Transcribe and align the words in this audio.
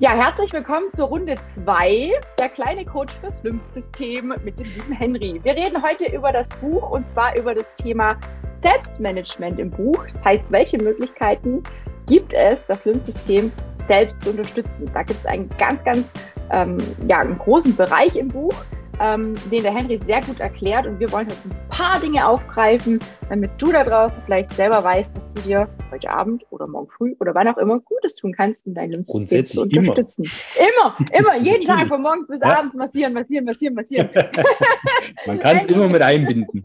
Ja, 0.00 0.10
herzlich 0.10 0.52
willkommen 0.52 0.86
zur 0.94 1.08
Runde 1.08 1.34
2, 1.56 2.12
der 2.38 2.48
kleine 2.50 2.84
Coach 2.84 3.12
fürs 3.14 3.34
Lymphsystem 3.42 4.32
mit 4.44 4.60
dem 4.60 4.66
lieben 4.66 4.92
Henry. 4.92 5.40
Wir 5.42 5.56
reden 5.56 5.82
heute 5.82 6.14
über 6.14 6.30
das 6.30 6.48
Buch 6.60 6.88
und 6.90 7.10
zwar 7.10 7.36
über 7.36 7.52
das 7.52 7.74
Thema 7.74 8.16
Selbstmanagement 8.62 9.58
im 9.58 9.72
Buch. 9.72 10.06
Das 10.14 10.24
heißt, 10.24 10.44
welche 10.50 10.78
Möglichkeiten 10.78 11.64
gibt 12.06 12.32
es, 12.32 12.64
das 12.66 12.84
Lymphsystem 12.84 13.50
selbst 13.88 14.22
zu 14.22 14.30
unterstützen? 14.30 14.88
Da 14.94 15.02
gibt 15.02 15.18
es 15.18 15.26
einen 15.26 15.48
ganz, 15.58 15.82
ganz 15.82 16.12
ähm, 16.52 16.78
ja, 17.08 17.18
einen 17.18 17.36
großen 17.36 17.74
Bereich 17.74 18.14
im 18.14 18.28
Buch 18.28 18.54
ähm, 19.00 19.34
den 19.50 19.62
der 19.62 19.74
Henry 19.74 19.98
sehr 20.06 20.20
gut 20.22 20.40
erklärt. 20.40 20.86
Und 20.86 20.98
wir 21.00 21.10
wollen 21.12 21.26
heute 21.26 21.48
ein 21.48 21.68
paar 21.68 22.00
Dinge 22.00 22.26
aufgreifen, 22.26 22.98
damit 23.28 23.50
du 23.58 23.72
da 23.72 23.84
draußen 23.84 24.16
vielleicht 24.24 24.52
selber 24.54 24.82
weißt, 24.82 25.16
dass 25.16 25.32
du 25.34 25.42
dir 25.42 25.68
heute 25.90 26.10
Abend 26.10 26.44
oder 26.50 26.66
morgen 26.66 26.90
früh 26.90 27.14
oder 27.20 27.34
wann 27.34 27.48
auch 27.48 27.58
immer 27.58 27.80
Gutes 27.80 28.14
tun 28.14 28.34
kannst, 28.34 28.66
um 28.66 28.74
dein 28.74 28.90
Lymphsystem 28.90 29.44
zu 29.44 29.62
unterstützen. 29.62 30.30
Immer, 30.56 30.96
immer, 31.12 31.34
immer 31.34 31.36
jeden 31.44 31.66
Tag 31.66 31.88
von 31.88 32.02
morgens 32.02 32.28
bis 32.28 32.40
ja. 32.42 32.58
abends 32.58 32.76
massieren, 32.76 33.12
massieren, 33.12 33.44
massieren, 33.44 33.74
massieren. 33.74 34.10
Man 35.26 35.38
kann 35.38 35.56
es 35.56 35.66
immer 35.66 35.88
mit 35.88 36.02
einbinden. 36.02 36.64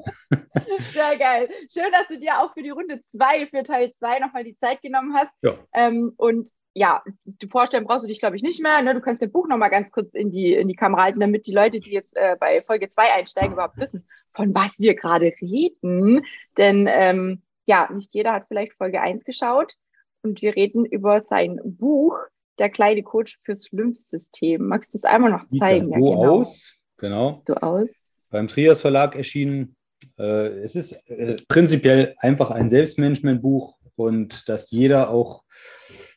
Sehr 0.79 1.17
geil. 1.17 1.49
Schön, 1.71 1.91
dass 1.91 2.07
du 2.07 2.19
dir 2.19 2.39
auch 2.39 2.53
für 2.53 2.63
die 2.63 2.69
Runde 2.69 3.01
2, 3.11 3.47
für 3.47 3.63
Teil 3.63 3.93
2 3.99 4.19
nochmal 4.19 4.43
die 4.43 4.57
Zeit 4.57 4.81
genommen 4.81 5.13
hast. 5.15 5.33
Ja. 5.41 5.57
Ähm, 5.73 6.13
und 6.17 6.49
ja, 6.73 7.03
du 7.25 7.47
vorstellen 7.47 7.85
brauchst 7.85 8.03
du 8.03 8.07
dich, 8.07 8.19
glaube 8.19 8.35
ich, 8.35 8.43
nicht 8.43 8.61
mehr. 8.61 8.81
Ne? 8.81 8.93
Du 8.95 9.01
kannst 9.01 9.21
dein 9.21 9.31
Buch 9.31 9.47
nochmal 9.47 9.69
ganz 9.69 9.91
kurz 9.91 10.13
in 10.13 10.31
die, 10.31 10.53
in 10.53 10.67
die 10.67 10.75
Kamera 10.75 11.03
halten, 11.03 11.19
damit 11.19 11.45
die 11.45 11.53
Leute, 11.53 11.79
die 11.79 11.91
jetzt 11.91 12.15
äh, 12.15 12.35
bei 12.39 12.63
Folge 12.63 12.89
2 12.89 13.13
einsteigen, 13.13 13.53
überhaupt 13.53 13.77
wissen, 13.77 14.07
von 14.33 14.55
was 14.55 14.79
wir 14.79 14.95
gerade 14.95 15.31
reden. 15.39 16.25
Denn 16.57 16.87
ähm, 16.89 17.42
ja, 17.65 17.89
nicht 17.93 18.13
jeder 18.13 18.33
hat 18.33 18.45
vielleicht 18.47 18.73
Folge 18.73 19.01
1 19.01 19.23
geschaut 19.23 19.73
und 20.21 20.41
wir 20.41 20.55
reden 20.55 20.85
über 20.85 21.21
sein 21.21 21.59
Buch, 21.63 22.17
Der 22.59 22.69
kleine 22.69 23.01
Coach 23.01 23.39
fürs 23.43 23.71
Lymphsystem. 23.71 24.63
Magst 24.63 24.93
du 24.93 24.97
es 24.97 25.05
einmal 25.05 25.31
noch 25.31 25.45
zeigen? 25.57 25.89
Ja, 25.89 25.97
genau. 25.97 26.39
aus, 26.39 26.75
genau. 26.97 27.41
So 27.47 27.55
aus. 27.55 27.89
Beim 28.29 28.47
Trias 28.47 28.79
Verlag 28.79 29.15
erschienen. 29.15 29.75
Äh, 30.19 30.49
es 30.63 30.75
ist 30.75 31.09
äh, 31.09 31.37
prinzipiell 31.47 32.13
einfach 32.19 32.51
ein 32.51 32.69
Selbstmanagementbuch 32.69 33.75
und 33.95 34.47
dass 34.47 34.69
jeder 34.69 35.09
auch 35.09 35.43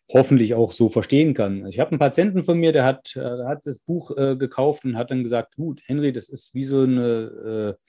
hoffentlich 0.08 0.54
auch 0.54 0.72
so 0.72 0.88
verstehen 0.88 1.34
kann. 1.34 1.66
Ich 1.66 1.80
habe 1.80 1.90
einen 1.90 1.98
Patienten 1.98 2.44
von 2.44 2.58
mir, 2.58 2.72
der 2.72 2.84
hat, 2.84 3.16
äh, 3.16 3.20
der 3.20 3.48
hat 3.48 3.66
das 3.66 3.78
Buch 3.78 4.16
äh, 4.16 4.36
gekauft 4.36 4.84
und 4.84 4.96
hat 4.96 5.10
dann 5.10 5.22
gesagt, 5.22 5.56
gut, 5.56 5.82
Henry, 5.86 6.12
das 6.12 6.28
ist 6.28 6.54
wie 6.54 6.64
so 6.64 6.82
eine, 6.82 7.76
äh, 7.78 7.84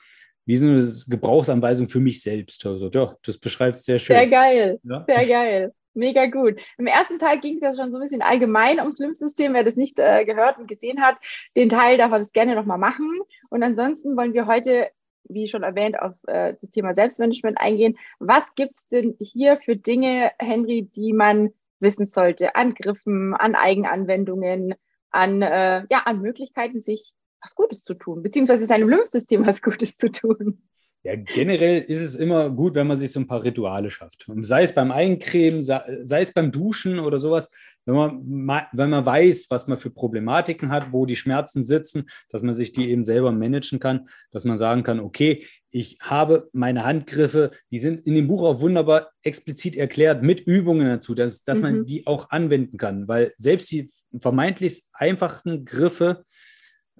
wie 0.48 0.56
so 0.56 0.68
eine 0.68 0.88
Gebrauchsanweisung 1.08 1.90
für 1.90 2.00
mich 2.00 2.22
selbst. 2.22 2.66
Also, 2.66 2.90
ja, 2.90 3.16
das 3.24 3.38
beschreibt 3.38 3.78
es 3.78 3.86
sehr 3.86 4.00
schön. 4.00 4.16
Sehr 4.16 4.28
geil, 4.28 4.80
ja? 4.84 5.06
sehr 5.08 5.28
geil. 5.28 5.74
Mega 5.94 6.28
gut. 6.28 6.60
Im 6.78 6.88
ersten 6.88 7.20
Teil 7.20 7.40
ging 7.40 7.56
es 7.56 7.62
ja 7.62 7.74
schon 7.74 7.92
so 7.92 7.98
ein 7.98 8.04
bisschen 8.04 8.22
allgemein 8.22 8.80
ums 8.80 9.00
Lymphsystem. 9.00 9.54
Wer 9.54 9.64
das 9.64 9.76
nicht 9.76 10.00
äh, 10.00 10.26
gehört 10.26 10.58
und 10.58 10.68
gesehen 10.68 11.02
hat, 11.02 11.18
den 11.56 11.70
Teil 11.70 11.98
darf 11.98 12.12
er 12.12 12.20
das 12.20 12.32
gerne 12.32 12.56
nochmal 12.56 12.78
machen. 12.78 13.20
Und 13.50 13.64
ansonsten 13.64 14.16
wollen 14.16 14.34
wir 14.34 14.46
heute 14.46 14.90
wie 15.30 15.48
schon 15.48 15.64
erwähnt, 15.64 16.00
auf 16.00 16.14
äh, 16.28 16.56
das 16.62 16.72
Thema 16.72 16.96
Selbstmanagement 16.96 17.60
eingehen. 17.60 17.98
Was 18.20 18.56
gibt 18.56 18.76
es 18.76 18.88
denn 18.90 19.16
hier 19.20 19.58
für 19.58 19.76
Dinge, 19.76 20.32
Henry, 20.40 20.90
die 20.96 21.14
man 21.14 21.50
wissen 21.80 22.06
sollte 22.06 22.56
an 22.56 22.74
Griffen, 22.74 23.34
an 23.34 23.56
Eigenanwendungen, 23.56 24.76
an, 25.12 25.42
äh, 25.42 25.84
ja, 25.90 26.04
an 26.06 26.22
Möglichkeiten, 26.22 26.82
sich 26.82 27.14
was 27.48 27.56
Gutes 27.56 27.84
zu 27.84 27.94
tun, 27.94 28.22
beziehungsweise 28.22 28.68
seinem 28.68 28.90
Lymphsystem 28.90 29.46
was 29.46 29.62
Gutes 29.62 29.96
zu 29.98 30.12
tun. 30.12 30.62
Ja, 31.04 31.16
generell 31.16 31.82
ist 31.82 32.02
es 32.02 32.16
immer 32.16 32.50
gut, 32.50 32.76
wenn 32.76 32.88
man 32.88 32.98
sich 32.98 33.12
so 33.12 33.20
ein 33.20 33.28
paar 33.28 33.44
Rituale 33.44 33.90
schafft. 33.90 34.26
sei 34.42 34.64
es 34.64 34.74
beim 34.74 34.92
Eincremen, 34.92 35.62
sei 35.62 36.22
es 36.22 36.34
beim 36.34 36.52
Duschen 36.52 37.00
oder 37.00 37.20
sowas, 37.20 37.50
wenn 37.86 37.96
man, 37.96 38.68
wenn 38.74 38.90
man 38.90 39.06
weiß, 39.06 39.46
was 39.50 39.68
man 39.68 39.78
für 39.78 39.90
Problematiken 39.90 40.70
hat, 40.70 40.92
wo 40.92 41.06
die 41.06 41.16
Schmerzen 41.16 41.64
sitzen, 41.64 42.10
dass 42.30 42.42
man 42.42 42.54
sich 42.54 42.74
die 42.74 42.90
eben 42.90 43.06
selber 43.06 43.32
managen 43.32 43.80
kann, 43.80 44.10
dass 44.32 44.44
man 44.44 44.58
sagen 44.58 44.84
kann, 44.84 45.00
okay, 45.00 45.46
ich 45.70 45.98
habe 46.02 46.50
meine 46.52 46.84
Handgriffe, 46.84 47.52
die 47.72 47.80
sind 47.80 48.06
in 48.06 48.16
dem 48.16 48.28
Buch 48.28 48.44
auch 48.44 48.60
wunderbar 48.60 49.12
explizit 49.24 49.78
erklärt 49.78 50.24
mit 50.24 50.42
Übungen 50.42 50.88
dazu, 50.88 51.16
dass, 51.16 51.46
dass 51.46 51.60
mhm. 51.60 51.64
man 51.64 51.86
die 51.86 52.06
auch 52.06 52.30
anwenden 52.32 52.78
kann, 52.78 53.08
weil 53.08 53.32
selbst 53.38 53.72
die 53.72 53.92
vermeintlich 54.20 54.84
einfachen 54.92 55.64
Griffe 55.64 56.26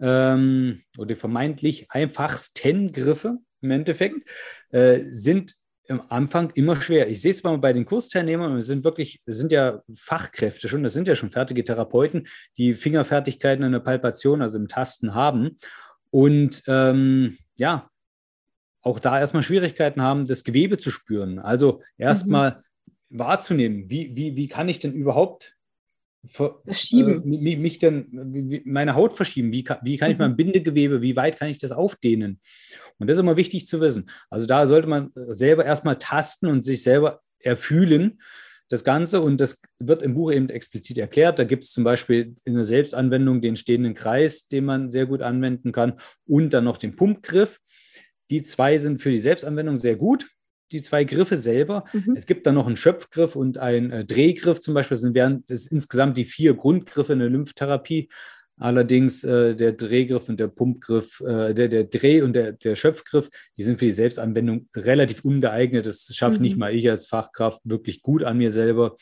ähm, 0.02 0.82
oder 0.98 1.16
vermeintlich 1.16 1.90
einfachsten 1.90 2.92
Griffe 2.92 3.38
im 3.62 3.72
Endeffekt 3.72 4.30
äh, 4.72 5.00
sind 5.00 5.56
am 5.90 6.04
Anfang 6.10 6.52
immer 6.56 6.76
schwer. 6.76 7.10
Ich 7.10 7.22
sehe 7.22 7.32
es 7.32 7.44
mal 7.44 7.58
bei 7.58 7.74
den 7.74 7.86
Kursteilnehmern, 7.86 8.52
und 8.52 8.58
wir 8.58 8.66
sind 8.66 8.84
wirklich, 8.84 9.22
wir 9.26 9.34
sind 9.34 9.52
ja 9.52 9.82
Fachkräfte 9.96 10.68
schon, 10.68 10.84
das 10.84 10.94
sind 10.94 11.08
ja 11.08 11.16
schon 11.16 11.30
fertige 11.30 11.64
Therapeuten, 11.64 12.28
die 12.58 12.74
Fingerfertigkeiten 12.74 13.64
in 13.64 13.72
der 13.72 13.80
Palpation, 13.80 14.42
also 14.42 14.58
im 14.58 14.68
Tasten 14.68 15.14
haben. 15.14 15.56
Und 16.10 16.64
ähm, 16.68 17.38
ja, 17.58 17.90
auch 18.82 19.00
da 19.00 19.20
erstmal 19.20 19.44
Schwierigkeiten 19.44 20.02
haben, 20.02 20.26
das 20.26 20.44
Gewebe 20.44 20.78
zu 20.78 20.92
spüren. 20.92 21.40
Also 21.40 21.82
erstmal 21.98 22.64
mhm. 23.10 23.20
wahrzunehmen, 23.20 23.90
wie, 23.90 24.16
wie, 24.16 24.36
wie 24.36 24.48
kann 24.48 24.70
ich 24.70 24.80
denn 24.80 24.94
überhaupt 24.94 25.57
verschieben. 26.26 27.32
Äh, 27.32 27.58
mich, 27.58 27.80
dann, 27.80 28.08
meine 28.66 28.96
Haut 28.96 29.14
verschieben. 29.14 29.52
Wie 29.52 29.64
kann, 29.64 29.80
wie 29.84 29.98
kann 29.98 30.12
ich 30.12 30.18
mein 30.18 30.32
mhm. 30.32 30.38
Bindegewebe, 30.38 31.02
wie 31.02 31.16
weit 31.16 31.38
kann 31.40 31.50
ich 31.50 31.60
das 31.60 31.72
aufdehnen? 31.72 32.40
Und 32.98 33.08
das 33.08 33.18
ist 33.18 33.22
immer 33.22 33.38
wichtig 33.38 33.68
zu 33.68 33.82
wissen. 33.82 34.10
Also 34.30 34.46
da 34.46 34.68
sollte 34.68 34.88
man 34.88 35.10
selber 35.14 35.66
erstmal 35.66 35.98
tasten 35.98 36.48
und 36.48 36.64
sich 36.64 36.84
selber 36.84 37.22
erfühlen, 37.40 38.20
das 38.70 38.84
Ganze. 38.84 39.22
Und 39.22 39.40
das 39.40 39.62
wird 39.80 40.02
im 40.02 40.14
Buch 40.14 40.32
eben 40.32 40.50
explizit 40.50 40.98
erklärt. 40.98 41.40
Da 41.40 41.44
gibt 41.44 41.64
es 41.64 41.72
zum 41.72 41.84
Beispiel 41.84 42.36
in 42.46 42.56
der 42.56 42.66
Selbstanwendung 42.66 43.42
den 43.42 43.56
stehenden 43.56 43.94
Kreis, 43.94 44.48
den 44.48 44.66
man 44.66 44.90
sehr 44.90 45.06
gut 45.06 45.22
anwenden 45.22 45.72
kann, 45.72 46.00
und 46.26 46.54
dann 46.54 46.64
noch 46.64 46.78
den 46.78 46.96
Pumpgriff. 46.96 47.60
Die 48.30 48.44
zwei 48.44 48.78
sind 48.78 49.02
für 49.02 49.12
die 49.12 49.22
Selbstanwendung 49.22 49.78
sehr 49.78 49.96
gut 49.96 50.28
die 50.72 50.82
zwei 50.82 51.04
Griffe 51.04 51.38
selber. 51.38 51.86
Mhm. 51.94 52.16
Es 52.16 52.26
gibt 52.26 52.46
dann 52.46 52.56
noch 52.56 52.68
einen 52.68 52.78
Schöpfgriff 52.78 53.36
und 53.36 53.58
einen 53.58 53.92
äh, 53.92 54.06
Drehgriff 54.06 54.60
zum 54.60 54.74
Beispiel. 54.74 54.96
Das 54.96 55.02
sind 55.02 55.16
während, 55.16 55.50
das 55.50 55.68
insgesamt 55.68 56.18
die 56.18 56.26
vier 56.26 56.54
Grundgriffe 56.54 57.14
in 57.14 57.20
der 57.20 57.30
Lymphtherapie. 57.30 58.10
Allerdings 58.60 59.24
äh, 59.24 59.56
der 59.56 59.74
Drehgriff 59.74 60.30
und 60.30 60.40
der 60.40 60.48
Pumpgriff, 60.48 61.22
äh, 61.22 61.54
der, 61.54 61.68
der 61.68 61.84
Dreh- 61.84 62.24
und 62.24 62.34
der, 62.34 62.54
der 62.54 62.76
Schöpfgriff, 62.76 63.30
die 63.56 63.64
sind 63.64 63.78
für 63.78 63.86
die 63.86 63.92
Selbstanwendung 63.92 64.66
relativ 64.76 65.24
ungeeignet. 65.24 65.86
Das 65.86 66.10
schafft 66.14 66.38
mhm. 66.38 66.44
nicht 66.44 66.58
mal 66.58 66.74
ich 66.74 66.90
als 66.90 67.06
Fachkraft 67.06 67.62
wirklich 67.64 68.02
gut 68.02 68.24
an 68.24 68.38
mir 68.38 68.50
selber. 68.50 68.96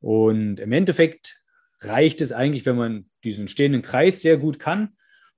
Und 0.00 0.58
im 0.58 0.72
Endeffekt 0.72 1.42
reicht 1.82 2.20
es 2.22 2.32
eigentlich, 2.32 2.64
wenn 2.64 2.76
man 2.76 3.06
diesen 3.24 3.46
stehenden 3.46 3.82
Kreis 3.82 4.22
sehr 4.22 4.38
gut 4.38 4.58
kann 4.58 4.90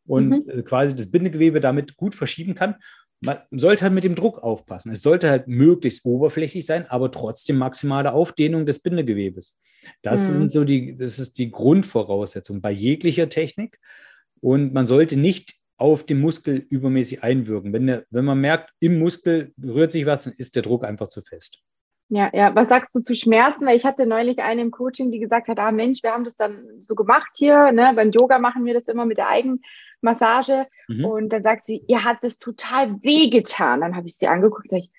und 0.07 0.29
mhm. 0.29 0.45
Äh, 0.49 0.63
quasi 0.63 0.95
das 0.95 1.11
Bindegewebe 1.11 1.61
damit 1.61 1.97
gut 1.97 2.15
verschieben 2.15 2.55
kann 2.55 2.77
man 3.21 3.39
sollte 3.51 3.83
halt 3.83 3.93
mit 3.93 4.05
dem 4.05 4.15
Druck 4.15 4.43
aufpassen. 4.43 4.93
Es 4.93 5.03
sollte 5.03 5.29
halt 5.29 5.47
möglichst 5.47 6.05
oberflächlich 6.05 6.65
sein, 6.65 6.87
aber 6.87 7.11
trotzdem 7.11 7.59
maximale 7.59 8.13
Aufdehnung 8.13 8.65
des 8.65 8.79
Bindegewebes. 8.79 9.57
Das 10.03 10.29
mhm. 10.29 10.37
sind 10.37 10.53
so 10.53 10.65
die, 10.65 10.97
das 10.97 11.19
ist 11.19 11.39
die 11.39 11.51
Grundvoraussetzung 11.51 12.61
bei 12.61 12.71
jeglicher 12.71 13.29
Technik. 13.29 13.79
Und 14.41 14.73
man 14.73 14.87
sollte 14.87 15.19
nicht 15.19 15.55
auf 15.77 16.05
den 16.05 16.21
Muskel 16.21 16.67
übermäßig 16.69 17.23
einwirken. 17.23 17.73
Wenn, 17.73 17.87
der, 17.87 18.05
wenn 18.11 18.25
man 18.25 18.41
merkt, 18.41 18.71
im 18.81 18.99
Muskel 18.99 19.53
rührt 19.63 19.93
sich 19.93 20.07
was, 20.07 20.25
dann 20.25 20.35
ist 20.35 20.57
der 20.57 20.63
Druck 20.63 20.85
einfach 20.85 21.09
zu 21.09 21.23
fest. 21.23 21.61
Ja, 22.11 22.29
ja. 22.33 22.55
Was 22.57 22.69
sagst 22.69 22.95
du 22.95 23.01
zu 23.01 23.15
Schmerzen? 23.15 23.65
Weil 23.65 23.77
ich 23.77 23.85
hatte 23.85 24.05
neulich 24.05 24.41
eine 24.41 24.63
im 24.63 24.73
Coaching, 24.73 25.13
die 25.13 25.21
gesagt 25.21 25.47
hat, 25.47 25.61
ah 25.61 25.71
Mensch, 25.71 26.03
wir 26.03 26.11
haben 26.11 26.25
das 26.25 26.37
dann 26.37 26.65
so 26.81 26.97
gemacht 26.97 27.31
hier. 27.35 27.71
Ne? 27.71 27.93
Beim 27.95 28.11
Yoga 28.11 28.39
machen 28.41 28.65
wir 28.65 28.75
das 28.75 28.89
immer 28.89 29.07
mit 29.07 29.17
der 29.17 29.29
Eigenmassage. 29.29 30.67
Mhm. 30.89 31.05
Und 31.05 31.33
dann 31.33 31.45
sagt 31.45 31.69
sie, 31.69 31.85
ihr 31.87 32.05
hat 32.05 32.19
das 32.23 32.39
total 32.39 33.01
wehgetan. 33.03 33.81
Dann 33.81 33.95
habe 33.95 34.09
ich 34.09 34.17
sie 34.17 34.27
angeguckt, 34.27 34.69
sag 34.69 34.81
ich, 34.81 34.91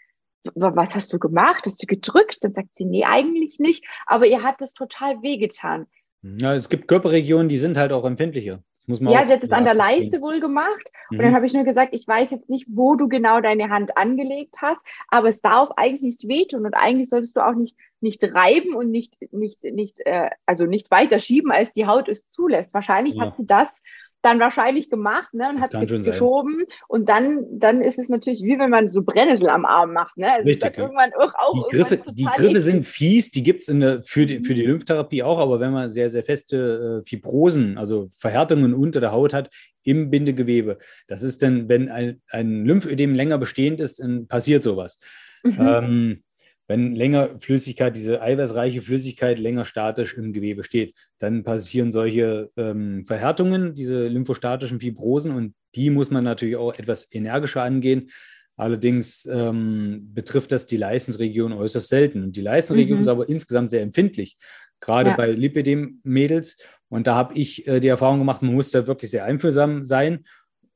was 0.56 0.96
hast 0.96 1.12
du 1.12 1.20
gemacht? 1.20 1.64
Hast 1.66 1.84
du 1.84 1.86
gedrückt? 1.86 2.38
Dann 2.42 2.54
sagt 2.54 2.70
sie, 2.76 2.86
nee, 2.86 3.04
eigentlich 3.04 3.60
nicht. 3.60 3.86
Aber 4.06 4.26
ihr 4.26 4.42
hat 4.42 4.62
das 4.62 4.74
total 4.74 5.22
wehgetan. 5.22 5.88
Ja, 6.24 6.56
es 6.56 6.70
gibt 6.70 6.88
Körperregionen, 6.88 7.50
die 7.50 7.58
sind 7.58 7.78
halt 7.78 7.92
auch 7.92 8.06
empfindlicher 8.06 8.64
ja, 8.88 9.26
sie 9.26 9.34
hat 9.34 9.44
es 9.44 9.52
an 9.52 9.64
der 9.64 9.74
Leiste 9.74 10.22
wohl 10.22 10.40
gemacht. 10.40 10.92
Mhm. 11.10 11.20
Und 11.20 11.26
dann 11.26 11.36
habe 11.36 11.46
ich 11.46 11.54
nur 11.54 11.64
gesagt, 11.64 11.94
ich 11.94 12.08
weiß 12.08 12.32
jetzt 12.32 12.50
nicht, 12.50 12.66
wo 12.70 12.96
du 12.96 13.08
genau 13.08 13.40
deine 13.42 13.70
Hand 13.70 13.98
angelegt 13.98 14.58
hast, 14.62 14.82
aber 15.08 15.30
es 15.30 15.42
darf 15.42 15.70
eigentlich 15.78 16.02
nicht 16.02 16.28
wehtun 16.28 16.66
und 16.66 16.74
eigentlich 16.74 17.10
solltest 17.10 17.38
du 17.38 17.46
auch 17.46 17.54
nicht, 17.54 17.78
nicht 18.00 18.24
reiben 18.34 18.74
und 18.74 18.90
nicht, 18.90 19.16
nicht, 19.32 19.64
nicht, 19.64 20.00
äh, 20.06 20.30
also 20.46 20.66
nicht 20.66 20.90
weiter 20.92 21.20
schieben, 21.20 21.52
als 21.52 21.72
die 21.74 21.86
Haut 21.86 22.10
es 22.10 22.28
zulässt. 22.30 22.74
Wahrscheinlich 22.74 23.16
ja. 23.16 23.26
hat 23.26 23.38
sie 23.38 23.46
das 23.46 23.82
dann 24.22 24.40
wahrscheinlich 24.40 24.90
gemacht 24.90 25.34
ne, 25.34 25.50
und 25.50 25.62
hat 25.62 25.74
es 25.74 26.04
geschoben. 26.04 26.58
Sein. 26.58 26.78
Und 26.88 27.10
dann, 27.10 27.46
dann 27.52 27.82
ist 27.82 28.00
es 28.00 28.10
natürlich 28.10 28.42
wie 28.44 28.60
wenn 28.60 28.70
man 28.70 28.92
so 28.92 29.04
Brennnessel 29.04 29.50
am 29.50 29.66
Arm 29.66 29.94
macht. 29.94 30.18
Ne? 30.18 30.32
Also 30.32 30.48
Richtig. 30.48 30.78
Irgendwann 30.78 31.12
auch 31.14 31.70
die 31.70 31.78
Griffe, 31.78 32.02
die 32.12 32.26
Griffe 32.26 32.62
sind 32.62 32.86
fies, 32.86 33.32
die 33.32 33.44
gibt 33.44 33.62
es 33.62 33.68
für, 34.08 34.26
die, 34.26 34.44
für 34.44 34.54
die 34.54 34.64
mhm. 34.64 34.70
Lymphtherapie 34.70 35.24
auch, 35.24 35.40
aber 35.40 35.60
wenn 35.60 35.72
man 35.72 35.92
sehr, 35.92 36.10
sehr 36.10 36.24
feste 36.24 37.02
äh, 37.02 37.10
Fibrosen, 37.10 37.78
also 37.78 38.08
Verhärtungen 38.12 38.74
unter 38.74 39.00
der 39.00 39.12
Haut 39.12 39.34
hat, 39.34 39.50
im 39.84 40.12
Bindegewebe, 40.12 40.78
das 41.08 41.24
ist 41.24 41.42
dann, 41.42 41.68
wenn 41.68 41.90
ein, 41.90 42.22
ein 42.30 42.66
Lymphödem 42.66 43.16
länger 43.16 43.38
bestehend 43.38 43.80
ist, 43.80 44.00
dann 44.00 44.28
passiert 44.28 44.64
sowas. 44.64 45.00
Mhm. 45.44 45.58
Ähm, 45.60 46.24
wenn 46.72 46.94
länger 46.94 47.38
Flüssigkeit, 47.40 47.98
diese 47.98 48.22
eiweißreiche 48.22 48.82
Flüssigkeit 48.82 49.40
länger 49.40 49.66
statisch 49.66 50.14
im 50.14 50.32
Gewebe 50.32 50.64
steht, 50.64 50.96
dann 51.20 51.44
passieren 51.44 51.92
solche 51.92 52.50
ähm, 52.56 53.06
Verhärtungen, 53.06 53.74
diese 53.76 54.08
lymphostatischen 54.08 54.80
Fibrosen 54.80 55.34
und 55.34 55.54
die 55.76 55.90
muss 55.90 56.12
man 56.12 56.24
natürlich 56.24 56.56
auch 56.56 56.74
etwas 56.74 57.14
energischer 57.14 57.62
angehen. 57.62 58.10
Allerdings 58.56 59.26
ähm, 59.30 60.12
betrifft 60.14 60.54
das 60.54 60.66
die 60.66 60.78
Leistensregion 60.78 61.52
äußerst 61.52 61.90
selten. 61.90 62.32
Die 62.32 62.42
Leistensregion 62.42 63.00
mhm. 63.00 63.02
ist 63.02 63.10
aber 63.10 63.28
insgesamt 63.28 63.70
sehr 63.70 63.82
empfindlich, 63.82 64.38
gerade 64.80 65.10
ja. 65.10 65.18
bei 65.18 65.30
Lipidem-Mädels. 65.30 66.58
Und 66.88 67.06
da 67.06 67.16
habe 67.16 67.34
ich 67.38 67.68
äh, 67.68 67.82
die 67.82 67.90
Erfahrung 67.90 68.20
gemacht, 68.20 68.44
man 68.44 68.54
muss 68.54 68.72
da 68.72 68.88
wirklich 68.88 69.12
sehr 69.12 69.26
einfühlsam 69.26 69.84
sein 69.84 70.24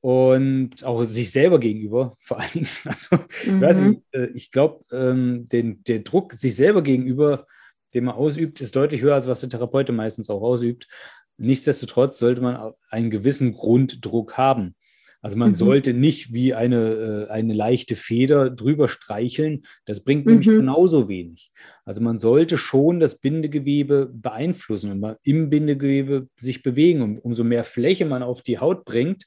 und 0.06 0.84
auch 0.84 1.02
sich 1.02 1.32
selber 1.32 1.60
gegenüber, 1.60 2.16
vor 2.20 2.40
allen 2.40 2.52
Dingen. 2.54 2.68
Also, 2.86 3.16
mhm. 3.48 3.64
ich, 3.64 3.82
nicht, 3.82 4.02
äh, 4.12 4.28
ich 4.36 4.52
glaube, 4.52 4.82
ähm, 4.92 5.48
den, 5.48 5.84
der 5.86 6.00
Druck 6.02 6.34
sich 6.34 6.56
selber 6.56 6.84
gegenüber, 6.84 7.48
den 7.96 8.04
man 8.04 8.14
ausübt, 8.14 8.62
ist 8.62 8.76
deutlich 8.76 9.02
höher, 9.02 9.16
als 9.16 9.26
was 9.26 9.40
der 9.40 9.50
Therapeut 9.50 9.92
meistens 9.92 10.30
auch 10.30 10.44
ausübt. 10.44 10.88
Nichtsdestotrotz 11.38 12.20
sollte 12.20 12.42
man 12.42 12.74
einen 12.92 13.10
gewissen 13.10 13.54
Grunddruck 13.54 14.38
haben. 14.38 14.76
Also 15.22 15.38
man 15.38 15.50
mhm. 15.50 15.56
sollte 15.56 15.96
nicht 15.96 16.32
wie 16.32 16.54
eine, 16.54 17.28
äh, 17.28 17.32
eine 17.32 17.56
leichte 17.56 17.96
Feder 17.96 18.52
drüber 18.52 18.88
streicheln. 18.88 19.66
Das 19.86 20.04
bringt 20.04 20.28
mhm. 20.28 20.34
nämlich 20.34 20.48
genauso 20.50 21.10
wenig. 21.10 21.52
Also 21.84 22.02
man 22.02 22.20
sollte 22.20 22.60
schon 22.60 23.00
das 23.00 23.18
Bindegewebe 23.18 24.12
beeinflussen 24.14 24.92
und 24.92 25.18
im 25.24 25.50
Bindegewebe 25.50 26.28
sich 26.38 26.62
bewegen. 26.62 27.02
Und 27.02 27.18
umso 27.18 27.44
mehr 27.44 27.64
Fläche 27.64 28.06
man 28.06 28.22
auf 28.22 28.44
die 28.44 28.60
Haut 28.60 28.86
bringt, 28.86 29.26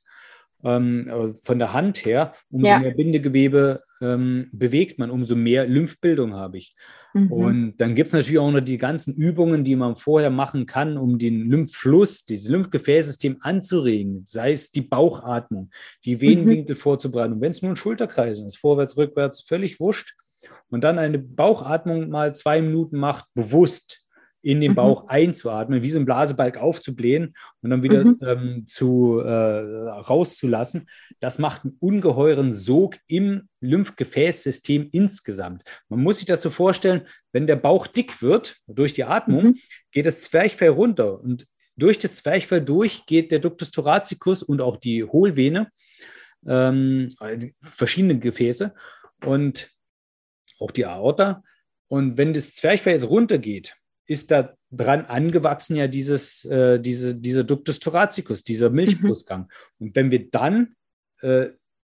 ähm, 0.65 1.09
äh, 1.09 1.35
von 1.43 1.59
der 1.59 1.73
Hand 1.73 2.05
her, 2.05 2.33
umso 2.51 2.67
ja. 2.67 2.79
mehr 2.79 2.95
Bindegewebe 2.95 3.83
ähm, 4.01 4.49
bewegt 4.53 4.99
man, 4.99 5.11
umso 5.11 5.37
mehr 5.37 5.67
Lymphbildung 5.67 6.35
habe 6.35 6.59
ich. 6.59 6.75
Mhm. 7.15 7.33
Und 7.33 7.77
dann 7.79 7.95
gibt 7.95 8.09
es 8.09 8.13
natürlich 8.13 8.39
auch 8.39 8.51
noch 8.51 8.61
die 8.61 8.79
ganzen 8.79 9.15
Übungen, 9.15 9.65
die 9.65 9.77
man 9.77 9.97
vorher 9.97 10.31
machen 10.31 10.67
kann, 10.67 10.97
um 10.97 11.19
den 11.19 11.51
Lymphfluss, 11.51 12.25
dieses 12.25 12.49
Lymphgefäßsystem 12.49 13.39
anzuregen, 13.41 14.23
sei 14.27 14.53
es 14.53 14.71
die 14.71 14.83
Bauchatmung, 14.83 15.71
die 16.05 16.21
Venenwinkel 16.21 16.75
mhm. 16.75 16.79
vorzubereiten. 16.79 17.35
Und 17.35 17.41
wenn 17.41 17.51
es 17.51 17.63
nur 17.63 17.73
ein 17.73 17.77
Schulterkreis 17.77 18.41
ist, 18.41 18.59
vorwärts, 18.59 18.97
rückwärts, 18.97 19.43
völlig 19.43 19.81
wurscht. 19.81 20.15
Und 20.71 20.85
dann 20.85 20.99
eine 20.99 21.19
Bauchatmung 21.19 22.11
mal 22.11 22.35
zwei 22.35 22.63
Minuten 22.63 22.99
macht, 22.99 23.25
bewusst 23.35 24.03
in 24.49 24.63
den 24.63 24.71
mhm. 24.71 24.77
Bauch 24.77 25.03
mhm. 25.03 25.09
einzuatmen, 25.11 25.83
wie 25.83 25.91
so 25.91 25.99
ein 25.99 26.07
Blasebalg 26.07 26.57
aufzublähen 26.57 27.35
und 27.61 27.69
dann 27.69 27.83
wieder 27.83 28.03
mhm. 28.03 28.17
ähm, 28.23 28.67
zu, 28.67 29.21
äh, 29.21 29.29
rauszulassen. 29.31 30.89
Das 31.21 31.39
macht 31.39 31.65
einen 31.65 31.77
ungeheuren 31.81 32.55
Sog 32.55 32.97
im 33.09 33.51
Lymphgefäßsystem 33.61 34.89
insgesamt. 34.91 35.65
Man 35.91 36.03
muss 36.03 36.17
sich 36.17 36.25
dazu 36.25 36.49
vorstellen, 36.49 37.03
wenn 37.31 37.47
der 37.47 37.57
Bauch 37.57 37.87
dick 37.87 38.23
wird 38.23 38.57
durch 38.67 38.95
die 38.95 39.05
Atmung, 39.05 39.45
mhm. 39.49 39.59
geht 39.93 40.07
das 40.07 40.23
Zwerchfell 40.23 40.71
runter 40.71 41.21
und 41.21 41.47
durch 41.77 41.99
das 41.99 42.15
Zwerchfell 42.17 42.65
durch 42.65 43.05
geht 43.05 43.31
der 43.31 43.41
Ductus 43.41 43.71
thoracicus 43.71 44.43
und 44.43 44.63
auch 44.63 44.79
die 44.79 45.05
Hohlvene, 45.05 45.69
ähm, 46.47 47.11
verschiedene 47.61 48.19
Gefäße 48.19 48.73
und 49.27 49.69
auch 50.59 50.71
die 50.71 50.87
Aorta. 50.87 51.43
Und 51.89 52.17
wenn 52.17 52.33
das 52.33 52.55
Zwerchfell 52.55 52.95
jetzt 52.95 53.11
runtergeht, 53.11 53.77
ist 54.09 54.31
da 54.31 54.55
dran 54.71 55.05
angewachsen 55.07 55.77
ja 55.77 55.87
dieses, 55.87 56.45
äh, 56.47 56.81
diese, 56.81 57.15
dieser 57.15 57.45
Ductus 57.45 57.79
thoracicus, 57.79 58.43
dieser 58.43 58.71
Milchbrustgang. 58.71 59.43
Mhm. 59.43 59.87
Und 59.87 59.97
wenn 59.97 60.11
wir 60.11 60.31
dann 60.31 60.75
äh, 61.21 61.47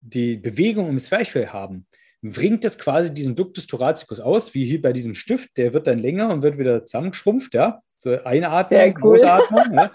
die 0.00 0.36
Bewegung 0.36 0.86
ums 0.86 1.04
Zwerchfell 1.04 1.48
haben, 1.48 1.86
bringt 2.22 2.64
das 2.64 2.78
quasi 2.78 3.14
diesen 3.14 3.34
Ductus 3.34 3.66
thoracicus 3.66 4.20
aus, 4.20 4.54
wie 4.54 4.66
hier 4.66 4.82
bei 4.82 4.92
diesem 4.92 5.14
Stift, 5.14 5.56
der 5.56 5.72
wird 5.72 5.86
dann 5.86 5.98
länger 5.98 6.32
und 6.32 6.42
wird 6.42 6.58
wieder 6.58 6.84
zusammengeschrumpft, 6.84 7.54
ja. 7.54 7.80
So 8.00 8.10
einatmen, 8.24 8.94
cool. 9.02 9.18
ausatmen, 9.18 9.74
ja. 9.74 9.92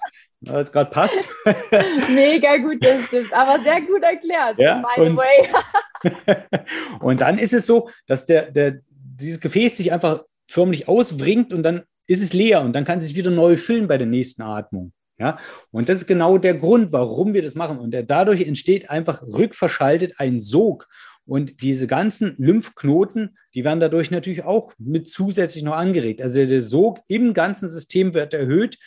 Als 0.47 0.71
gerade 0.71 0.91
passt. 0.91 1.29
Mega 2.13 2.57
gut, 2.57 2.83
das 2.83 3.03
stimmt, 3.06 3.33
aber 3.33 3.61
sehr 3.63 3.81
gut 3.81 4.03
erklärt. 4.03 4.59
Ja, 4.59 4.83
und, 4.95 5.19
und 7.00 7.21
dann 7.21 7.39
ist 7.39 7.53
es 7.53 7.65
so, 7.65 7.89
dass 8.06 8.25
der, 8.25 8.51
der, 8.51 8.79
dieses 8.89 9.39
Gefäß 9.39 9.77
sich 9.77 9.91
einfach 9.91 10.21
förmlich 10.47 10.88
auswringt 10.88 11.51
und 11.51 11.63
dann 11.63 11.83
ist 12.07 12.22
es 12.22 12.34
leer 12.34 12.62
und 12.62 12.74
dann 12.74 12.86
kann 12.86 13.00
es 13.00 13.07
sich 13.07 13.16
wieder 13.16 13.31
neu 13.31 13.57
füllen 13.57 13.88
bei 13.88 13.98
der 13.98 14.07
nächsten 14.07 14.42
Atmung. 14.42 14.94
Ja, 15.18 15.38
und 15.72 15.88
das 15.88 16.00
ist 16.00 16.07
genau 16.07 16.38
der 16.38 16.56
Grund, 16.56 16.92
warum 16.92 17.34
wir 17.34 17.42
das 17.42 17.56
machen. 17.56 17.80
Und 17.80 17.96
dadurch 18.07 18.42
entsteht 18.42 18.90
einfach 18.90 19.22
rückverschaltet 19.24 20.19
ein 20.19 20.42
Sog. 20.42 20.88
Und 21.25 21.63
diese 21.63 21.88
ganzen 21.88 22.36
Lymphknoten, 22.38 23.38
die 23.56 23.63
werden 23.63 23.80
dadurch 23.80 24.12
natürlich 24.12 24.44
auch 24.44 24.74
mit 24.78 25.10
zusätzlich 25.10 25.63
noch 25.63 25.74
angeregt. 25.74 26.22
Also 26.22 26.46
der 26.46 26.62
Sog 26.62 27.00
im 27.07 27.34
ganzen 27.34 27.69
System 27.69 28.13
wird 28.13 28.34
erhöht. 28.34 28.78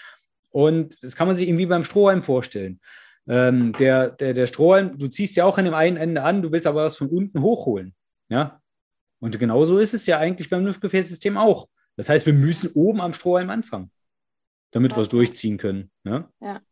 Und 0.50 1.02
das 1.02 1.16
kann 1.16 1.26
man 1.26 1.34
sich 1.34 1.48
irgendwie 1.48 1.66
beim 1.66 1.84
Strohhalm 1.84 2.22
vorstellen. 2.22 2.78
Ähm, 3.26 3.72
der, 3.78 4.10
der, 4.10 4.34
der 4.34 4.46
Strohhalm, 4.46 4.98
du 4.98 5.08
ziehst 5.08 5.34
ja 5.36 5.44
auch 5.44 5.58
an 5.58 5.64
dem 5.64 5.74
einen 5.74 5.96
Ende 5.96 6.22
an, 6.22 6.42
du 6.42 6.52
willst 6.52 6.66
aber 6.66 6.84
was 6.84 6.96
von 6.96 7.08
unten 7.08 7.42
hochholen. 7.42 7.94
Ja. 8.28 8.60
Und 9.20 9.38
genauso 9.38 9.78
ist 9.78 9.94
es 9.94 10.06
ja 10.06 10.18
eigentlich 10.18 10.50
beim 10.50 10.64
Lymphgefäßsystem 10.64 11.36
auch. 11.36 11.68
Das 11.98 12.08
heißt, 12.08 12.26
wir 12.26 12.32
müssen 12.32 12.70
oben 12.74 13.00
am 13.00 13.12
Strohhalm 13.12 13.50
anfangen, 13.50 13.90
damit 14.70 14.96
wir 14.96 15.02
es 15.02 15.08
durchziehen 15.08 15.58
können. 15.58 15.90
Ne? 16.04 16.28
Ja. 16.40 16.62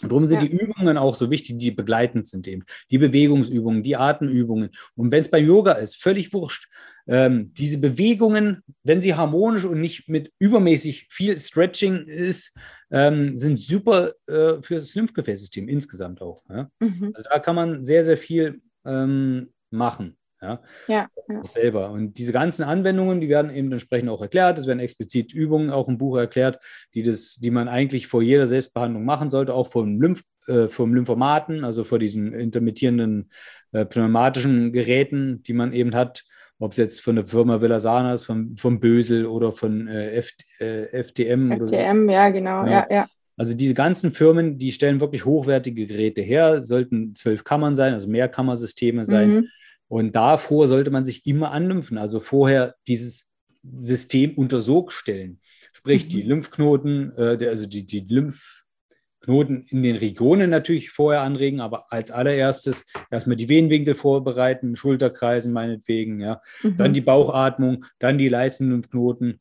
Und 0.00 0.12
darum 0.12 0.26
sind 0.26 0.42
ja. 0.42 0.48
die 0.48 0.54
Übungen 0.54 0.96
auch 0.96 1.16
so 1.16 1.28
wichtig, 1.30 1.58
die 1.58 1.72
begleitend 1.72 2.28
sind 2.28 2.46
eben. 2.46 2.64
Die 2.90 2.98
Bewegungsübungen, 2.98 3.82
die 3.82 3.96
Atemübungen. 3.96 4.70
Und 4.94 5.10
wenn 5.10 5.22
es 5.22 5.30
beim 5.30 5.44
Yoga 5.44 5.72
ist, 5.72 5.96
völlig 5.96 6.32
wurscht. 6.32 6.68
Ähm, 7.08 7.52
diese 7.54 7.78
Bewegungen, 7.78 8.62
wenn 8.84 9.00
sie 9.00 9.14
harmonisch 9.14 9.64
und 9.64 9.80
nicht 9.80 10.08
mit 10.08 10.32
übermäßig 10.38 11.08
viel 11.10 11.36
Stretching 11.36 12.04
ist, 12.04 12.56
ähm, 12.92 13.36
sind 13.36 13.58
super 13.58 14.12
äh, 14.28 14.62
für 14.62 14.74
das 14.74 14.94
Lymphgefäßsystem 14.94 15.68
insgesamt 15.68 16.22
auch. 16.22 16.44
Ja? 16.48 16.70
Mhm. 16.78 17.10
Also 17.14 17.28
da 17.28 17.40
kann 17.40 17.56
man 17.56 17.82
sehr, 17.82 18.04
sehr 18.04 18.18
viel 18.18 18.60
ähm, 18.84 19.52
machen. 19.70 20.16
Ja, 20.42 20.60
ja, 20.86 21.08
ja. 21.28 21.44
selber. 21.44 21.90
Und 21.90 22.18
diese 22.18 22.32
ganzen 22.32 22.62
Anwendungen, 22.62 23.20
die 23.20 23.28
werden 23.28 23.50
eben 23.50 23.72
entsprechend 23.72 24.10
auch 24.10 24.20
erklärt. 24.20 24.58
Es 24.58 24.66
werden 24.66 24.80
explizit 24.80 25.32
Übungen 25.32 25.70
auch 25.70 25.88
im 25.88 25.96
Buch 25.96 26.18
erklärt, 26.18 26.60
die, 26.94 27.02
das, 27.02 27.36
die 27.36 27.50
man 27.50 27.68
eigentlich 27.68 28.06
vor 28.06 28.22
jeder 28.22 28.46
Selbstbehandlung 28.46 29.04
machen 29.04 29.30
sollte, 29.30 29.54
auch 29.54 29.68
vom, 29.68 30.00
Lymph, 30.00 30.22
äh, 30.46 30.68
vom 30.68 30.94
Lymphomaten, 30.94 31.64
also 31.64 31.84
vor 31.84 31.98
diesen 31.98 32.34
intermittierenden 32.34 33.30
äh, 33.72 33.86
pneumatischen 33.86 34.72
Geräten, 34.72 35.42
die 35.42 35.54
man 35.54 35.72
eben 35.72 35.94
hat, 35.94 36.24
ob 36.58 36.72
es 36.72 36.76
jetzt 36.76 37.00
von 37.00 37.16
der 37.16 37.26
Firma 37.26 37.62
Villasana 37.62 38.12
ist, 38.12 38.24
vom, 38.24 38.56
vom 38.58 38.78
Bösel 38.78 39.24
oder 39.24 39.52
von 39.52 39.88
äh, 39.88 40.16
F, 40.16 40.32
äh, 40.58 41.02
FTM. 41.02 41.50
FTM, 41.50 41.52
oder 41.52 41.68
so. 41.68 41.74
ja, 41.74 42.28
genau, 42.28 42.66
ja, 42.66 42.86
ja. 42.90 43.06
Also 43.38 43.54
diese 43.54 43.74
ganzen 43.74 44.12
Firmen, 44.12 44.56
die 44.56 44.72
stellen 44.72 45.00
wirklich 45.00 45.26
hochwertige 45.26 45.86
Geräte 45.86 46.22
her, 46.22 46.62
sollten 46.62 47.14
zwölf 47.14 47.44
Kammern 47.44 47.76
sein, 47.76 47.94
also 47.94 48.08
Mehrkammersysteme 48.08 49.06
sein. 49.06 49.30
Mhm 49.30 49.48
und 49.88 50.16
davor 50.16 50.66
sollte 50.66 50.90
man 50.90 51.04
sich 51.04 51.26
immer 51.26 51.52
anlymphen, 51.52 51.98
also 51.98 52.20
vorher 52.20 52.74
dieses 52.86 53.28
System 53.76 54.34
unter 54.34 54.60
Sog 54.60 54.92
stellen. 54.92 55.40
Sprich, 55.72 56.04
mhm. 56.04 56.08
die 56.08 56.22
Lymphknoten, 56.22 57.12
äh, 57.16 57.46
also 57.46 57.66
die, 57.66 57.86
die 57.86 58.00
Lymphknoten 58.00 59.64
in 59.68 59.82
den 59.82 59.96
Regionen 59.96 60.50
natürlich 60.50 60.90
vorher 60.90 61.22
anregen, 61.22 61.60
aber 61.60 61.92
als 61.92 62.10
allererstes 62.10 62.84
erstmal 63.10 63.36
die 63.36 63.48
Venenwinkel 63.48 63.94
vorbereiten, 63.94 64.76
Schulterkreisen 64.76 65.52
meinetwegen, 65.52 66.20
ja. 66.20 66.40
Mhm. 66.62 66.76
Dann 66.76 66.92
die 66.92 67.00
Bauchatmung, 67.00 67.84
dann 67.98 68.18
die 68.18 68.28
Leistenlymphknoten 68.28 69.40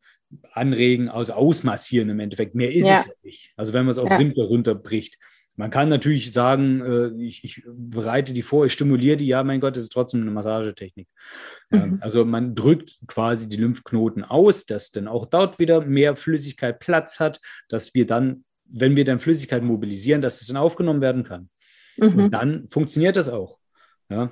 anregen, 0.51 1.09
also 1.09 1.33
ausmassieren 1.33 2.09
im 2.09 2.19
Endeffekt. 2.19 2.55
Mehr 2.55 2.73
ist 2.73 2.85
ja. 2.85 2.99
es 2.99 3.05
ja 3.05 3.13
nicht. 3.23 3.53
Also 3.55 3.73
wenn 3.73 3.85
man 3.85 3.91
es 3.91 3.97
auf 3.97 4.09
ja. 4.09 4.17
simpel 4.17 4.45
runterbricht. 4.45 5.17
Man 5.57 5.69
kann 5.69 5.87
natürlich 5.87 6.33
sagen, 6.33 6.81
äh, 6.81 7.23
ich, 7.23 7.43
ich, 7.43 7.63
bereite 7.65 8.33
die 8.33 8.41
vor, 8.41 8.65
ich 8.65 8.73
stimuliere 8.73 9.17
die, 9.17 9.27
ja, 9.27 9.43
mein 9.43 9.61
Gott, 9.61 9.75
das 9.75 9.83
ist 9.83 9.93
trotzdem 9.93 10.21
eine 10.21 10.31
Massagetechnik. 10.31 11.07
Ja, 11.71 11.85
mhm. 11.85 11.99
Also 12.01 12.25
man 12.25 12.55
drückt 12.55 12.97
quasi 13.07 13.47
die 13.47 13.57
Lymphknoten 13.57 14.23
aus, 14.23 14.65
dass 14.65 14.91
dann 14.91 15.07
auch 15.07 15.25
dort 15.25 15.57
wieder 15.59 15.85
mehr 15.85 16.15
Flüssigkeit 16.15 16.79
Platz 16.79 17.19
hat, 17.19 17.39
dass 17.69 17.93
wir 17.93 18.05
dann, 18.05 18.43
wenn 18.65 18.95
wir 18.95 19.05
dann 19.05 19.19
Flüssigkeit 19.19 19.63
mobilisieren, 19.63 20.21
dass 20.21 20.41
es 20.41 20.47
dann 20.47 20.57
aufgenommen 20.57 21.01
werden 21.01 21.23
kann. 21.23 21.49
Mhm. 21.97 22.15
Und 22.15 22.29
dann 22.31 22.67
funktioniert 22.69 23.15
das 23.15 23.29
auch. 23.29 23.57
Ja. 24.09 24.31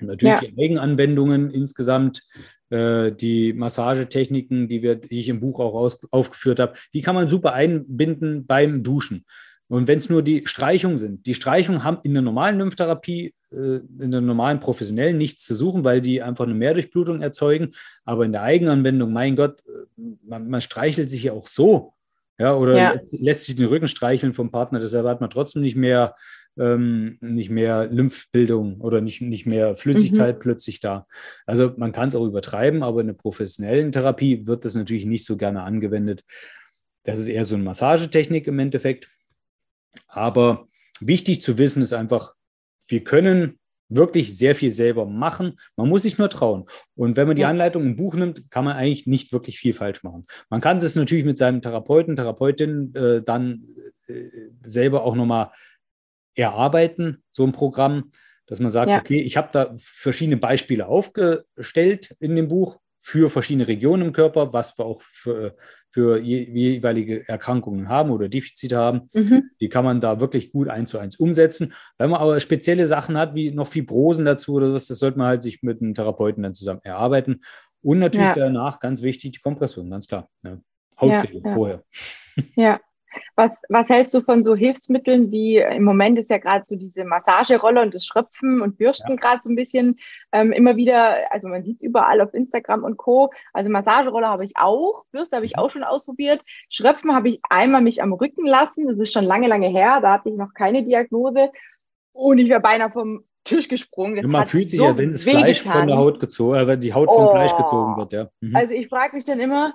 Und 0.00 0.08
natürlich 0.08 0.42
ja. 0.42 0.48
die 0.48 0.62
Eigenanwendungen 0.62 1.50
insgesamt, 1.50 2.22
äh, 2.70 3.12
die 3.12 3.52
Massagetechniken, 3.52 4.68
die, 4.68 4.82
wir, 4.82 4.96
die 4.96 5.20
ich 5.20 5.28
im 5.28 5.40
Buch 5.40 5.60
auch 5.60 5.74
aus, 5.74 5.98
aufgeführt 6.10 6.60
habe, 6.60 6.74
die 6.92 7.00
kann 7.00 7.14
man 7.14 7.28
super 7.28 7.54
einbinden 7.54 8.46
beim 8.46 8.82
Duschen. 8.82 9.24
Und 9.74 9.88
wenn 9.88 9.98
es 9.98 10.08
nur 10.08 10.22
die 10.22 10.46
Streichungen 10.46 10.98
sind, 10.98 11.26
die 11.26 11.34
Streichungen 11.34 11.82
haben 11.82 11.98
in 12.04 12.14
der 12.14 12.22
normalen 12.22 12.58
Lymphtherapie, 12.58 13.34
äh, 13.50 13.80
in 13.98 14.12
der 14.12 14.20
normalen 14.20 14.60
professionellen 14.60 15.18
nichts 15.18 15.44
zu 15.44 15.56
suchen, 15.56 15.82
weil 15.82 16.00
die 16.00 16.22
einfach 16.22 16.44
eine 16.44 16.54
Mehrdurchblutung 16.54 17.22
erzeugen. 17.22 17.72
Aber 18.04 18.24
in 18.24 18.30
der 18.30 18.42
Eigenanwendung, 18.42 19.12
mein 19.12 19.34
Gott, 19.34 19.64
äh, 19.66 20.02
man, 20.22 20.48
man 20.48 20.60
streichelt 20.60 21.10
sich 21.10 21.24
ja 21.24 21.32
auch 21.32 21.48
so. 21.48 21.92
Ja, 22.38 22.54
oder 22.54 22.76
ja. 22.76 22.92
Lässt, 22.92 23.20
lässt, 23.20 23.44
sich 23.46 23.56
den 23.56 23.66
Rücken 23.66 23.88
streicheln 23.88 24.32
vom 24.32 24.52
Partner, 24.52 24.78
deshalb 24.78 25.06
hat 25.06 25.20
man 25.20 25.30
trotzdem 25.30 25.62
nicht 25.62 25.76
mehr 25.76 26.14
ähm, 26.56 27.18
nicht 27.20 27.50
mehr 27.50 27.88
Lymphbildung 27.88 28.80
oder 28.80 29.00
nicht, 29.00 29.22
nicht 29.22 29.44
mehr 29.44 29.74
Flüssigkeit 29.74 30.36
mhm. 30.36 30.40
plötzlich 30.40 30.78
da. 30.78 31.08
Also 31.46 31.72
man 31.76 31.90
kann 31.90 32.10
es 32.10 32.14
auch 32.14 32.24
übertreiben, 32.24 32.84
aber 32.84 33.00
in 33.00 33.08
der 33.08 33.14
professionellen 33.14 33.90
Therapie 33.90 34.46
wird 34.46 34.64
das 34.64 34.76
natürlich 34.76 35.04
nicht 35.04 35.24
so 35.24 35.36
gerne 35.36 35.62
angewendet. 35.62 36.22
Das 37.02 37.18
ist 37.18 37.26
eher 37.26 37.44
so 37.44 37.56
eine 37.56 37.64
Massagetechnik 37.64 38.46
im 38.46 38.60
Endeffekt. 38.60 39.08
Aber 40.08 40.68
wichtig 41.00 41.42
zu 41.42 41.58
wissen 41.58 41.82
ist 41.82 41.92
einfach, 41.92 42.34
wir 42.86 43.04
können 43.04 43.58
wirklich 43.88 44.36
sehr 44.36 44.54
viel 44.54 44.70
selber 44.70 45.06
machen. 45.06 45.58
Man 45.76 45.88
muss 45.88 46.02
sich 46.02 46.18
nur 46.18 46.30
trauen. 46.30 46.64
Und 46.96 47.16
wenn 47.16 47.26
man 47.26 47.36
die 47.36 47.44
Anleitung 47.44 47.84
im 47.84 47.96
Buch 47.96 48.14
nimmt, 48.14 48.50
kann 48.50 48.64
man 48.64 48.76
eigentlich 48.76 49.06
nicht 49.06 49.32
wirklich 49.32 49.58
viel 49.58 49.74
falsch 49.74 50.02
machen. 50.02 50.26
Man 50.48 50.60
kann 50.60 50.78
es 50.78 50.96
natürlich 50.96 51.24
mit 51.24 51.38
seinem 51.38 51.60
Therapeuten, 51.60 52.16
Therapeutin 52.16 52.94
äh, 52.94 53.22
dann 53.22 53.64
äh, 54.06 54.14
selber 54.62 55.04
auch 55.04 55.14
nochmal 55.14 55.50
erarbeiten, 56.34 57.22
so 57.30 57.44
ein 57.44 57.52
Programm, 57.52 58.10
dass 58.46 58.60
man 58.60 58.70
sagt, 58.70 58.90
ja. 58.90 58.98
okay, 58.98 59.20
ich 59.20 59.36
habe 59.36 59.48
da 59.52 59.74
verschiedene 59.78 60.36
Beispiele 60.36 60.86
aufgestellt 60.86 62.14
in 62.20 62.36
dem 62.36 62.48
Buch 62.48 62.80
für 62.98 63.30
verschiedene 63.30 63.68
Regionen 63.68 64.08
im 64.08 64.12
Körper, 64.12 64.52
was 64.52 64.76
wir 64.78 64.84
auch 64.84 65.00
für, 65.02 65.56
für 65.94 66.18
jeweilige 66.18 67.28
Erkrankungen 67.28 67.88
haben 67.88 68.10
oder 68.10 68.28
Defizite 68.28 68.76
haben. 68.76 69.02
Mhm. 69.12 69.50
Die 69.60 69.68
kann 69.68 69.84
man 69.84 70.00
da 70.00 70.18
wirklich 70.18 70.50
gut 70.50 70.68
eins 70.68 70.90
zu 70.90 70.98
eins 70.98 71.14
umsetzen. 71.14 71.72
Wenn 71.98 72.10
man 72.10 72.20
aber 72.20 72.40
spezielle 72.40 72.88
Sachen 72.88 73.16
hat, 73.16 73.36
wie 73.36 73.52
noch 73.52 73.68
Fibrosen 73.68 74.24
dazu 74.24 74.54
oder 74.54 74.74
was, 74.74 74.88
das 74.88 74.98
sollte 74.98 75.18
man 75.18 75.28
halt 75.28 75.44
sich 75.44 75.62
mit 75.62 75.80
einem 75.80 75.94
Therapeuten 75.94 76.42
dann 76.42 76.52
zusammen 76.52 76.80
erarbeiten. 76.82 77.44
Und 77.80 78.00
natürlich 78.00 78.26
ja. 78.26 78.34
danach 78.34 78.80
ganz 78.80 79.02
wichtig 79.02 79.30
die 79.30 79.40
Kompression, 79.40 79.88
ganz 79.88 80.08
klar. 80.08 80.28
Ja. 80.42 80.58
Hautpflege 81.00 81.48
ja, 81.48 81.54
vorher. 81.54 81.84
Ja, 82.56 82.80
was, 83.36 83.52
was 83.68 83.88
hältst 83.88 84.14
du 84.14 84.20
von 84.20 84.44
so 84.44 84.54
Hilfsmitteln 84.54 85.30
wie 85.30 85.58
im 85.58 85.84
Moment 85.84 86.18
ist 86.18 86.30
ja 86.30 86.38
gerade 86.38 86.64
so 86.66 86.76
diese 86.76 87.04
Massagerolle 87.04 87.82
und 87.82 87.94
das 87.94 88.06
Schröpfen 88.06 88.60
und 88.60 88.78
Bürsten 88.78 89.12
ja. 89.12 89.16
gerade 89.16 89.40
so 89.42 89.50
ein 89.50 89.56
bisschen 89.56 89.98
ähm, 90.32 90.52
immer 90.52 90.76
wieder, 90.76 91.30
also 91.32 91.48
man 91.48 91.64
sieht 91.64 91.76
es 91.76 91.82
überall 91.82 92.20
auf 92.20 92.34
Instagram 92.34 92.84
und 92.84 92.96
Co. 92.96 93.30
Also 93.52 93.70
Massagerolle 93.70 94.28
habe 94.28 94.44
ich 94.44 94.52
auch, 94.56 95.04
Bürste 95.12 95.36
habe 95.36 95.46
ich 95.46 95.56
mhm. 95.56 95.62
auch 95.62 95.70
schon 95.70 95.84
ausprobiert. 95.84 96.42
Schröpfen 96.68 97.14
habe 97.14 97.28
ich 97.28 97.40
einmal 97.48 97.82
mich 97.82 98.02
am 98.02 98.12
Rücken 98.12 98.46
lassen, 98.46 98.86
das 98.86 98.98
ist 98.98 99.12
schon 99.12 99.24
lange, 99.24 99.48
lange 99.48 99.68
her, 99.68 100.00
da 100.00 100.14
hatte 100.14 100.28
ich 100.28 100.36
noch 100.36 100.54
keine 100.54 100.84
Diagnose 100.84 101.50
und 102.12 102.38
ich 102.38 102.48
wäre 102.48 102.60
beinahe 102.60 102.90
vom 102.90 103.24
Tisch 103.44 103.68
gesprungen. 103.68 104.16
Das 104.16 104.24
man 104.26 104.46
fühlt 104.46 104.70
sich 104.70 104.80
so 104.80 104.86
ja, 104.86 104.98
wenn 104.98 105.12
das 105.12 105.22
Fleisch 105.22 105.62
getan. 105.62 105.80
von 105.80 105.86
der 105.88 105.96
Haut 105.98 106.18
gezogen, 106.18 106.54
äh, 106.54 106.66
wenn 106.66 106.80
die 106.80 106.94
Haut 106.94 107.10
vom 107.10 107.26
oh. 107.26 107.30
Fleisch 107.30 107.54
gezogen 107.56 107.96
wird, 107.96 108.12
ja. 108.12 108.28
Mhm. 108.40 108.56
Also 108.56 108.74
ich 108.74 108.88
frage 108.88 109.14
mich 109.14 109.26
dann 109.26 109.38
immer, 109.38 109.74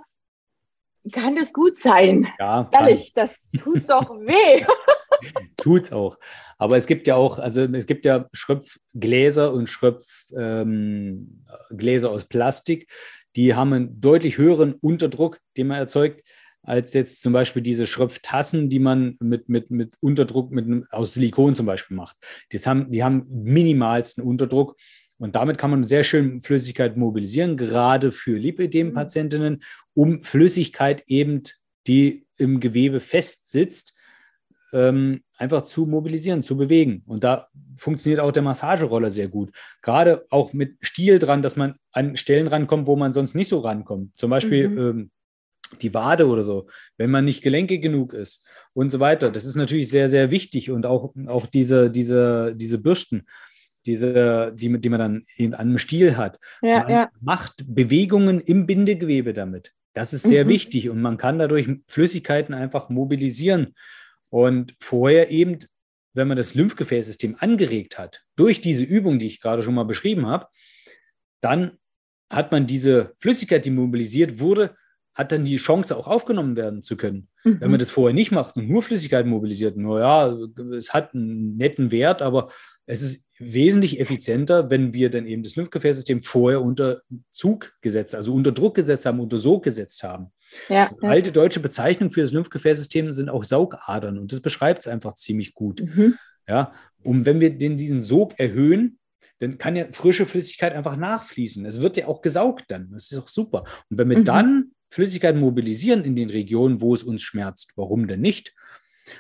kann 1.12 1.36
das 1.36 1.54
gut 1.54 1.78
sein? 1.78 2.28
Ja. 2.40 2.70
Ehrlich, 2.72 3.14
kann. 3.14 3.28
das 3.28 3.44
tut 3.62 3.90
doch 3.90 4.10
weh. 4.20 4.66
Tut's 5.58 5.92
auch. 5.92 6.18
Aber 6.58 6.78
es 6.78 6.88
gibt 6.88 7.08
ja 7.08 7.16
auch, 7.16 7.40
also 7.40 7.62
es 7.64 7.86
gibt 7.86 8.06
ja 8.06 8.28
Schröpfgläser 8.34 9.54
und 9.54 9.68
Schröpfgläser 9.68 10.68
ähm, 10.72 11.42
aus 12.14 12.26
Plastik, 12.26 12.90
die 13.36 13.56
haben 13.56 13.74
einen 13.74 14.02
deutlich 14.02 14.38
höheren 14.38 14.74
Unterdruck, 14.74 15.40
den 15.56 15.68
man 15.68 15.78
erzeugt, 15.78 16.24
als 16.64 16.94
jetzt 16.94 17.22
zum 17.22 17.34
Beispiel 17.34 17.62
diese 17.62 17.88
Schröpftassen, 17.88 18.70
die 18.70 18.80
man 18.80 19.16
mit, 19.20 19.50
mit, 19.50 19.72
mit 19.72 19.94
Unterdruck 20.02 20.52
mit, 20.52 20.86
aus 20.92 21.14
Silikon 21.14 21.56
zum 21.56 21.66
Beispiel 21.66 21.96
macht. 21.96 22.18
Das 22.52 22.68
haben, 22.68 22.92
die 22.92 23.04
haben 23.04 23.26
minimalsten 23.30 24.24
Unterdruck. 24.24 24.76
Und 25.20 25.36
damit 25.36 25.58
kann 25.58 25.72
man 25.72 25.84
sehr 25.84 26.04
schön 26.04 26.40
Flüssigkeit 26.40 26.98
mobilisieren, 26.98 27.58
gerade 27.58 28.12
für 28.12 28.38
Lipödem-Patientinnen, 28.38 29.62
um 29.94 30.22
Flüssigkeit 30.22 31.04
eben, 31.08 31.44
die 31.88 32.26
im 32.38 32.60
Gewebe 32.60 33.00
festsitzt, 33.02 33.94
ähm, 34.72 35.22
einfach 35.38 35.64
zu 35.64 35.86
mobilisieren, 35.86 36.42
zu 36.42 36.56
bewegen. 36.56 37.04
Und 37.06 37.24
da 37.24 37.48
funktioniert 37.76 38.22
auch 38.22 38.32
der 38.32 38.44
Massageroller 38.44 39.10
sehr 39.10 39.28
gut. 39.28 39.52
Gerade 39.82 40.24
auch 40.30 40.54
mit 40.54 40.78
Stiel 40.82 41.20
dran, 41.20 41.42
dass 41.42 41.56
man 41.56 41.76
an 41.92 42.16
Stellen 42.16 42.48
rankommt, 42.48 42.88
wo 42.88 42.96
man 42.96 43.12
sonst 43.12 43.36
nicht 43.36 43.48
so 43.48 43.60
rankommt. 43.60 44.12
Zum 44.18 44.30
Beispiel 44.30 44.70
mhm. 44.70 44.78
ähm, 44.78 45.12
die 45.82 45.94
Wade 45.94 46.28
oder 46.28 46.44
so, 46.44 46.68
wenn 46.98 47.12
man 47.12 47.26
nicht 47.26 47.42
gelenkig 47.42 47.82
genug 47.82 48.14
ist 48.14 48.44
und 48.74 48.92
so 48.92 49.00
weiter. 49.00 49.32
Das 49.32 49.46
ist 49.46 49.56
natürlich 49.56 49.90
sehr, 49.90 50.10
sehr 50.10 50.32
wichtig. 50.32 50.72
Und 50.72 50.86
auch, 50.86 51.14
auch 51.28 51.46
diese, 51.46 51.90
diese, 51.92 52.54
diese 52.56 52.78
Bürsten 52.78 53.26
diese, 53.86 54.54
die, 54.56 54.80
die 54.80 54.90
man 54.90 55.00
dann 55.00 55.26
in 55.36 55.54
einem 55.54 55.78
Stiel 55.78 56.18
hat. 56.18 56.40
Ja, 56.62 56.84
man 56.84 56.92
ja. 56.92 57.10
macht 57.22 57.64
Bewegungen 57.66 58.40
im 58.40 58.66
Bindegewebe 58.66 59.34
damit. 59.34 59.74
Das 59.94 60.14
ist 60.14 60.24
sehr 60.24 60.46
mhm. 60.46 60.50
wichtig 60.50 60.90
und 60.90 61.02
man 61.02 61.18
kann 61.18 61.40
dadurch 61.40 61.68
Flüssigkeiten 61.88 62.54
einfach 62.54 62.90
mobilisieren. 62.90 63.76
Und 64.30 64.76
vorher 64.80 65.32
eben, 65.32 65.60
wenn 66.14 66.28
man 66.28 66.38
das 66.38 66.54
Lymphgefäßsystem 66.54 67.38
angeregt 67.40 67.98
hat, 67.98 68.24
durch 68.36 68.62
diese 68.62 68.84
Übung, 68.84 69.20
die 69.20 69.28
ich 69.28 69.42
gerade 69.42 69.64
schon 69.64 69.74
mal 69.74 69.86
beschrieben 69.86 70.28
habe, 70.28 70.48
dann 71.42 71.78
hat 72.30 72.52
man 72.52 72.68
diese 72.68 73.14
Flüssigkeit, 73.18 73.66
die 73.66 73.72
mobilisiert 73.72 74.40
wurde, 74.40 74.76
hat 75.16 75.32
dann 75.32 75.44
die 75.44 75.58
Chance 75.58 75.98
auch 75.98 76.08
aufgenommen 76.08 76.56
werden 76.56 76.84
zu 76.84 76.96
können. 76.96 77.28
Mhm. 77.44 77.60
Wenn 77.60 77.72
man 77.72 77.80
das 77.80 77.90
vorher 77.90 78.14
nicht 78.14 78.32
macht 78.32 78.56
und 78.56 78.70
nur 78.70 78.84
Flüssigkeit 78.84 79.26
mobilisiert, 79.26 79.76
nur 79.76 80.00
ja, 80.00 80.34
es 80.78 80.94
hat 80.94 81.14
einen 81.14 81.58
netten 81.58 81.92
Wert, 81.92 82.22
aber 82.22 82.52
es 82.90 83.04
ist 83.04 83.26
wesentlich 83.38 84.00
effizienter, 84.00 84.72
wenn 84.72 84.96
wir 84.96 85.12
dann 85.12 85.28
eben 85.28 85.44
das 85.44 85.56
Lymphgefäßsystem 85.56 86.24
vorher 86.24 86.60
unter 86.60 87.00
Zug 87.32 87.72
gesetzt, 87.82 88.16
also 88.16 88.34
unter 88.34 88.52
Druck 88.52 88.74
gesetzt 88.74 89.06
haben, 89.06 89.20
unter 89.20 89.38
Sog 89.38 89.64
gesetzt 89.64 90.02
haben. 90.02 90.32
Ja, 90.70 90.92
ja. 91.02 91.08
Alte 91.08 91.32
deutsche 91.32 91.60
Bezeichnung 91.60 92.10
für 92.10 92.22
das 92.22 92.32
Lymphgefäßsystem 92.32 93.14
sind 93.14 93.30
auch 93.30 93.44
Saugadern 93.44 94.18
und 94.18 94.32
das 94.32 94.42
beschreibt 94.42 94.82
es 94.82 94.88
einfach 94.88 95.14
ziemlich 95.14 95.54
gut. 95.54 95.82
Mhm. 95.82 96.16
Ja, 96.48 96.74
und 97.04 97.28
wenn 97.28 97.40
wir 97.40 97.56
den, 97.56 97.78
diesen 97.78 98.02
Sog 98.02 98.34
erhöhen, 98.40 98.98
dann 99.38 99.60
kann 99.60 99.76
ja 99.76 99.86
frische 99.92 100.26
Flüssigkeit 100.26 100.74
einfach 100.74 100.98
nachfließen. 100.98 101.64
Es 101.68 101.82
wird 101.82 101.96
ja 101.96 102.08
auch 102.08 102.24
gesaugt 102.24 102.66
dann. 102.70 102.90
Das 102.92 103.12
ist 103.12 103.20
auch 103.20 103.28
super. 103.28 103.66
Und 103.92 104.00
wenn 104.00 104.10
wir 104.10 104.18
mhm. 104.18 104.26
dann 104.26 104.72
Flüssigkeit 104.90 105.36
mobilisieren 105.36 106.04
in 106.04 106.16
den 106.16 106.32
Regionen, 106.32 106.82
wo 106.82 106.96
es 106.96 107.04
uns 107.04 107.22
schmerzt, 107.22 107.74
warum 107.76 108.08
denn 108.08 108.22
nicht? 108.22 108.56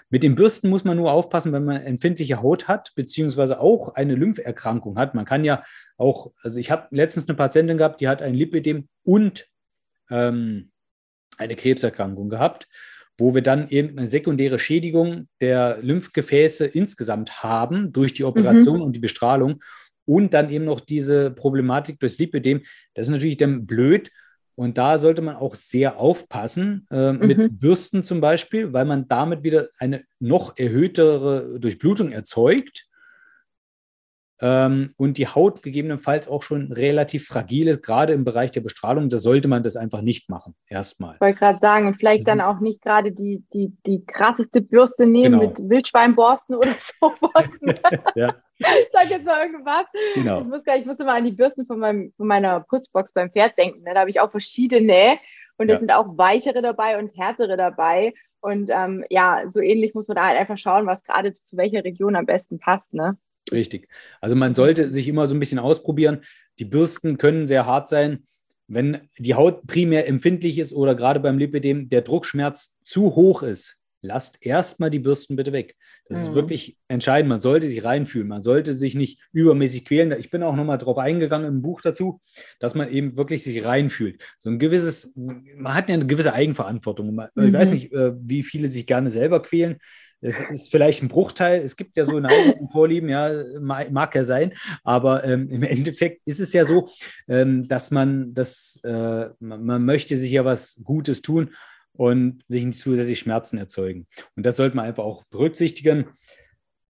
Mit 0.10 0.24
den 0.24 0.36
Bürsten 0.36 0.70
muss 0.70 0.84
man 0.84 0.98
nur 0.98 1.12
aufpassen, 1.12 1.52
wenn 1.54 1.66
man 1.66 1.82
empfindliche 1.82 2.42
Haut 2.42 2.68
hat, 2.68 2.92
beziehungsweise 2.96 3.60
auch 3.60 3.96
eine 3.96 4.16
Lympherkrankung 4.16 4.98
hat. 4.98 5.16
Man 5.16 5.26
kann 5.26 5.46
ja 5.46 5.64
auch, 5.98 6.32
also 6.42 6.60
ich 6.60 6.72
habe 6.72 6.88
letztens 6.92 7.28
eine 7.28 7.38
Patientin 7.38 7.78
gehabt, 7.78 8.02
die 8.02 8.08
hat 8.08 8.22
ein 8.22 8.34
Lipidem 8.34 8.88
und 9.04 9.48
ähm, 10.10 10.72
eine 11.38 11.56
Krebserkrankung 11.56 12.30
gehabt, 12.30 12.68
wo 13.18 13.34
wir 13.34 13.42
dann 13.42 13.68
eben 13.70 13.98
eine 13.98 14.08
sekundäre 14.08 14.60
Schädigung 14.60 15.28
der 15.42 15.80
Lymphgefäße 15.82 16.66
insgesamt 16.66 17.44
haben 17.44 17.92
durch 17.92 18.14
die 18.14 18.24
Operation 18.24 18.78
mhm. 18.78 18.84
und 18.84 18.96
die 18.96 19.00
Bestrahlung 19.00 19.62
und 20.06 20.34
dann 20.34 20.50
eben 20.50 20.66
noch 20.66 20.80
diese 20.80 21.32
Problematik 21.32 22.00
durchs 22.00 22.18
Lipidem. 22.18 22.64
Das 22.94 23.08
ist 23.08 23.12
natürlich 23.12 23.38
dann 23.38 23.66
blöd. 23.68 24.10
Und 24.60 24.78
da 24.78 25.00
sollte 25.00 25.22
man 25.22 25.38
auch 25.38 25.56
sehr 25.56 26.02
aufpassen 26.02 26.86
äh, 26.92 27.14
mit 27.14 27.38
mhm. 27.38 27.58
Bürsten 27.60 28.04
zum 28.04 28.20
Beispiel, 28.20 28.74
weil 28.74 28.84
man 28.84 29.08
damit 29.08 29.42
wieder 29.42 29.68
eine 29.78 30.02
noch 30.20 30.58
erhöhtere 30.58 31.62
Durchblutung 31.62 32.12
erzeugt 32.12 32.89
ähm, 34.42 34.94
und 34.98 35.18
die 35.18 35.28
Haut 35.28 35.62
gegebenenfalls 35.64 36.30
auch 36.30 36.44
schon 36.44 36.72
relativ 36.72 37.28
fragil 37.28 37.68
ist, 37.68 37.84
gerade 37.84 38.14
im 38.14 38.24
Bereich 38.24 38.52
der 38.52 38.62
Bestrahlung. 38.62 39.10
Da 39.10 39.18
sollte 39.18 39.48
man 39.48 39.64
das 39.64 39.76
einfach 39.76 40.02
nicht 40.02 40.30
machen, 40.30 40.56
erstmal. 40.68 41.16
Ich 41.16 41.22
wollte 41.22 41.40
gerade 41.40 41.60
sagen, 41.60 41.96
vielleicht 41.96 42.28
dann 42.28 42.42
auch 42.42 42.60
nicht 42.60 42.82
gerade 42.82 43.12
die, 43.12 43.44
die, 43.54 43.74
die 43.86 44.06
krasseste 44.06 44.62
Bürste 44.62 45.06
nehmen 45.06 45.40
genau. 45.40 45.50
mit 45.50 45.70
Wildschweinborsten 45.70 46.56
oder 46.56 46.72
sowas. 47.00 47.46
ja. 48.16 48.36
Ich 48.60 48.66
sag 48.94 49.10
jetzt 49.10 49.26
mal 49.26 49.46
irgendwas. 49.46 49.86
Genau. 50.16 50.42
Ich 50.42 50.48
muss, 50.48 50.64
gar, 50.64 50.78
ich 50.78 50.86
muss 50.86 51.00
immer 51.00 51.14
an 51.14 51.26
die 51.26 51.32
Bürsten 51.32 51.66
von, 51.66 51.80
meinem, 51.80 52.14
von 52.18 52.28
meiner 52.28 52.60
Putzbox 52.62 53.14
beim 53.14 53.32
Pferd 53.32 53.58
denken. 53.58 53.84
Ne? 53.84 53.94
Da 53.94 54.02
habe 54.02 54.10
ich 54.10 54.20
auch 54.20 54.32
verschiedene 54.32 55.18
und 55.58 55.68
da 55.68 55.74
ja. 55.74 55.80
sind 55.80 55.92
auch 55.92 56.18
weichere 56.18 56.62
dabei 56.62 56.98
und 56.98 57.16
härtere 57.18 57.58
dabei. 57.58 58.14
Und 58.42 58.70
ähm, 58.72 59.04
ja, 59.10 59.44
so 59.50 59.60
ähnlich 59.60 59.94
muss 59.94 60.08
man 60.08 60.16
da 60.16 60.28
halt 60.28 60.40
einfach 60.40 60.58
schauen, 60.58 60.88
was 60.88 61.04
gerade 61.04 61.36
zu 61.44 61.58
welcher 61.58 61.84
Region 61.84 62.16
am 62.16 62.26
besten 62.26 62.60
passt. 62.60 62.94
Ne? 62.94 63.18
Richtig. 63.52 63.90
Also 64.22 64.36
man 64.36 64.54
sollte 64.54 64.92
sich 64.92 65.08
immer 65.08 65.28
so 65.28 65.36
ein 65.36 65.40
bisschen 65.40 65.60
ausprobieren. 65.60 66.22
Die 66.60 66.66
Bürsten 66.66 67.18
können 67.18 67.48
sehr 67.48 67.66
hart 67.66 67.90
sein. 67.90 68.24
Wenn 68.68 69.02
die 69.18 69.34
Haut 69.34 69.66
primär 69.66 70.08
empfindlich 70.08 70.60
ist 70.60 70.74
oder 70.74 70.94
gerade 70.94 71.20
beim 71.20 71.40
Lipidem 71.40 71.90
der 71.90 72.02
Druckschmerz 72.02 72.78
zu 72.84 73.16
hoch 73.16 73.42
ist, 73.42 73.80
lasst 74.02 74.38
erstmal 74.42 74.90
die 74.90 75.00
Bürsten 75.00 75.36
bitte 75.36 75.52
weg. 75.52 75.76
Das 76.06 76.20
mhm. 76.20 76.24
ist 76.24 76.36
wirklich 76.36 76.78
entscheidend. 76.88 77.30
Man 77.30 77.42
sollte 77.42 77.68
sich 77.68 77.84
reinfühlen. 77.84 78.28
Man 78.28 78.44
sollte 78.44 78.74
sich 78.74 78.96
nicht 78.96 79.22
übermäßig 79.34 79.86
quälen. 79.86 80.12
Ich 80.20 80.30
bin 80.30 80.44
auch 80.44 80.56
nochmal 80.56 80.78
darauf 80.78 80.98
eingegangen 80.98 81.48
im 81.48 81.62
Buch 81.62 81.82
dazu, 81.82 82.22
dass 82.60 82.76
man 82.76 82.90
eben 82.90 83.18
wirklich 83.18 83.44
sich 83.44 83.66
reinfühlt. 83.66 84.22
So 84.40 84.50
ein 84.50 84.60
gewisses, 84.60 85.14
man 85.16 85.74
hat 85.74 85.90
ja 85.90 85.96
eine 85.96 86.08
gewisse 86.08 86.34
Eigenverantwortung. 86.34 87.14
Mhm. 87.14 87.28
Ich 87.36 87.54
weiß 87.54 87.72
nicht, 87.72 87.92
äh, 87.92 88.14
wie 88.22 88.44
viele 88.44 88.70
sich 88.70 88.86
gerne 88.86 89.10
selber 89.10 89.42
quälen. 89.42 89.80
Es 90.22 90.42
ist 90.42 90.72
vielleicht 90.72 91.02
ein 91.02 91.08
Bruchteil. 91.08 91.62
Es 91.62 91.76
gibt 91.78 91.96
ja 91.96 92.06
so 92.06 92.20
Neigungen, 92.20 92.70
Vorlieben, 92.70 93.10
ja, 93.10 93.32
mag 93.62 94.16
ja 94.16 94.24
sein. 94.24 94.54
Aber 94.84 95.24
ähm, 95.24 95.50
im 95.50 95.64
Endeffekt 95.64 96.28
ist 96.28 96.40
es 96.40 96.52
ja 96.54 96.66
so, 96.66 96.90
ähm, 97.28 97.68
dass 97.68 97.90
man 97.92 98.34
das, 98.34 98.80
äh, 98.84 99.30
man, 99.40 99.64
man 99.66 99.86
möchte 99.86 100.18
sich 100.18 100.32
ja 100.32 100.44
was 100.44 100.80
Gutes 100.84 101.22
tun 101.22 101.52
und 101.94 102.44
sich 102.48 102.66
nicht 102.66 102.80
zusätzlich 102.80 103.20
Schmerzen 103.20 103.58
erzeugen. 103.58 104.08
Und 104.36 104.46
das 104.46 104.58
sollte 104.58 104.76
man 104.76 104.86
einfach 104.86 105.04
auch 105.04 105.24
berücksichtigen. 105.30 106.06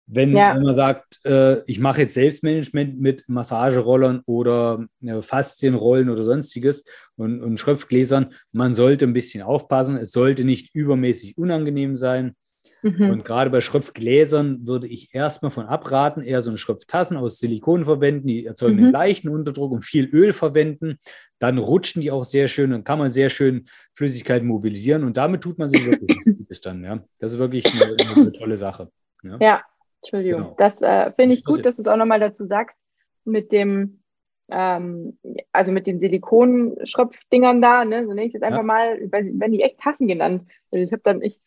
Wenn, 0.06 0.36
Ja. 0.36 0.54
wenn 0.54 0.62
man 0.62 0.74
sagt, 0.74 1.20
äh, 1.24 1.62
ich 1.66 1.78
mache 1.78 2.02
jetzt 2.02 2.14
Selbstmanagement 2.14 3.00
mit 3.00 3.24
Massagerollern 3.28 4.22
oder 4.26 4.84
äh, 5.00 5.22
Faszienrollen 5.22 6.10
oder 6.10 6.24
sonstiges 6.24 6.84
und, 7.16 7.40
und 7.40 7.58
Schröpfgläsern, 7.58 8.34
man 8.50 8.74
sollte 8.74 9.06
ein 9.06 9.12
bisschen 9.12 9.42
aufpassen. 9.42 9.96
Es 9.96 10.10
sollte 10.10 10.44
nicht 10.44 10.74
übermäßig 10.74 11.38
unangenehm 11.38 11.94
sein. 11.96 12.34
Mhm. 12.82 13.10
Und 13.10 13.24
gerade 13.24 13.50
bei 13.50 13.60
Schröpfgläsern 13.60 14.66
würde 14.66 14.88
ich 14.88 15.14
erstmal 15.14 15.50
von 15.50 15.66
abraten, 15.66 16.22
eher 16.22 16.42
so 16.42 16.50
eine 16.50 16.58
Schröpftassen 16.58 17.16
aus 17.16 17.38
Silikon 17.38 17.84
verwenden, 17.84 18.26
die 18.26 18.44
erzeugen 18.44 18.76
Mhm. 18.76 18.82
einen 18.84 18.92
leichten 18.92 19.28
Unterdruck 19.28 19.72
und 19.72 19.84
viel 19.84 20.06
Öl 20.06 20.32
verwenden. 20.32 20.98
Dann 21.38 21.58
rutschen 21.58 22.02
die 22.02 22.10
auch 22.10 22.24
sehr 22.24 22.48
schön 22.48 22.72
und 22.72 22.84
kann 22.84 22.98
man 22.98 23.10
sehr 23.10 23.30
schön 23.30 23.66
Flüssigkeit 23.94 24.42
mobilisieren 24.42 25.04
und 25.04 25.16
damit 25.16 25.42
tut 25.42 25.58
man 25.58 25.70
sich 25.70 25.84
wirklich 25.84 26.18
Gutes 26.38 26.60
dann. 26.60 26.82
Ja. 26.84 27.04
Das 27.18 27.32
ist 27.32 27.38
wirklich 27.38 27.64
eine, 27.72 27.96
eine 27.96 28.32
tolle 28.32 28.56
Sache. 28.56 28.90
Ja. 29.22 29.38
Ja, 29.40 29.62
Entschuldigung. 30.02 30.42
Genau. 30.42 30.56
Das 30.58 30.80
äh, 30.82 31.12
finde 31.12 31.34
ich 31.34 31.44
gut, 31.44 31.64
dass 31.64 31.76
du 31.76 31.82
es 31.82 31.88
auch 31.88 31.96
nochmal 31.96 32.20
dazu 32.20 32.46
sagst, 32.46 32.76
mit 33.24 33.52
dem, 33.52 34.01
ähm, 34.50 35.18
also 35.52 35.72
mit 35.72 35.86
den 35.86 36.00
Silikonschröpfdingern 36.00 37.62
da, 37.62 37.84
ne, 37.84 38.02
so 38.04 38.08
nenne 38.08 38.22
ich 38.22 38.28
es 38.28 38.34
jetzt 38.34 38.42
einfach 38.42 38.58
Ja. 38.58 38.64
mal, 38.64 38.98
wenn, 39.10 39.52
die 39.52 39.62
echt 39.62 39.78
Tassen 39.80 40.08
genannt. 40.08 40.44
Also 40.72 40.84
ich 40.84 40.92
habe 40.92 41.02
dann, 41.04 41.22
ich, 41.22 41.40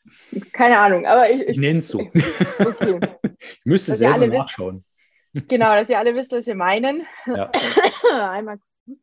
keine 0.54 0.80
Ahnung, 0.80 1.06
aber 1.06 1.30
ich, 1.30 1.42
Ich 1.42 1.48
ich 1.50 1.58
nenne 1.58 1.80
es 1.80 1.88
so. 1.88 2.00
okay. 2.00 3.00
Ich 3.40 3.66
müsste 3.66 3.92
Dass 3.92 4.00
selber 4.00 4.16
alle 4.16 4.28
wisst- 4.32 4.38
nachschauen. 4.40 4.86
genau, 5.34 5.72
dass 5.76 5.90
ihr 5.90 6.00
alle 6.00 6.16
wisst, 6.16 6.32
was 6.32 6.48
wir 6.48 6.56
meinen. 6.56 7.06
Ja. 7.28 7.52
Einmal 8.12 8.58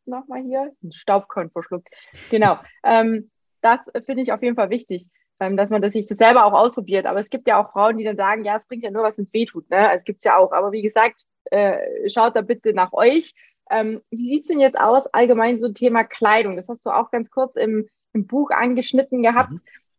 nochmal 0.06 0.42
hier, 0.42 0.72
ein 0.82 0.92
Staubkorn 0.92 1.50
verschluckt. 1.50 1.88
Genau. 2.30 2.58
Ähm, 2.84 3.30
das 3.60 3.78
finde 4.06 4.22
ich 4.22 4.32
auf 4.32 4.42
jeden 4.42 4.56
Fall 4.56 4.70
wichtig, 4.70 5.06
ähm, 5.40 5.56
dass 5.56 5.70
man 5.70 5.82
das 5.82 5.92
sich 5.92 6.06
das 6.06 6.18
selber 6.18 6.44
auch 6.46 6.52
ausprobiert. 6.52 7.06
Aber 7.06 7.20
es 7.20 7.30
gibt 7.30 7.46
ja 7.48 7.60
auch 7.62 7.72
Frauen, 7.72 7.98
die 7.98 8.04
dann 8.04 8.16
sagen, 8.16 8.44
ja, 8.44 8.56
es 8.56 8.64
bringt 8.66 8.84
ja 8.84 8.90
nur 8.90 9.02
was 9.02 9.18
ins 9.18 9.32
Weh 9.32 9.44
tut. 9.46 9.68
Ne? 9.70 9.92
Es 9.94 10.04
gibt 10.04 10.20
es 10.20 10.24
ja 10.24 10.36
auch. 10.38 10.52
Aber 10.52 10.72
wie 10.72 10.82
gesagt, 10.82 11.22
äh, 11.50 11.78
schaut 12.08 12.34
da 12.36 12.42
bitte 12.42 12.72
nach 12.72 12.92
euch. 12.92 13.34
Ähm, 13.70 14.02
wie 14.10 14.30
sieht 14.30 14.42
es 14.42 14.48
denn 14.48 14.60
jetzt 14.60 14.78
aus, 14.78 15.06
allgemein 15.06 15.58
so 15.58 15.68
Thema 15.72 16.04
Kleidung? 16.04 16.56
Das 16.56 16.68
hast 16.68 16.84
du 16.84 16.90
auch 16.90 17.10
ganz 17.10 17.30
kurz 17.30 17.56
im, 17.56 17.88
im 18.12 18.26
Buch 18.26 18.50
angeschnitten 18.50 19.22
gehabt. 19.22 19.52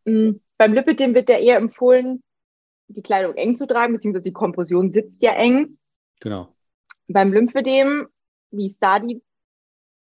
Mhm. 0.06 0.42
Beim 0.58 0.74
Lipidem 0.74 1.16
wird 1.16 1.30
ja 1.30 1.38
eher 1.38 1.58
empfohlen, 1.58 2.22
die 2.88 3.02
Kleidung 3.02 3.36
eng 3.36 3.58
zu 3.58 3.66
tragen, 3.66 3.94
beziehungsweise 3.94 4.24
die 4.24 4.34
Kompression 4.34 4.92
sitzt 4.92 5.22
ja 5.22 5.34
eng. 5.34 5.78
Genau. 6.20 6.56
Beim 7.08 7.34
Lymphödem, 7.34 8.08
wie 8.52 8.68
ist 8.68 8.78
da 8.80 9.00
die 9.00 9.22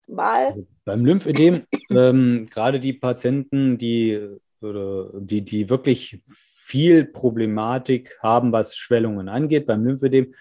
Wahl? 0.07 0.47
Also 0.47 0.67
beim 0.83 1.05
Lymphödem, 1.05 1.63
ähm, 1.89 2.47
gerade 2.51 2.79
die 2.79 2.93
Patienten, 2.93 3.77
die, 3.77 4.37
oder 4.61 5.11
die, 5.19 5.41
die 5.43 5.69
wirklich 5.69 6.21
viel 6.25 7.05
Problematik 7.05 8.17
haben, 8.21 8.51
was 8.51 8.75
Schwellungen 8.75 9.29
angeht, 9.29 9.65
beim 9.65 9.83
Lymphödem, 9.83 10.33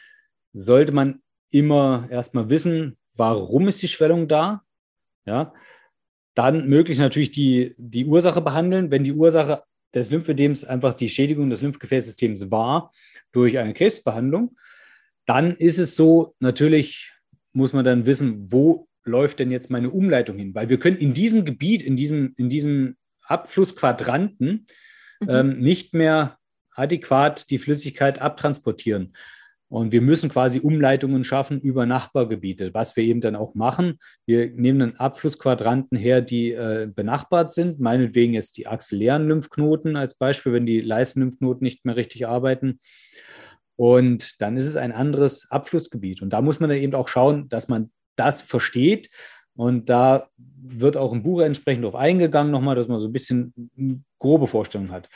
sollte 0.53 0.93
man 0.93 1.23
immer 1.51 2.07
erstmal 2.11 2.49
wissen, 2.51 2.97
warum 3.15 3.69
ist 3.69 3.83
die 3.83 3.89
Schwellung 3.89 4.29
da? 4.29 4.63
Ja, 5.27 5.55
dann 6.35 6.69
möglichst 6.69 7.01
natürlich 7.01 7.31
die, 7.31 7.75
die 7.79 8.05
Ursache 8.05 8.41
behandeln. 8.41 8.91
Wenn 8.91 9.05
die 9.05 9.13
Ursache 9.13 9.63
des 9.95 10.11
Lymphödems 10.11 10.65
einfach 10.65 10.93
die 10.93 11.09
Schädigung 11.09 11.51
des 11.51 11.63
Lymphgefäßsystems 11.63 12.51
war 12.51 12.91
durch 13.33 13.59
eine 13.59 13.75
Krebsbehandlung, 13.75 14.57
dann 15.27 15.53
ist 15.53 15.79
es 15.79 15.97
so, 15.97 16.35
natürlich 16.41 17.13
muss 17.53 17.73
man 17.73 17.85
dann 17.85 18.05
wissen, 18.05 18.53
wo 18.53 18.89
läuft 19.05 19.39
denn 19.39 19.51
jetzt 19.51 19.71
meine 19.71 19.91
Umleitung 19.91 20.37
hin? 20.37 20.55
Weil 20.55 20.69
wir 20.69 20.79
können 20.79 20.97
in 20.97 21.15
diesem 21.15 21.45
Gebiet, 21.45 21.83
in 21.83 21.95
diesem, 21.97 22.35
in 22.37 22.49
diesem 22.49 22.97
Abflussquadranten 23.27 24.67
Mhm. 25.21 25.29
ähm, 25.31 25.59
nicht 25.59 25.95
mehr 25.95 26.39
adäquat 26.75 27.51
die 27.51 27.59
Flüssigkeit 27.59 28.21
abtransportieren. 28.21 29.15
Und 29.69 29.93
wir 29.93 30.03
müssen 30.03 30.31
quasi 30.31 30.61
Umleitungen 30.61 31.25
schaffen 31.25 31.61
über 31.61 31.87
Nachbargebiete, 31.87 32.73
was 32.75 32.97
wir 32.97 33.05
eben 33.05 33.21
dann 33.21 33.35
auch 33.35 33.55
machen. 33.55 33.99
Wir 34.27 34.51
nehmen 34.51 34.79
dann 34.79 34.97
Abflussquadranten 34.97 35.99
her, 35.99 36.21
die 36.21 36.53
äh, 36.53 36.89
benachbart 36.95 37.53
sind, 37.53 37.81
meinetwegen 37.81 38.35
jetzt 38.35 38.57
die 38.57 38.67
axillären 38.67 39.27
Lymphknoten 39.27 39.97
als 39.97 40.15
Beispiel, 40.15 40.53
wenn 40.53 40.67
die 40.67 40.81
Leistenlymphknoten 40.81 41.65
nicht 41.65 41.85
mehr 41.85 41.97
richtig 41.97 42.27
arbeiten. 42.27 42.79
Und 43.77 44.41
dann 44.41 44.57
ist 44.57 44.67
es 44.67 44.77
ein 44.77 44.93
anderes 44.93 45.51
Abflussgebiet. 45.51 46.23
Und 46.23 46.31
da 46.31 46.43
muss 46.43 46.61
man 46.61 46.71
dann 46.71 46.79
eben 46.79 46.95
auch 46.95 47.09
schauen, 47.09 47.49
dass 47.49 47.69
man 47.69 47.91
das 48.17 48.43
versteht. 48.43 49.11
Und 49.57 49.89
da 49.89 50.29
wird 50.37 50.97
auch 50.97 51.13
im 51.13 51.23
Buch 51.23 51.41
entsprechend 51.41 51.85
darauf 51.85 51.99
eingegangen, 51.99 52.53
nochmal, 52.53 52.77
dass 52.77 52.89
man 52.89 53.01
so 53.01 53.09
ein 53.09 53.13
bisschen 53.13 53.71
eine 53.77 54.03
grobe 54.19 54.47
Vorstellung 54.47 54.91
hat. 54.91 55.09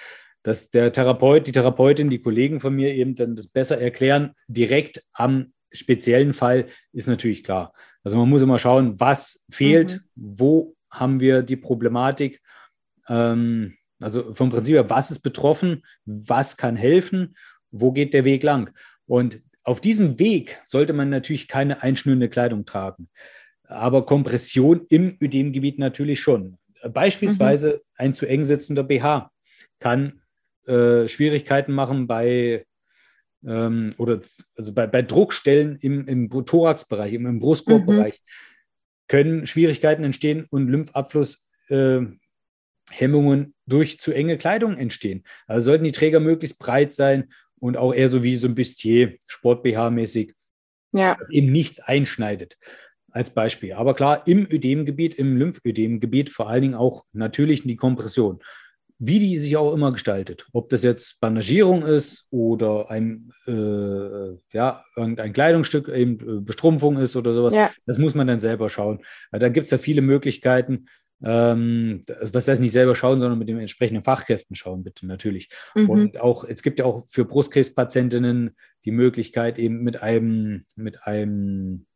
Dass 0.43 0.71
der 0.71 0.93
Therapeut, 0.93 1.47
die 1.47 1.53
Therapeutin, 1.53 2.11
die 2.11 2.21
Kollegen 2.21 2.61
von 2.61 2.75
mir 2.75 2.95
eben 2.95 3.15
dann 3.15 3.37
das 3.37 3.49
besser 3.49 3.81
erklären, 3.81 4.33
direkt 4.49 5.03
am 5.13 5.53
speziellen 5.73 6.33
Fall 6.33 6.67
ist 6.93 7.09
natürlich 7.09 7.45
klar. 7.45 7.73
Also 8.03 8.17
man 8.17 8.29
muss 8.29 8.43
immer 8.43 8.59
schauen, 8.59 8.99
was 8.99 9.45
fehlt, 9.51 10.01
wo 10.15 10.75
haben 10.91 11.21
wir 11.21 11.43
die 11.43 11.57
Problematik. 11.57 12.41
Ähm, 13.09 13.75
also 14.01 14.35
vom 14.35 14.51
Prinzip 14.51 14.75
her, 14.75 14.89
was 14.89 15.11
ist 15.11 15.21
betroffen, 15.21 15.85
was 16.05 16.57
kann 16.57 16.77
helfen, 16.77 17.37
wo 17.71 17.93
geht 17.93 18.15
der 18.15 18.25
Weg 18.25 18.43
lang. 18.43 18.71
Und 19.07 19.43
auf 19.65 19.81
diesem 19.81 20.19
Weg 20.19 20.59
sollte 20.65 20.93
man 20.93 21.11
natürlich 21.11 21.49
keine 21.49 21.83
einschnürende 21.83 22.29
Kleidung 22.29 22.65
tragen. 22.65 23.09
Aber 23.65 24.07
Kompression 24.07 24.87
im 24.89 25.19
Ödemgebiet 25.21 25.79
natürlich 25.79 26.21
schon. 26.21 26.57
Beispielsweise 26.91 27.83
ein 27.97 28.15
zu 28.15 28.25
eng 28.27 28.45
sitzender 28.45 28.85
BH 28.85 29.31
kann 29.79 30.23
äh, 30.69 31.09
Schwierigkeiten 31.09 31.73
machen 31.73 32.07
bei 32.07 32.65
ähm, 33.47 33.95
oder 33.99 34.21
also 34.57 34.73
bei, 34.73 34.87
bei 34.87 35.03
Druckstellen 35.03 35.77
im, 35.81 36.07
im 36.07 36.31
Thoraxbereich, 36.31 37.13
im, 37.13 37.27
im 37.27 37.39
Brustkorbbereich 37.39 38.23
können 39.09 39.47
Schwierigkeiten 39.47 40.05
entstehen 40.05 40.47
und 40.51 40.69
Lymphabflusshemmungen 40.69 43.55
durch 43.67 43.99
zu 43.99 44.13
enge 44.13 44.39
Kleidung 44.39 44.77
entstehen. 44.77 45.25
Also 45.47 45.71
sollten 45.71 45.85
die 45.85 45.93
Träger 45.93 46.21
möglichst 46.21 46.59
breit 46.59 46.95
sein 46.95 47.31
und 47.59 47.77
auch 47.77 47.95
eher 47.95 48.09
so 48.09 48.23
wie 48.23 48.37
so 48.37 48.47
ein 48.47 48.55
Bustier, 48.55 49.17
Sport-BH-mäßig, 49.27 50.35
Ja, 50.93 51.17
das 51.19 51.31
eben 51.31 51.51
nichts 51.51 51.81
einschneidet. 51.81 52.57
Als 53.11 53.31
Beispiel. 53.31 53.73
Aber 53.73 53.95
klar, 53.95 54.27
im 54.27 54.47
Ödemgebiet, 54.53 55.15
im 55.15 55.39
Lymphödemgebiet 55.39 56.29
vor 56.29 56.51
allen 56.51 56.61
Dingen 56.61 56.75
auch 56.75 57.07
natürlich 57.13 57.63
die 57.63 57.77
Kompression. 57.77 58.43
Wie 58.99 59.21
die 59.21 59.39
sich 59.39 59.57
auch 59.57 59.73
immer 59.73 59.93
gestaltet. 59.93 60.47
Ob 60.53 60.71
das 60.71 60.83
jetzt 60.83 61.21
Bandagierung 61.21 61.83
ist 61.83 62.27
oder 62.31 62.91
ein, 62.91 63.31
äh, 63.47 64.37
ja, 64.53 64.85
irgendein 64.97 65.33
Kleidungsstück, 65.33 65.89
eben 65.89 66.19
äh, 66.21 66.41
Bestrumpfung 66.41 66.99
ist 66.99 67.15
oder 67.15 67.33
sowas, 67.33 67.55
ja, 67.55 67.71
das 67.87 67.99
muss 67.99 68.15
man 68.15 68.27
dann 68.27 68.41
selber 68.41 68.69
schauen. 68.69 69.01
Also 69.31 69.47
da 69.47 69.51
gibt 69.51 69.67
es 69.67 69.71
ja 69.71 69.79
viele 69.79 70.03
Möglichkeiten. 70.03 70.87
Ähm, 71.25 72.03
das 72.07 72.33
was 72.33 72.47
heißt 72.47 72.61
nicht 72.61 72.73
selber 72.73 72.95
schauen, 72.95 73.21
sondern 73.21 73.39
mit 73.39 73.49
den 73.49 73.59
entsprechenden 73.59 74.03
Fachkräften 74.03 74.55
schauen, 74.55 74.85
bitte 74.85 75.07
natürlich. 75.07 75.49
mhm. 75.75 75.91
Und 75.91 76.21
auch, 76.21 76.45
es 76.45 76.63
gibt 76.63 76.79
ja 76.79 76.85
auch 76.85 77.05
für 77.09 77.25
Brustkrebspatientinnen 77.25 78.57
die 78.85 78.91
Möglichkeit, 78.93 79.59
eben 79.59 79.83
mit 79.83 80.03
einem, 80.03 80.65
mit 80.77 81.03
einem 81.05 81.87
äh, 81.87 81.88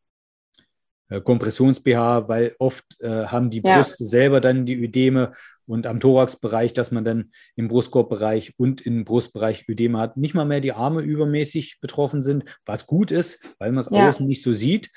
Kompressions-BH, 1.20 2.28
weil 2.28 2.54
oft 2.58 2.84
äh, 3.00 3.26
haben 3.26 3.50
die 3.50 3.60
Ja. 3.64 3.76
Brüste 3.76 4.04
selber 4.06 4.40
dann 4.40 4.66
die 4.66 4.76
Ödeme 4.82 5.32
und 5.66 5.86
am 5.86 6.00
Thoraxbereich, 6.00 6.72
dass 6.72 6.90
man 6.90 7.04
dann 7.04 7.32
im 7.56 7.68
Brustkorbbereich 7.68 8.54
und 8.58 8.80
im 8.80 9.04
Brustbereich 9.04 9.68
Ödeme 9.68 9.98
hat, 9.98 10.16
nicht 10.16 10.34
mal 10.34 10.44
mehr 10.44 10.60
die 10.60 10.72
Arme 10.72 11.02
übermäßig 11.02 11.78
betroffen 11.80 12.22
sind, 12.22 12.44
was 12.66 12.86
gut 12.86 13.10
ist, 13.10 13.40
weil 13.58 13.72
man 13.72 13.80
es 13.80 13.90
Ja. 13.90 14.08
außen 14.08 14.26
nicht 14.26 14.42
so 14.42 14.52
sieht. 14.52 14.90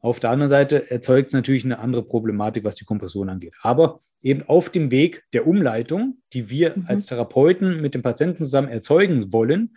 Auf 0.00 0.20
der 0.20 0.30
anderen 0.30 0.48
Seite 0.48 0.90
erzeugt 0.90 1.28
es 1.28 1.34
natürlich 1.34 1.64
eine 1.64 1.80
andere 1.80 2.04
Problematik, 2.04 2.62
was 2.62 2.76
die 2.76 2.84
Kompression 2.84 3.28
angeht. 3.28 3.54
Aber 3.62 3.98
eben 4.22 4.42
auf 4.44 4.70
dem 4.70 4.90
Weg 4.92 5.24
der 5.32 5.46
Umleitung, 5.46 6.18
die 6.32 6.50
wir 6.50 6.72
Mhm. 6.76 6.84
als 6.86 7.06
Therapeuten 7.06 7.80
mit 7.80 7.94
dem 7.94 8.02
Patienten 8.02 8.44
zusammen 8.44 8.68
erzeugen 8.68 9.32
wollen, 9.32 9.76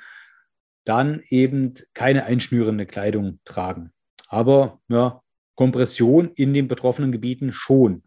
dann 0.86 1.22
eben 1.30 1.74
keine 1.94 2.26
einschnürende 2.26 2.86
Kleidung 2.86 3.40
tragen. 3.46 3.92
Aber 4.28 4.80
ja, 4.90 5.22
Kompression 5.62 6.32
in 6.34 6.56
den 6.56 6.68
betroffenen 6.68 7.12
Gebieten 7.12 7.52
schon, 7.52 8.02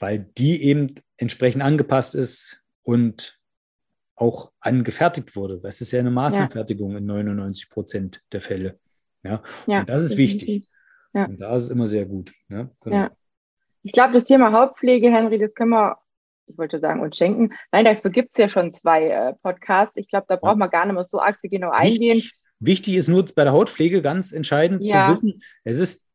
weil 0.00 0.18
die 0.18 0.64
eben 0.64 0.96
entsprechend 1.18 1.62
angepasst 1.62 2.16
ist 2.16 2.64
und 2.82 3.38
auch 4.16 4.50
angefertigt 4.58 5.36
wurde. 5.36 5.60
Das 5.62 5.80
ist 5.80 5.92
ja 5.92 6.00
eine 6.00 6.10
Maßanfertigung 6.10 6.96
in 6.96 7.06
99 7.06 7.68
Prozent 7.68 8.22
der 8.32 8.40
Fälle. 8.40 8.80
Ja, 9.22 9.40
ja, 9.68 9.80
und 9.80 9.88
das 9.88 10.02
ist 10.02 10.18
definitiv. 10.18 10.48
wichtig. 10.48 10.68
Ja. 11.14 11.26
Und 11.26 11.38
da 11.40 11.56
ist 11.56 11.64
es 11.64 11.68
immer 11.70 11.86
sehr 11.86 12.06
gut. 12.06 12.32
Ja, 12.48 12.68
genau. 12.80 12.96
Ja. 12.96 13.10
Ich 13.84 13.92
glaube, 13.92 14.12
das 14.14 14.24
Thema 14.24 14.50
Hautpflege, 14.50 15.12
Henry, 15.12 15.38
das 15.38 15.54
können 15.54 15.70
wir, 15.70 15.96
ich 16.48 16.58
wollte 16.58 16.80
sagen, 16.80 17.02
uns 17.02 17.16
schenken. 17.16 17.54
Nein, 17.70 17.84
dafür 17.84 18.10
gibt 18.10 18.30
es 18.32 18.38
ja 18.38 18.48
schon 18.48 18.72
zwei 18.72 19.06
äh, 19.10 19.34
Podcasts. 19.44 19.96
Ich 19.96 20.08
glaube, 20.08 20.26
da 20.28 20.34
braucht 20.34 20.58
man 20.58 20.70
gar 20.70 20.86
nicht 20.86 20.96
mehr 20.96 21.06
so 21.06 21.20
arg 21.20 21.38
genau 21.40 21.70
eingehen. 21.70 22.20
Wichtig, 22.58 22.96
ist 22.96 23.06
nur 23.06 23.24
bei 23.32 23.44
der 23.44 23.52
Hautpflege 23.52 24.02
ganz 24.02 24.32
entscheidend 24.32 24.84
Ja. 24.84 25.06
zu 25.06 25.22
wissen, 25.22 25.40
es 25.62 25.78
ist 25.78 26.08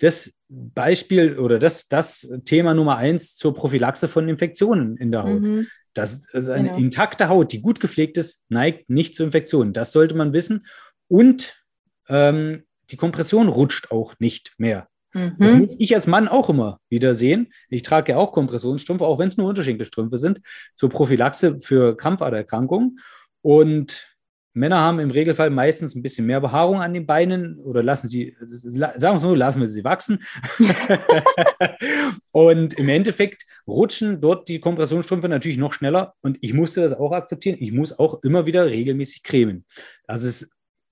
das 0.00 0.34
Beispiel 0.48 1.38
oder 1.38 1.58
das, 1.58 1.88
das 1.88 2.28
Thema 2.44 2.74
Nummer 2.74 2.96
eins 2.96 3.36
zur 3.36 3.54
Prophylaxe 3.54 4.08
von 4.08 4.28
Infektionen 4.28 4.96
in 4.96 5.12
der 5.12 5.24
Haut. 5.24 5.40
Mhm. 5.40 5.66
Das, 5.94 6.32
also 6.32 6.52
eine 6.52 6.68
Genau. 6.68 6.78
intakte 6.80 7.28
Haut, 7.28 7.52
die 7.52 7.60
gut 7.60 7.80
gepflegt 7.80 8.16
ist, 8.16 8.44
neigt 8.48 8.88
nicht 8.88 9.14
zu 9.14 9.22
Infektionen. 9.24 9.72
Das 9.72 9.92
sollte 9.92 10.14
man 10.14 10.32
wissen. 10.32 10.66
Und 11.08 11.62
ähm, 12.08 12.64
die 12.90 12.96
Kompression 12.96 13.48
rutscht 13.48 13.90
auch 13.90 14.14
nicht 14.18 14.54
mehr. 14.56 14.88
Mhm. 15.12 15.36
Das 15.38 15.52
muss 15.52 15.76
ich 15.78 15.94
als 15.94 16.06
Mann 16.06 16.28
auch 16.28 16.48
immer 16.48 16.80
wieder 16.88 17.14
sehen. 17.14 17.52
Ich 17.68 17.82
trage 17.82 18.12
ja 18.12 18.18
auch 18.18 18.32
Kompressionsstrümpfe, 18.32 19.04
auch 19.04 19.18
wenn 19.18 19.28
es 19.28 19.36
nur 19.36 19.48
Unterschenkelstrümpfe 19.48 20.16
sind, 20.18 20.40
zur 20.74 20.88
Prophylaxe 20.88 21.60
für 21.60 21.96
Krampfadererkrankungen. 21.96 22.98
Und 23.42 24.11
Männer 24.54 24.80
haben 24.80 24.98
im 24.98 25.10
Regelfall 25.10 25.50
meistens 25.50 25.94
ein 25.94 26.02
bisschen 26.02 26.26
mehr 26.26 26.40
Behaarung 26.40 26.80
an 26.80 26.92
den 26.92 27.06
Beinen 27.06 27.58
oder 27.58 27.82
lassen 27.82 28.08
sie, 28.08 28.36
sagen 28.38 29.00
wir 29.00 29.14
es 29.14 29.22
so, 29.22 29.34
lassen 29.34 29.60
wir 29.60 29.68
sie 29.68 29.84
wachsen. 29.84 30.22
und 32.32 32.74
im 32.74 32.88
Endeffekt 32.88 33.46
rutschen 33.66 34.20
dort 34.20 34.48
die 34.48 34.60
Kompressionsstrümpfe 34.60 35.28
natürlich 35.28 35.58
noch 35.58 35.72
schneller 35.72 36.14
und 36.20 36.38
ich 36.42 36.52
musste 36.52 36.82
das 36.82 36.92
auch 36.92 37.12
akzeptieren. 37.12 37.56
Ich 37.60 37.72
muss 37.72 37.98
auch 37.98 38.22
immer 38.22 38.44
wieder 38.44 38.66
regelmäßig 38.66 39.22
cremen. 39.22 39.64
Das 40.06 40.22
ist 40.22 40.50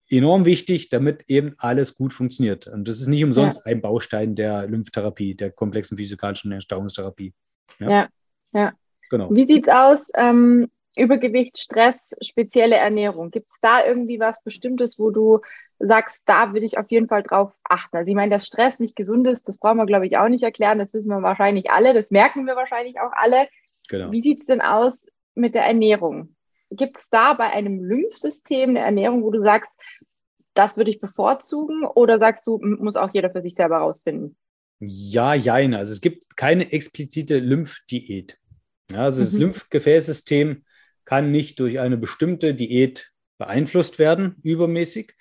enorm 0.08 0.44
wichtig, 0.46 0.88
damit 0.88 1.24
eben 1.28 1.54
alles 1.58 1.94
gut 1.94 2.12
funktioniert. 2.12 2.66
Und 2.66 2.88
das 2.88 3.00
ist 3.00 3.06
nicht 3.06 3.24
umsonst 3.24 3.62
ja. 3.64 3.72
ein 3.72 3.82
Baustein 3.82 4.34
der 4.34 4.66
Lymphtherapie, 4.66 5.34
der 5.34 5.50
komplexen 5.50 5.96
physikalischen 5.96 6.52
Erstauungstherapie. 6.52 7.34
Ja, 7.78 7.90
ja. 7.90 8.08
ja. 8.52 8.72
Genau. 9.10 9.28
Wie 9.30 9.46
sieht 9.46 9.66
es 9.66 9.74
aus? 9.74 10.00
Ähm, 10.14 10.68
Übergewicht, 11.00 11.58
Stress, 11.58 12.14
spezielle 12.20 12.76
Ernährung. 12.76 13.30
Gibt 13.30 13.50
es 13.50 13.58
da 13.60 13.84
irgendwie 13.84 14.20
was 14.20 14.42
Bestimmtes, 14.42 14.98
wo 14.98 15.10
du 15.10 15.40
sagst, 15.78 16.22
da 16.26 16.52
würde 16.52 16.66
ich 16.66 16.78
auf 16.78 16.90
jeden 16.90 17.08
Fall 17.08 17.22
drauf 17.22 17.52
achten? 17.64 17.96
Also 17.96 18.10
ich 18.10 18.14
meine, 18.14 18.30
dass 18.30 18.46
Stress 18.46 18.80
nicht 18.80 18.96
gesund 18.96 19.26
ist, 19.26 19.48
das 19.48 19.58
brauchen 19.58 19.78
wir, 19.78 19.86
glaube 19.86 20.06
ich, 20.06 20.16
auch 20.18 20.28
nicht 20.28 20.42
erklären. 20.42 20.78
Das 20.78 20.92
wissen 20.94 21.08
wir 21.08 21.22
wahrscheinlich 21.22 21.70
alle, 21.70 21.94
das 21.94 22.10
merken 22.10 22.46
wir 22.46 22.56
wahrscheinlich 22.56 23.00
auch 23.00 23.12
alle. 23.12 23.48
Genau. 23.88 24.12
Wie 24.12 24.22
sieht 24.22 24.40
es 24.40 24.46
denn 24.46 24.60
aus 24.60 25.00
mit 25.34 25.54
der 25.54 25.64
Ernährung? 25.64 26.36
Gibt 26.70 26.98
es 26.98 27.08
da 27.10 27.32
bei 27.32 27.50
einem 27.50 27.82
Lymphsystem 27.82 28.70
eine 28.70 28.80
Ernährung, 28.80 29.22
wo 29.22 29.30
du 29.30 29.42
sagst, 29.42 29.72
das 30.54 30.76
würde 30.76 30.90
ich 30.90 31.00
bevorzugen? 31.00 31.84
Oder 31.84 32.18
sagst 32.18 32.46
du, 32.46 32.58
muss 32.58 32.96
auch 32.96 33.10
jeder 33.12 33.30
für 33.30 33.42
sich 33.42 33.54
selber 33.54 33.78
rausfinden? 33.78 34.36
Ja, 34.78 35.34
jein. 35.34 35.74
Also 35.74 35.92
es 35.92 36.00
gibt 36.00 36.36
keine 36.36 36.72
explizite 36.72 37.38
Lymphdiät. 37.38 38.38
Ja, 38.90 39.04
also 39.04 39.20
mhm. 39.20 39.24
das 39.24 39.34
Lymphgefäßsystem 39.34 40.64
kann 41.10 41.32
nicht 41.32 41.58
durch 41.58 41.80
eine 41.80 41.96
bestimmte 41.96 42.54
Diät 42.54 43.10
beeinflusst 43.36 43.98
werden, 43.98 44.36
übermäßig. 44.44 45.16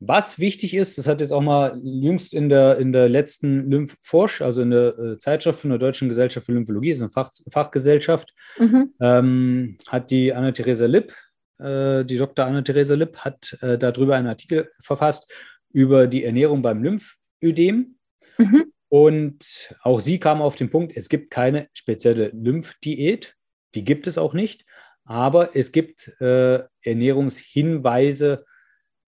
Was 0.00 0.38
wichtig 0.38 0.74
ist, 0.74 0.96
das 0.96 1.06
hat 1.06 1.20
jetzt 1.20 1.32
auch 1.32 1.42
mal 1.42 1.78
jüngst 1.84 2.32
in 2.32 2.48
der, 2.48 2.78
in 2.78 2.94
der 2.94 3.10
letzten 3.10 3.70
Lymphforsch, 3.70 4.40
also 4.40 4.62
in 4.62 4.70
der 4.70 4.98
äh, 4.98 5.18
Zeitschrift 5.18 5.60
von 5.60 5.68
der 5.68 5.78
Deutschen 5.78 6.08
Gesellschaft 6.08 6.46
für 6.46 6.52
Lymphologie, 6.52 6.92
das 6.92 6.96
ist 6.96 7.02
eine 7.02 7.10
Fach, 7.10 7.30
Fachgesellschaft, 7.50 8.32
mhm. 8.58 8.94
ähm, 9.02 9.76
hat 9.86 10.10
die 10.10 10.32
Anna-Theresa 10.32 10.86
Lipp, 10.86 11.14
äh, 11.58 12.06
die 12.06 12.16
Dr. 12.16 12.46
Anna-Theresa 12.46 12.94
Lipp, 12.94 13.18
hat 13.18 13.58
äh, 13.60 13.76
darüber 13.76 14.16
einen 14.16 14.28
Artikel 14.28 14.70
verfasst 14.80 15.30
über 15.74 16.06
die 16.06 16.24
Ernährung 16.24 16.62
beim 16.62 16.82
Lymphödem. 16.82 17.98
Mhm. 18.38 18.72
Und 18.88 19.76
auch 19.82 20.00
sie 20.00 20.18
kam 20.18 20.40
auf 20.40 20.56
den 20.56 20.70
Punkt, 20.70 20.96
es 20.96 21.10
gibt 21.10 21.30
keine 21.30 21.68
spezielle 21.74 22.30
Lymphdiät, 22.32 23.36
die 23.74 23.84
gibt 23.84 24.06
es 24.06 24.16
auch 24.16 24.32
nicht. 24.34 24.64
Aber 25.04 25.56
es 25.56 25.72
gibt 25.72 26.08
äh, 26.20 26.60
Ernährungshinweise, 26.82 28.44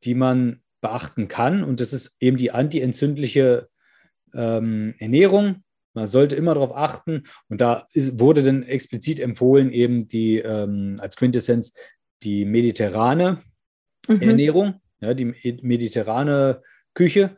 die 0.04 0.14
man 0.14 0.62
beachten 0.80 1.28
kann. 1.28 1.64
Und 1.64 1.80
das 1.80 1.92
ist 1.92 2.16
eben 2.20 2.36
die 2.36 2.50
antientzündliche 2.50 3.68
ähm, 4.34 4.94
Ernährung. 4.98 5.64
Man 5.94 6.06
sollte 6.06 6.36
immer 6.36 6.54
darauf 6.54 6.76
achten. 6.76 7.24
Und 7.48 7.60
da 7.60 7.86
ist, 7.92 8.18
wurde 8.18 8.42
dann 8.42 8.64
explizit 8.64 9.20
empfohlen, 9.20 9.72
eben 9.72 10.08
die 10.08 10.38
ähm, 10.38 10.96
als 10.98 11.16
Quintessenz 11.16 11.74
die 12.22 12.44
mediterrane 12.44 13.42
mhm. 14.08 14.20
Ernährung, 14.20 14.80
ja, 15.00 15.14
die 15.14 15.26
mediterrane 15.62 16.62
Küche. 16.94 17.36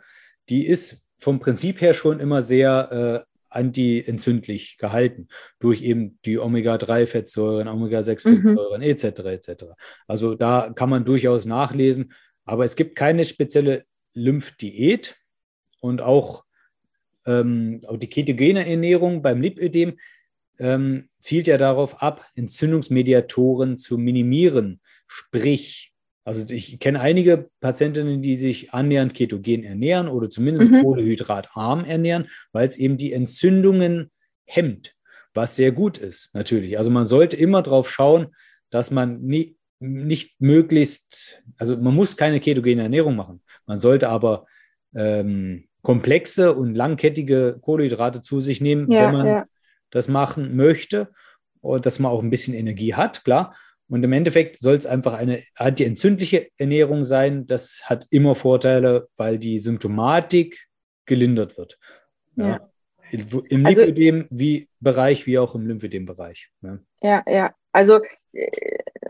Die 0.49 0.66
ist 0.66 0.99
vom 1.19 1.40
Prinzip 1.40 1.81
her 1.81 1.95
schon 1.95 2.21
immer 2.21 2.42
sehr 2.42 3.26
äh, 3.26 3.26
antientzündlich 3.48 4.78
gehalten 4.78 5.28
durch 5.59 5.82
eben 5.82 6.18
die 6.24 6.38
Omega-3-Fettsäuren, 6.38 7.68
Omega-6-Fettsäuren 7.68 8.80
mhm. 8.80 8.87
etc. 8.87 9.04
etc. 9.04 9.64
Also 10.06 10.35
da 10.35 10.72
kann 10.74 10.90
man 10.90 11.04
durchaus 11.04 11.46
nachlesen, 11.46 12.12
aber 12.44 12.64
es 12.64 12.76
gibt 12.76 12.96
keine 12.96 13.24
spezielle 13.24 13.85
Lymphdiät 14.14 15.16
und 15.80 16.00
auch, 16.00 16.44
ähm, 17.26 17.80
auch 17.87 17.96
die 17.96 18.09
ketogene 18.09 18.68
Ernährung 18.68 19.22
beim 19.22 19.40
Lipödem 19.40 19.98
ähm, 20.59 21.09
zielt 21.20 21.46
ja 21.46 21.59
darauf 21.59 22.02
ab, 22.02 22.24
Entzündungsmediatoren 22.35 23.76
zu 23.76 23.98
minimieren, 23.98 24.80
sprich 25.06 25.92
also 26.27 26.45
ich 26.53 26.81
kenne 26.81 27.01
einige 27.01 27.51
Patientinnen, 27.61 28.21
die 28.21 28.37
sich 28.37 28.75
annähernd 28.75 29.15
ketogen 29.15 29.62
ernähren 29.62 30.09
oder 30.09 30.29
zumindest 30.29 30.73
mhm. 30.73 30.83
kohlehydratarm 30.83 31.85
ernähren, 31.85 32.27
weil 32.51 32.67
es 32.67 32.77
eben 32.77 32.97
die 32.97 33.12
Entzündungen 33.12 34.11
hemmt, 34.45 34.97
was 35.35 35.55
sehr 35.55 35.71
gut 35.71 35.99
ist 35.99 36.35
natürlich. 36.35 36.79
Also 36.79 36.91
man 36.91 37.07
sollte 37.07 37.37
immer 37.37 37.62
darauf 37.62 37.89
schauen, 37.89 38.35
dass 38.71 38.91
man 38.91 39.23
nie, 39.23 39.57
nicht 39.79 40.41
möglichst, 40.41 41.45
also 41.59 41.77
man 41.77 41.95
muss 41.95 42.17
keine 42.17 42.41
ketogene 42.41 42.83
Ernährung 42.83 43.15
machen. 43.15 43.41
Man 43.65 43.79
sollte 43.79 44.09
aber 44.09 44.47
ähm, 44.97 45.69
komplexe 45.83 46.57
und 46.57 46.75
langkettige 46.75 47.59
Kohlenhydrate 47.61 48.21
zu 48.21 48.41
sich 48.41 48.61
nehmen, 48.61 48.91
ja, 48.91 49.07
wenn 49.07 49.12
man 49.12 49.27
ja. 49.27 49.45
das 49.91 50.09
machen 50.09 50.57
möchte 50.57 51.12
und 51.61 51.87
dass 51.87 52.01
man 52.01 52.11
auch 52.11 52.21
ein 52.21 52.31
bisschen 52.31 52.55
Energie 52.55 52.95
hat, 52.95 53.23
klar. 53.23 53.55
Und 53.88 54.03
im 54.03 54.12
Endeffekt 54.12 54.61
soll 54.61 54.75
es 54.75 54.87
einfach 54.87 55.14
eine 55.14 55.42
antientzündliche 55.55 56.49
Ernährung 56.59 57.05
sein. 57.05 57.46
Das 57.46 57.83
hat 57.85 58.07
immer 58.11 58.35
Vorteile, 58.35 59.09
weil 59.16 59.38
die 59.38 59.61
Symptomatik 59.61 60.66
gelindert 61.05 61.57
wird. 61.57 61.79
Ja. 62.37 62.49
ja. 62.49 62.70
Im 63.12 63.64
also, 63.64 63.81
Lipödem-Bereich 63.83 65.27
wie 65.27 65.38
auch 65.38 65.55
im 65.55 65.66
Lymphödem-Bereich. 65.66 66.51
Ja. 66.62 66.79
ja, 67.03 67.25
ja. 67.29 67.55
Also 67.70 68.01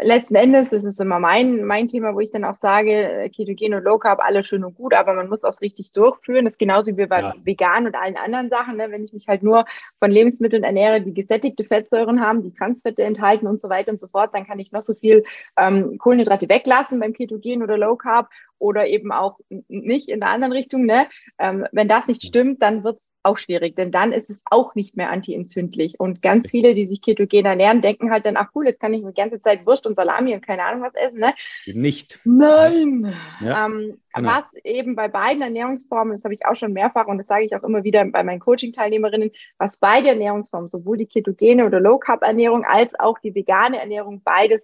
letzten 0.03 0.35
Endes 0.35 0.73
ist 0.73 0.85
es 0.85 1.01
immer 1.01 1.19
mein, 1.19 1.65
mein 1.65 1.89
Thema, 1.89 2.15
wo 2.15 2.21
ich 2.21 2.31
dann 2.31 2.45
auch 2.45 2.57
sage, 2.57 2.93
äh, 2.93 3.29
Ketogen 3.29 3.75
und 3.75 3.85
Low 3.85 3.99
Carb, 3.99 4.21
alles 4.21 4.47
schön 4.47 4.65
und 4.65 4.75
gut, 4.75 4.95
aber 4.95 5.15
man 5.15 5.29
muss 5.29 5.45
auch 5.45 5.59
richtig 5.61 5.93
durchführen. 5.93 6.45
Das 6.45 6.55
ist 6.55 6.59
genauso 6.59 6.97
wie 6.97 7.07
bei 7.07 7.21
ja. 7.21 7.35
vegan 7.45 7.87
und 7.87 7.95
allen 7.95 8.17
anderen 8.17 8.51
Sachen. 8.51 8.77
Ne? 8.77 8.91
Wenn 8.91 9.05
ich 9.05 9.13
mich 9.13 9.29
halt 9.29 9.43
nur 9.43 9.65
von 9.99 10.11
Lebensmitteln 10.11 10.65
ernähre, 10.65 11.01
die 11.01 11.15
gesättigte 11.15 11.65
Fettsäuren 11.65 12.21
haben, 12.21 12.43
die 12.43 12.53
Transfette 12.53 13.03
enthalten 13.03 13.47
und 13.47 13.61
so 13.61 13.69
weiter 13.69 13.91
und 13.91 14.01
so 14.01 14.09
fort, 14.09 14.31
dann 14.35 14.47
kann 14.47 14.59
ich 14.59 14.73
noch 14.73 14.83
so 14.83 14.95
viel 14.95 15.25
ähm, 15.57 15.99
Kohlenhydrate 15.99 16.49
weglassen 16.49 17.01
beim 17.01 17.13
Ketogen 17.13 17.63
oder 17.63 17.79
Low 17.79 17.97
Carb 17.97 18.29
oder 18.59 18.87
eben 18.87 19.13
auch 19.13 19.39
nicht 19.69 20.09
in 20.09 20.21
der 20.21 20.31
anderen 20.31 20.53
Richtung. 20.53 20.87
Ne? 20.87 21.07
Ähm, 21.39 21.67
wenn 21.73 21.89
das 21.89 22.07
nicht 22.07 22.25
stimmt, 22.25 22.63
dann 22.63 22.85
wird 22.85 22.99
auch 23.27 23.37
schwierig, 23.39 23.77
denn 23.77 23.91
dann 23.91 24.13
ist 24.13 24.31
es 24.31 24.37
auch 24.45 24.75
nicht 24.75 24.97
mehr 24.97 25.11
antientzündlich. 25.11 25.99
Und 26.01 26.23
ganz 26.23 26.49
viele, 26.49 26.75
die 26.75 26.87
sich 26.87 27.03
ketogen 27.03 27.45
ernähren, 27.45 27.83
denken 27.83 28.11
halt 28.11 28.25
dann, 28.25 28.37
ach 28.37 28.51
cool, 28.55 28.67
jetzt 28.67 28.81
kann 28.81 28.95
ich 28.95 29.05
die 29.05 29.15
ganze 29.15 29.43
Zeit 29.43 29.67
Wurst 29.67 29.87
und 29.87 29.97
Salami 29.97 30.35
und 30.35 30.47
keine 30.47 30.65
Ahnung 30.65 30.83
was 30.83 30.95
essen. 30.95 31.19
Ne? 31.19 31.35
Nicht. 31.67 32.21
Nein. 32.25 33.15
Ja, 33.41 33.67
ähm, 33.67 33.99
genau. 34.15 34.29
Was 34.29 34.45
eben 34.65 34.97
bei 34.97 35.09
beiden 35.09 35.43
Ernährungsformen, 35.43 36.17
das 36.17 36.25
habe 36.25 36.35
ich 36.35 36.47
auch 36.47 36.55
schon 36.55 36.73
mehrfach 36.73 37.07
und 37.07 37.19
das 37.19 37.27
sage 37.27 37.45
ich 37.45 37.55
auch 37.57 37.65
immer 37.65 37.85
wieder 37.85 38.05
bei 38.05 38.23
meinen 38.23 38.41
Coaching-Teilnehmerinnen, 38.41 39.31
was 39.59 39.77
beide 39.79 40.09
Ernährungsformen, 40.09 40.71
sowohl 40.71 40.97
die 40.97 41.07
ketogene 41.07 41.67
oder 41.67 41.81
Low-Carb-Ernährung 41.81 42.65
als 42.65 42.99
auch 42.99 43.19
die 43.19 43.35
vegane 43.35 43.81
Ernährung 43.81 44.23
beides 44.25 44.63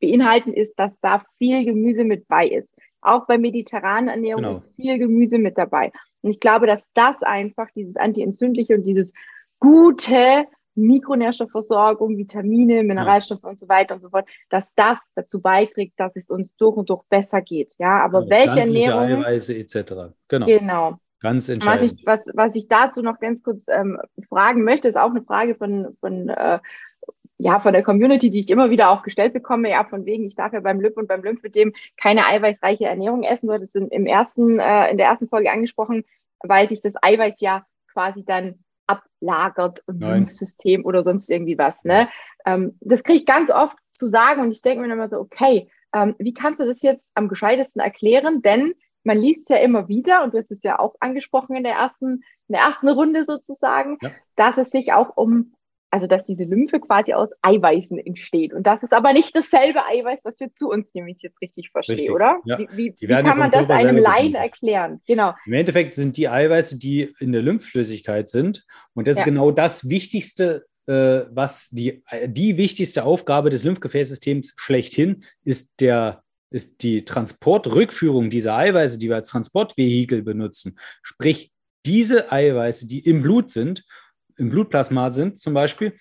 beinhalten, 0.00 0.52
ist, 0.52 0.78
dass 0.78 0.92
da 1.00 1.24
viel 1.38 1.64
Gemüse 1.64 2.04
mit 2.04 2.28
bei 2.28 2.46
ist. 2.46 2.68
Auch 3.00 3.26
bei 3.26 3.38
mediterranen 3.38 4.08
Ernährung 4.08 4.42
genau. 4.42 4.56
ist 4.56 4.68
viel 4.76 4.98
Gemüse 4.98 5.38
mit 5.38 5.56
dabei. 5.56 5.92
Und 6.22 6.30
ich 6.30 6.40
glaube, 6.40 6.66
dass 6.66 6.86
das 6.94 7.22
einfach 7.22 7.68
dieses 7.74 7.96
antientzündliche 7.96 8.74
und 8.74 8.84
dieses 8.84 9.12
gute 9.58 10.46
Mikronährstoffversorgung, 10.74 12.16
Vitamine, 12.16 12.84
Mineralstoffe 12.84 13.42
ja. 13.42 13.48
und 13.50 13.58
so 13.58 13.68
weiter 13.68 13.94
und 13.94 14.00
so 14.00 14.10
fort, 14.10 14.28
dass 14.48 14.64
das 14.76 14.98
dazu 15.14 15.40
beiträgt, 15.40 15.98
dass 15.98 16.14
es 16.14 16.30
uns 16.30 16.54
durch 16.56 16.76
und 16.76 16.88
durch 16.88 17.02
besser 17.08 17.42
geht. 17.42 17.74
Ja, 17.78 18.02
aber 18.04 18.22
ja, 18.22 18.30
welche 18.30 18.60
Ernährung? 18.60 19.24
Eiweiße 19.24 19.54
etc. 19.56 20.14
Genau. 20.28 20.46
Genau. 20.46 20.98
Ganz 21.20 21.48
entscheidend. 21.48 21.82
Was 21.82 21.92
ich, 21.92 22.06
was, 22.06 22.20
was 22.32 22.54
ich 22.54 22.68
dazu 22.68 23.02
noch 23.02 23.18
ganz 23.18 23.42
kurz 23.42 23.66
ähm, 23.68 23.98
fragen 24.28 24.62
möchte, 24.62 24.88
ist 24.88 24.96
auch 24.96 25.10
eine 25.10 25.22
Frage 25.22 25.56
von, 25.56 25.96
von 26.00 26.28
äh, 26.28 26.60
ja, 27.38 27.60
von 27.60 27.72
der 27.72 27.84
Community, 27.84 28.30
die 28.30 28.40
ich 28.40 28.50
immer 28.50 28.70
wieder 28.70 28.90
auch 28.90 29.02
gestellt 29.02 29.32
bekomme, 29.32 29.70
ja, 29.70 29.84
von 29.84 30.04
wegen, 30.04 30.26
ich 30.26 30.34
darf 30.34 30.52
ja 30.52 30.60
beim 30.60 30.80
Lymp 30.80 30.96
und 30.96 31.06
beim 31.06 31.22
Lymphödem 31.22 31.72
keine 31.96 32.26
eiweißreiche 32.26 32.86
Ernährung 32.86 33.22
essen. 33.22 33.46
Du 33.46 33.52
hattest 33.52 33.76
im 33.76 34.06
ersten, 34.06 34.58
äh, 34.58 34.90
in 34.90 34.98
der 34.98 35.06
ersten 35.06 35.28
Folge 35.28 35.52
angesprochen, 35.52 36.04
weil 36.40 36.68
sich 36.68 36.82
das 36.82 36.94
Eiweiß 37.00 37.40
ja 37.40 37.64
quasi 37.92 38.24
dann 38.24 38.64
ablagert 38.88 39.82
im 39.86 40.00
Lymphsystem 40.00 40.84
oder 40.84 41.04
sonst 41.04 41.30
irgendwie 41.30 41.58
was. 41.58 41.82
Ne? 41.84 42.08
Ähm, 42.44 42.76
das 42.80 43.04
kriege 43.04 43.18
ich 43.18 43.26
ganz 43.26 43.50
oft 43.50 43.76
zu 43.92 44.08
sagen 44.10 44.42
und 44.42 44.50
ich 44.50 44.62
denke 44.62 44.84
mir 44.84 44.92
immer 44.92 45.08
so, 45.08 45.18
okay, 45.18 45.70
ähm, 45.94 46.16
wie 46.18 46.34
kannst 46.34 46.60
du 46.60 46.66
das 46.66 46.82
jetzt 46.82 47.04
am 47.14 47.28
gescheitesten 47.28 47.80
erklären? 47.80 48.42
Denn 48.42 48.74
man 49.04 49.18
liest 49.18 49.48
ja 49.48 49.58
immer 49.58 49.88
wieder, 49.88 50.24
und 50.24 50.34
du 50.34 50.38
hast 50.38 50.50
es 50.50 50.62
ja 50.62 50.78
auch 50.78 50.96
angesprochen 51.00 51.56
in 51.56 51.62
der 51.62 51.74
ersten, 51.74 52.24
in 52.48 52.52
der 52.54 52.62
ersten 52.62 52.88
Runde 52.88 53.24
sozusagen, 53.26 53.98
ja. 54.02 54.10
dass 54.36 54.56
es 54.58 54.70
sich 54.70 54.92
auch 54.92 55.16
um 55.16 55.54
also 55.90 56.06
dass 56.06 56.24
diese 56.24 56.44
Lymphe 56.44 56.80
quasi 56.80 57.14
aus 57.14 57.30
Eiweißen 57.42 57.98
entsteht. 57.98 58.52
Und 58.52 58.66
das 58.66 58.82
ist 58.82 58.92
aber 58.92 59.12
nicht 59.12 59.34
dasselbe 59.34 59.84
Eiweiß, 59.84 60.20
was 60.22 60.38
wir 60.38 60.54
zu 60.54 60.68
uns 60.68 60.86
nehmen, 60.92 61.08
ich 61.08 61.22
jetzt 61.22 61.40
richtig 61.40 61.70
verstehe, 61.70 61.96
richtig, 61.96 62.10
oder? 62.10 62.40
Ja. 62.44 62.58
Wie, 62.58 62.68
wie, 62.72 62.94
wie 62.98 63.06
kann 63.06 63.38
man 63.38 63.50
das 63.50 63.70
einem 63.70 63.96
Laien 63.96 64.34
erklären? 64.34 65.00
Genau. 65.06 65.34
Im 65.46 65.52
Endeffekt 65.54 65.94
sind 65.94 66.16
die 66.16 66.28
Eiweiße, 66.28 66.78
die 66.78 67.12
in 67.20 67.32
der 67.32 67.42
Lymphflüssigkeit 67.42 68.28
sind. 68.28 68.64
Und 68.94 69.08
das 69.08 69.16
ja. 69.16 69.22
ist 69.22 69.24
genau 69.24 69.50
das 69.50 69.88
Wichtigste, 69.88 70.66
äh, 70.86 71.22
was 71.30 71.68
die, 71.70 72.02
die 72.26 72.56
wichtigste 72.56 73.04
Aufgabe 73.04 73.50
des 73.50 73.64
Lymphgefäßsystems 73.64 74.54
schlechthin 74.56 75.24
ist 75.44 75.72
der 75.80 76.22
ist 76.50 76.82
die 76.82 77.04
Transportrückführung 77.04 78.30
dieser 78.30 78.56
Eiweiße, 78.56 78.96
die 78.96 79.10
wir 79.10 79.16
als 79.16 79.28
Transportvehikel 79.28 80.22
benutzen. 80.22 80.78
Sprich, 81.02 81.52
diese 81.84 82.32
Eiweiße, 82.32 82.86
die 82.86 83.00
im 83.00 83.22
Blut 83.22 83.50
sind 83.50 83.84
im 84.38 84.50
Blutplasma 84.50 85.10
sind 85.10 85.38
zum 85.40 85.54
Beispiel, 85.54 85.94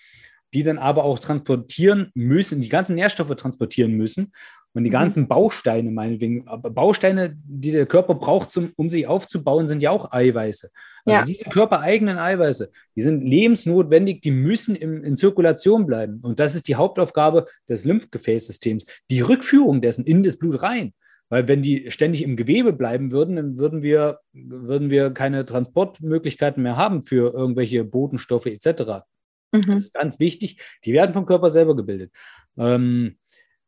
die 0.54 0.64
dann 0.64 0.78
aber 0.78 1.04
auch 1.04 1.20
transportieren 1.20 2.12
müssen, 2.14 2.62
die 2.62 2.70
ganzen 2.70 2.96
Nährstoffe 2.96 3.36
transportieren 3.36 3.94
müssen 3.94 4.32
und 4.74 4.84
die 4.84 4.90
mhm. 4.90 4.94
ganzen 4.94 5.28
Bausteine, 5.28 5.92
meinetwegen, 5.92 6.46
Bausteine, 6.46 7.36
die 7.46 7.72
der 7.72 7.86
Körper 7.86 8.16
braucht, 8.16 8.52
zum, 8.52 8.72
um 8.76 8.90
sich 8.90 9.08
aufzubauen, 9.08 9.68
sind 9.68 9.82
ja 9.82 9.90
auch 9.90 10.12
Eiweiße. 10.12 10.70
Also 11.06 11.20
ja. 11.20 11.26
diese 11.26 11.46
körpereigenen 11.46 12.18
Eiweiße, 12.18 12.70
die 12.96 13.02
sind 13.02 13.24
lebensnotwendig, 13.24 14.22
die 14.22 14.32
müssen 14.32 14.76
im, 14.76 15.04
in 15.04 15.18
Zirkulation 15.18 15.86
bleiben. 15.86 16.20
Und 16.22 16.40
das 16.40 16.56
ist 16.56 16.68
die 16.68 16.76
Hauptaufgabe 16.76 17.48
des 17.68 17.86
Lymphgefäßsystems, 17.86 18.86
die 19.10 19.22
Rückführung 19.22 19.82
dessen 19.82 20.06
in 20.06 20.24
das 20.24 20.38
Blut 20.38 20.62
rein. 20.62 20.94
Weil 21.30 21.48
wenn 21.48 21.62
die 21.62 21.92
ständig 21.92 22.24
im 22.24 22.38
Gewebe 22.38 22.74
bleiben 22.74 23.12
würden, 23.12 23.36
dann 23.36 23.58
würden 23.58 23.82
wir, 23.82 24.20
würden 24.34 24.90
wir 24.90 25.12
keine 25.12 25.46
Transportmöglichkeiten 25.46 26.64
mehr 26.64 26.78
haben 26.78 27.04
für 27.04 27.34
irgendwelche 27.34 27.84
Botenstoffe 27.84 28.46
etc. 28.46 29.04
Mhm. 29.52 29.62
Das 29.62 29.82
ist 29.84 29.94
ganz 29.94 30.20
wichtig. 30.20 30.62
Die 30.86 30.94
werden 30.94 31.14
vom 31.14 31.26
Körper 31.26 31.50
selber 31.50 31.76
gebildet. 31.76 32.12
Ähm, 32.58 33.18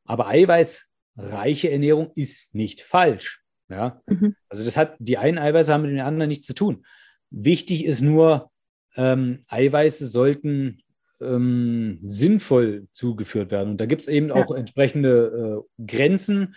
aber 0.05 0.27
eiweißreiche 0.27 1.69
Ernährung 1.69 2.11
ist 2.15 2.55
nicht 2.55 2.81
falsch. 2.81 3.43
Ja? 3.69 4.01
Mhm. 4.07 4.35
Also 4.47 4.63
das 4.63 4.77
hat, 4.77 4.95
die 4.99 5.17
einen 5.17 5.37
Eiweiße 5.37 5.73
haben 5.73 5.83
mit 5.83 5.91
den 5.91 5.99
anderen 5.99 6.29
nichts 6.29 6.47
zu 6.47 6.53
tun. 6.53 6.85
Wichtig 7.29 7.85
ist 7.85 8.01
nur, 8.01 8.49
ähm, 8.95 9.43
Eiweiße 9.47 10.07
sollten 10.07 10.81
ähm, 11.21 11.99
sinnvoll 12.03 12.87
zugeführt 12.93 13.51
werden. 13.51 13.71
Und 13.71 13.81
da 13.81 13.85
gibt 13.85 14.01
es 14.01 14.07
eben 14.07 14.29
ja. 14.29 14.35
auch 14.35 14.51
entsprechende 14.51 15.63
äh, 15.79 15.85
Grenzen 15.85 16.55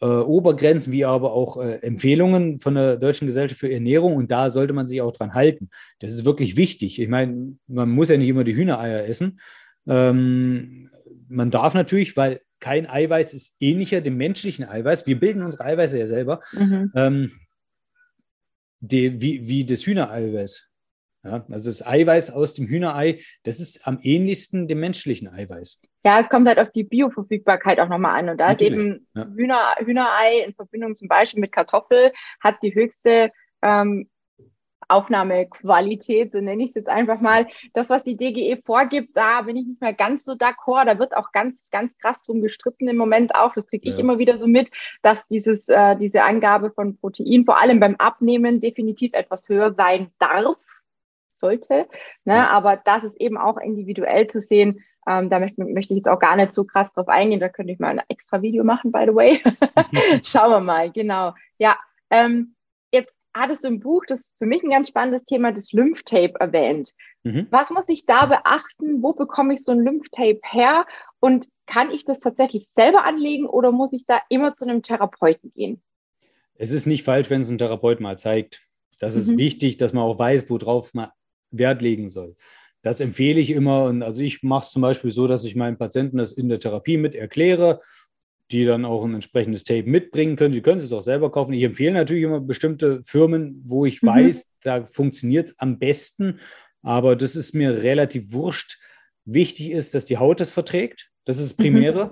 äh, 0.00 0.06
Obergrenzen 0.06 0.92
wie 0.92 1.04
aber 1.04 1.32
auch 1.32 1.56
äh, 1.56 1.76
Empfehlungen 1.76 2.60
von 2.60 2.74
der 2.74 2.96
Deutschen 2.96 3.26
Gesellschaft 3.26 3.60
für 3.60 3.72
Ernährung 3.72 4.16
und 4.16 4.30
da 4.30 4.50
sollte 4.50 4.72
man 4.72 4.86
sich 4.86 5.00
auch 5.00 5.12
dran 5.12 5.34
halten. 5.34 5.70
Das 6.00 6.10
ist 6.10 6.24
wirklich 6.24 6.56
wichtig. 6.56 7.00
Ich 7.00 7.08
meine, 7.08 7.56
man 7.66 7.90
muss 7.90 8.08
ja 8.08 8.16
nicht 8.16 8.28
immer 8.28 8.44
die 8.44 8.54
Hühnereier 8.54 9.06
essen. 9.06 9.40
Ähm, 9.86 10.88
man 11.28 11.50
darf 11.50 11.74
natürlich, 11.74 12.16
weil 12.16 12.40
kein 12.60 12.88
Eiweiß 12.88 13.34
ist 13.34 13.56
ähnlicher 13.60 14.00
dem 14.00 14.16
menschlichen 14.16 14.64
Eiweiß. 14.64 15.06
Wir 15.06 15.18
bilden 15.18 15.42
unsere 15.42 15.64
Eiweiße 15.64 15.98
ja 15.98 16.06
selber. 16.06 16.40
Mhm. 16.52 16.92
Ähm, 16.94 17.30
die, 18.80 19.20
wie, 19.20 19.48
wie 19.48 19.64
das 19.64 19.86
Hühnereiweiß. 19.86 20.68
Ja, 21.24 21.44
also 21.50 21.70
das 21.70 21.84
Eiweiß 21.84 22.30
aus 22.30 22.54
dem 22.54 22.66
Hühnerei, 22.66 23.20
das 23.42 23.58
ist 23.58 23.86
am 23.86 23.98
ähnlichsten 24.00 24.68
dem 24.68 24.80
menschlichen 24.80 25.28
Eiweiß. 25.28 25.80
Ja, 26.04 26.20
es 26.20 26.28
kommt 26.28 26.46
halt 26.46 26.58
auf 26.58 26.70
die 26.70 26.84
Bioverfügbarkeit 26.84 27.80
auch 27.80 27.88
nochmal 27.88 28.20
an. 28.20 28.28
Und 28.28 28.38
da 28.38 28.48
Natürlich, 28.48 28.74
ist 28.74 28.84
eben 28.84 29.06
ja. 29.14 29.26
Hühner, 29.34 29.74
Hühnerei 29.78 30.44
in 30.46 30.54
Verbindung 30.54 30.96
zum 30.96 31.08
Beispiel 31.08 31.40
mit 31.40 31.52
Kartoffel 31.52 32.12
hat 32.40 32.56
die 32.62 32.74
höchste 32.74 33.32
ähm, 33.62 34.08
Aufnahmequalität, 34.88 36.32
so 36.32 36.40
nenne 36.40 36.62
ich 36.62 36.68
es 36.70 36.74
jetzt 36.76 36.88
einfach 36.88 37.20
mal. 37.20 37.46
Das, 37.72 37.90
was 37.90 38.04
die 38.04 38.16
DGE 38.16 38.62
vorgibt, 38.64 39.16
da 39.16 39.42
bin 39.42 39.56
ich 39.56 39.66
nicht 39.66 39.80
mehr 39.80 39.92
ganz 39.92 40.24
so 40.24 40.32
d'accord. 40.32 40.84
Da 40.84 40.98
wird 40.98 41.16
auch 41.16 41.32
ganz, 41.32 41.70
ganz 41.70 41.96
krass 41.98 42.22
drum 42.22 42.40
gestritten 42.40 42.88
im 42.88 42.96
Moment 42.96 43.34
auch. 43.34 43.54
Das 43.54 43.66
kriege 43.66 43.88
ich 43.88 43.96
ja. 43.96 44.00
immer 44.00 44.18
wieder 44.18 44.38
so 44.38 44.46
mit, 44.46 44.70
dass 45.02 45.26
dieses, 45.26 45.68
äh, 45.68 45.96
diese 45.96 46.22
Angabe 46.22 46.70
von 46.70 46.96
Protein 46.98 47.44
vor 47.44 47.60
allem 47.60 47.80
beim 47.80 47.96
Abnehmen 47.96 48.60
definitiv 48.60 49.12
etwas 49.14 49.48
höher 49.48 49.74
sein 49.74 50.12
darf 50.18 50.56
sollte. 51.46 51.86
Ne? 52.24 52.48
Aber 52.50 52.76
das 52.84 53.04
ist 53.04 53.20
eben 53.20 53.38
auch 53.38 53.58
individuell 53.58 54.26
zu 54.28 54.40
sehen. 54.40 54.80
Ähm, 55.08 55.30
da 55.30 55.38
möchte, 55.38 55.64
möchte, 55.64 55.94
ich 55.94 55.98
jetzt 55.98 56.08
auch 56.08 56.18
gar 56.18 56.36
nicht 56.36 56.52
so 56.52 56.64
krass 56.64 56.92
drauf 56.94 57.08
eingehen. 57.08 57.40
Da 57.40 57.48
könnte 57.48 57.72
ich 57.72 57.78
mal 57.78 57.90
ein 57.90 58.02
extra 58.08 58.42
Video 58.42 58.64
machen, 58.64 58.90
by 58.90 59.04
the 59.06 59.14
way. 59.14 59.42
Schauen 60.24 60.50
wir 60.50 60.60
mal, 60.60 60.90
genau. 60.90 61.34
Ja, 61.58 61.76
ähm, 62.10 62.56
jetzt 62.90 63.12
hattest 63.32 63.62
du 63.62 63.68
im 63.68 63.80
Buch, 63.80 64.04
das 64.08 64.20
ist 64.20 64.32
für 64.38 64.46
mich 64.46 64.64
ein 64.64 64.70
ganz 64.70 64.88
spannendes 64.88 65.24
Thema, 65.24 65.52
das 65.52 65.72
Lymphtape 65.72 66.34
erwähnt. 66.40 66.92
Mhm. 67.22 67.46
Was 67.50 67.70
muss 67.70 67.84
ich 67.86 68.06
da 68.06 68.26
beachten? 68.26 69.02
Wo 69.02 69.12
bekomme 69.12 69.54
ich 69.54 69.62
so 69.62 69.72
ein 69.72 69.80
Lymphtape 69.80 70.40
her? 70.42 70.86
Und 71.20 71.48
kann 71.66 71.90
ich 71.92 72.04
das 72.04 72.18
tatsächlich 72.18 72.68
selber 72.74 73.04
anlegen 73.04 73.46
oder 73.46 73.70
muss 73.70 73.92
ich 73.92 74.06
da 74.06 74.20
immer 74.28 74.54
zu 74.54 74.64
einem 74.64 74.82
Therapeuten 74.82 75.52
gehen? 75.54 75.82
Es 76.54 76.72
ist 76.72 76.86
nicht 76.86 77.04
falsch, 77.04 77.30
wenn 77.30 77.42
es 77.42 77.50
ein 77.50 77.58
Therapeut 77.58 78.00
mal 78.00 78.18
zeigt. 78.18 78.66
Das 78.98 79.14
ist 79.14 79.28
mhm. 79.28 79.38
wichtig, 79.38 79.76
dass 79.76 79.92
man 79.92 80.04
auch 80.04 80.18
weiß, 80.18 80.48
worauf 80.48 80.94
man 80.94 81.10
Wert 81.50 81.82
legen 81.82 82.08
soll. 82.08 82.36
Das 82.82 83.00
empfehle 83.00 83.40
ich 83.40 83.50
immer. 83.50 83.84
Und 83.84 84.02
also 84.02 84.22
ich 84.22 84.42
mache 84.42 84.64
es 84.64 84.70
zum 84.70 84.82
Beispiel 84.82 85.10
so, 85.10 85.26
dass 85.26 85.44
ich 85.44 85.56
meinen 85.56 85.76
Patienten 85.76 86.18
das 86.18 86.32
in 86.32 86.48
der 86.48 86.60
Therapie 86.60 86.96
mit 86.96 87.14
erkläre, 87.14 87.80
die 88.52 88.64
dann 88.64 88.84
auch 88.84 89.04
ein 89.04 89.14
entsprechendes 89.14 89.64
Tape 89.64 89.90
mitbringen 89.90 90.36
können. 90.36 90.54
Sie 90.54 90.62
können 90.62 90.80
es 90.80 90.92
auch 90.92 91.02
selber 91.02 91.32
kaufen. 91.32 91.52
Ich 91.52 91.64
empfehle 91.64 91.94
natürlich 91.94 92.22
immer 92.22 92.40
bestimmte 92.40 93.02
Firmen, 93.02 93.60
wo 93.64 93.86
ich 93.86 94.02
mhm. 94.02 94.06
weiß, 94.06 94.46
da 94.62 94.84
funktioniert 94.84 95.48
es 95.48 95.58
am 95.58 95.78
besten. 95.78 96.38
Aber 96.82 97.16
das 97.16 97.34
ist 97.34 97.54
mir 97.54 97.82
relativ 97.82 98.32
wurscht. 98.32 98.78
Wichtig 99.24 99.72
ist, 99.72 99.94
dass 99.94 100.04
die 100.04 100.18
Haut 100.18 100.40
das 100.40 100.50
verträgt. 100.50 101.10
Das 101.24 101.38
ist 101.38 101.50
das 101.50 101.54
Primäre. 101.54 102.04
Mhm. 102.04 102.10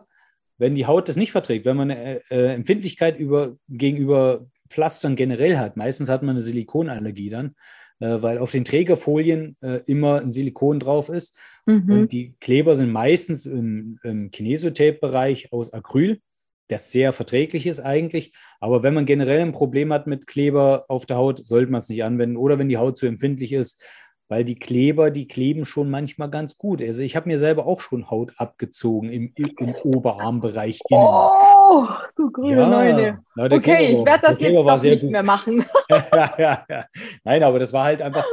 Wenn 0.58 0.74
die 0.74 0.86
Haut 0.86 1.08
das 1.08 1.16
nicht 1.16 1.32
verträgt, 1.32 1.66
wenn 1.66 1.76
man 1.76 1.90
eine 1.92 2.20
äh, 2.30 2.54
Empfindlichkeit 2.54 3.18
über, 3.18 3.56
gegenüber 3.68 4.46
Pflastern 4.68 5.14
generell 5.14 5.58
hat, 5.58 5.76
meistens 5.76 6.08
hat 6.08 6.22
man 6.22 6.30
eine 6.30 6.40
Silikonallergie 6.40 7.30
dann, 7.30 7.54
äh, 8.00 8.22
weil 8.22 8.38
auf 8.38 8.50
den 8.50 8.64
Trägerfolien 8.64 9.56
äh, 9.62 9.80
immer 9.86 10.20
ein 10.20 10.32
Silikon 10.32 10.80
drauf 10.80 11.08
ist. 11.08 11.36
Mhm. 11.66 11.90
Und 11.90 12.12
die 12.12 12.34
Kleber 12.40 12.76
sind 12.76 12.92
meistens 12.92 13.46
im, 13.46 13.98
im 14.02 14.30
Kinesotape-Bereich 14.30 15.52
aus 15.52 15.72
Acryl, 15.72 16.20
das 16.68 16.90
sehr 16.90 17.12
verträglich 17.12 17.66
ist 17.66 17.80
eigentlich. 17.80 18.32
Aber 18.60 18.82
wenn 18.82 18.94
man 18.94 19.06
generell 19.06 19.40
ein 19.40 19.52
Problem 19.52 19.92
hat 19.92 20.06
mit 20.06 20.26
Kleber 20.26 20.86
auf 20.88 21.06
der 21.06 21.16
Haut, 21.16 21.44
sollte 21.44 21.70
man 21.70 21.80
es 21.80 21.88
nicht 21.88 22.04
anwenden. 22.04 22.36
Oder 22.36 22.58
wenn 22.58 22.68
die 22.68 22.78
Haut 22.78 22.96
zu 22.96 23.06
empfindlich 23.06 23.52
ist, 23.52 23.82
weil 24.28 24.44
die 24.44 24.54
Kleber, 24.54 25.10
die 25.10 25.28
kleben 25.28 25.66
schon 25.66 25.90
manchmal 25.90 26.30
ganz 26.30 26.56
gut. 26.56 26.80
Also 26.80 27.02
ich 27.02 27.16
habe 27.16 27.28
mir 27.28 27.38
selber 27.38 27.66
auch 27.66 27.80
schon 27.80 28.10
Haut 28.10 28.32
abgezogen 28.38 29.10
im, 29.10 29.32
im 29.36 29.74
Oberarmbereich 29.84 30.80
innen. 30.88 31.28
Oh, 31.66 31.86
du 32.14 32.30
grüne 32.30 32.60
ja, 32.60 32.66
Neune. 32.66 33.24
Na, 33.34 33.44
okay, 33.44 33.60
Kleber 33.60 33.80
ich 33.80 34.04
werde 34.04 34.20
das 34.22 34.42
jetzt 34.42 34.54
doch 34.54 34.82
nicht 34.82 35.00
gut. 35.00 35.10
mehr 35.10 35.22
machen. 35.22 35.64
ja, 35.90 36.34
ja, 36.38 36.66
ja. 36.68 36.84
Nein, 37.24 37.42
aber 37.42 37.58
das 37.58 37.72
war 37.72 37.84
halt 37.84 38.02
einfach, 38.02 38.26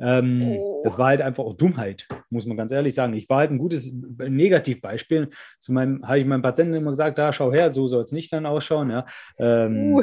ähm, 0.00 0.56
oh. 0.58 0.82
das 0.82 0.98
war 0.98 1.08
halt 1.08 1.22
einfach 1.22 1.44
auch 1.44 1.54
Dummheit, 1.54 2.08
muss 2.30 2.44
man 2.44 2.56
ganz 2.56 2.72
ehrlich 2.72 2.94
sagen. 2.94 3.14
Ich 3.14 3.28
war 3.28 3.38
halt 3.38 3.52
ein 3.52 3.58
gutes 3.58 3.92
Negativbeispiel. 3.92 5.30
Zu 5.60 5.72
meinem, 5.72 6.06
habe 6.06 6.18
ich 6.18 6.26
meinem 6.26 6.42
Patienten 6.42 6.74
immer 6.74 6.90
gesagt, 6.90 7.18
da 7.18 7.32
schau 7.32 7.52
her, 7.52 7.70
so 7.70 7.86
soll 7.86 8.02
es 8.02 8.10
nicht 8.10 8.32
dann 8.32 8.46
ausschauen. 8.46 8.90
Ja. 8.90 9.06
Ähm, 9.38 9.94
uh 9.94 10.02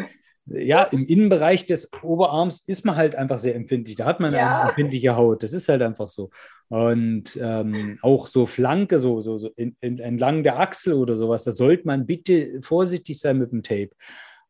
ja, 0.52 0.84
im 0.84 1.06
Innenbereich 1.06 1.66
des 1.66 1.92
Oberarms 2.02 2.60
ist 2.66 2.86
man 2.86 2.96
halt 2.96 3.16
einfach 3.16 3.40
sehr 3.40 3.56
empfindlich. 3.56 3.96
Da 3.96 4.06
hat 4.06 4.20
man 4.20 4.34
ja. 4.34 4.62
eine 4.62 4.70
empfindliche 4.70 5.16
Haut. 5.16 5.44
Das 5.44 5.54
ist 5.54 5.70
halt 5.70 5.82
einfach 5.82 6.10
so. 6.10 6.30
Und 6.70 7.38
ähm, 7.42 7.98
auch 8.02 8.28
so 8.28 8.46
Flanke, 8.46 9.00
so, 9.00 9.22
so, 9.22 9.38
so 9.38 9.50
in, 9.56 9.76
in, 9.82 10.00
entlang 10.00 10.44
der 10.44 10.60
Achsel 10.60 10.94
oder 10.94 11.18
sowas, 11.18 11.44
da 11.44 11.52
sollte 11.52 11.88
man 11.88 12.06
bitte 12.06 12.62
vorsichtig 12.62 13.20
sein 13.20 13.38
mit 13.38 13.52
dem 13.52 13.64
Tape. 13.64 13.92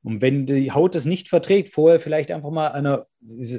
Und 0.04 0.22
wenn 0.22 0.46
die 0.46 0.72
Haut 0.72 0.96
das 0.96 1.06
nicht 1.06 1.28
verträgt, 1.28 1.74
vorher 1.74 2.00
vielleicht 2.00 2.32
einfach 2.32 2.52
mal 2.52 2.70
einer, 2.70 3.06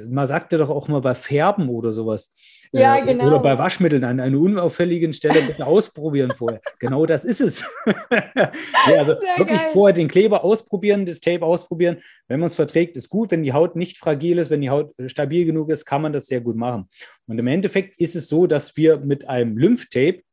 man 0.09 0.27
sagte 0.27 0.57
doch 0.57 0.69
auch 0.69 0.87
mal 0.87 1.01
bei 1.01 1.13
Färben 1.13 1.69
oder 1.69 1.93
sowas. 1.93 2.31
Ja, 2.73 2.97
äh, 2.97 3.05
genau. 3.05 3.27
Oder 3.27 3.39
bei 3.39 3.57
Waschmitteln 3.57 4.03
an 4.03 4.19
einer 4.19 4.39
unauffälligen 4.39 5.11
Stelle 5.11 5.41
bitte 5.41 5.65
ausprobieren 5.65 6.33
vorher. 6.35 6.61
Genau 6.79 7.05
das 7.05 7.25
ist 7.25 7.41
es. 7.41 7.65
ja, 8.11 8.51
also 8.97 9.13
Sehr 9.19 9.37
wirklich 9.37 9.59
geil. 9.59 9.69
vorher 9.73 9.93
den 9.93 10.07
Kleber 10.07 10.43
ausprobieren, 10.43 11.05
das 11.05 11.19
Tape 11.19 11.45
ausprobieren. 11.45 12.01
Wenn 12.27 12.39
man 12.39 12.47
es 12.47 12.55
verträgt, 12.55 12.97
ist 12.97 13.09
gut. 13.09 13.29
Wenn 13.29 13.43
die 13.43 13.53
Haut 13.53 13.75
nicht 13.75 13.97
fragil 13.97 14.39
ist, 14.39 14.49
wenn 14.49 14.61
die 14.61 14.69
Haut 14.69 14.93
stabil 15.07 15.45
genug 15.45 15.69
ist, 15.69 15.85
kann 15.85 16.01
man 16.01 16.11
das 16.11 16.25
sehr 16.25 16.41
gut 16.41 16.55
machen. 16.55 16.87
Und 17.27 17.37
im 17.37 17.47
Endeffekt 17.47 17.99
ist 17.99 18.15
es 18.15 18.29
so, 18.29 18.47
dass 18.47 18.75
wir 18.77 18.97
mit 18.97 19.29
einem 19.29 19.57
Lymphtape 19.57 20.23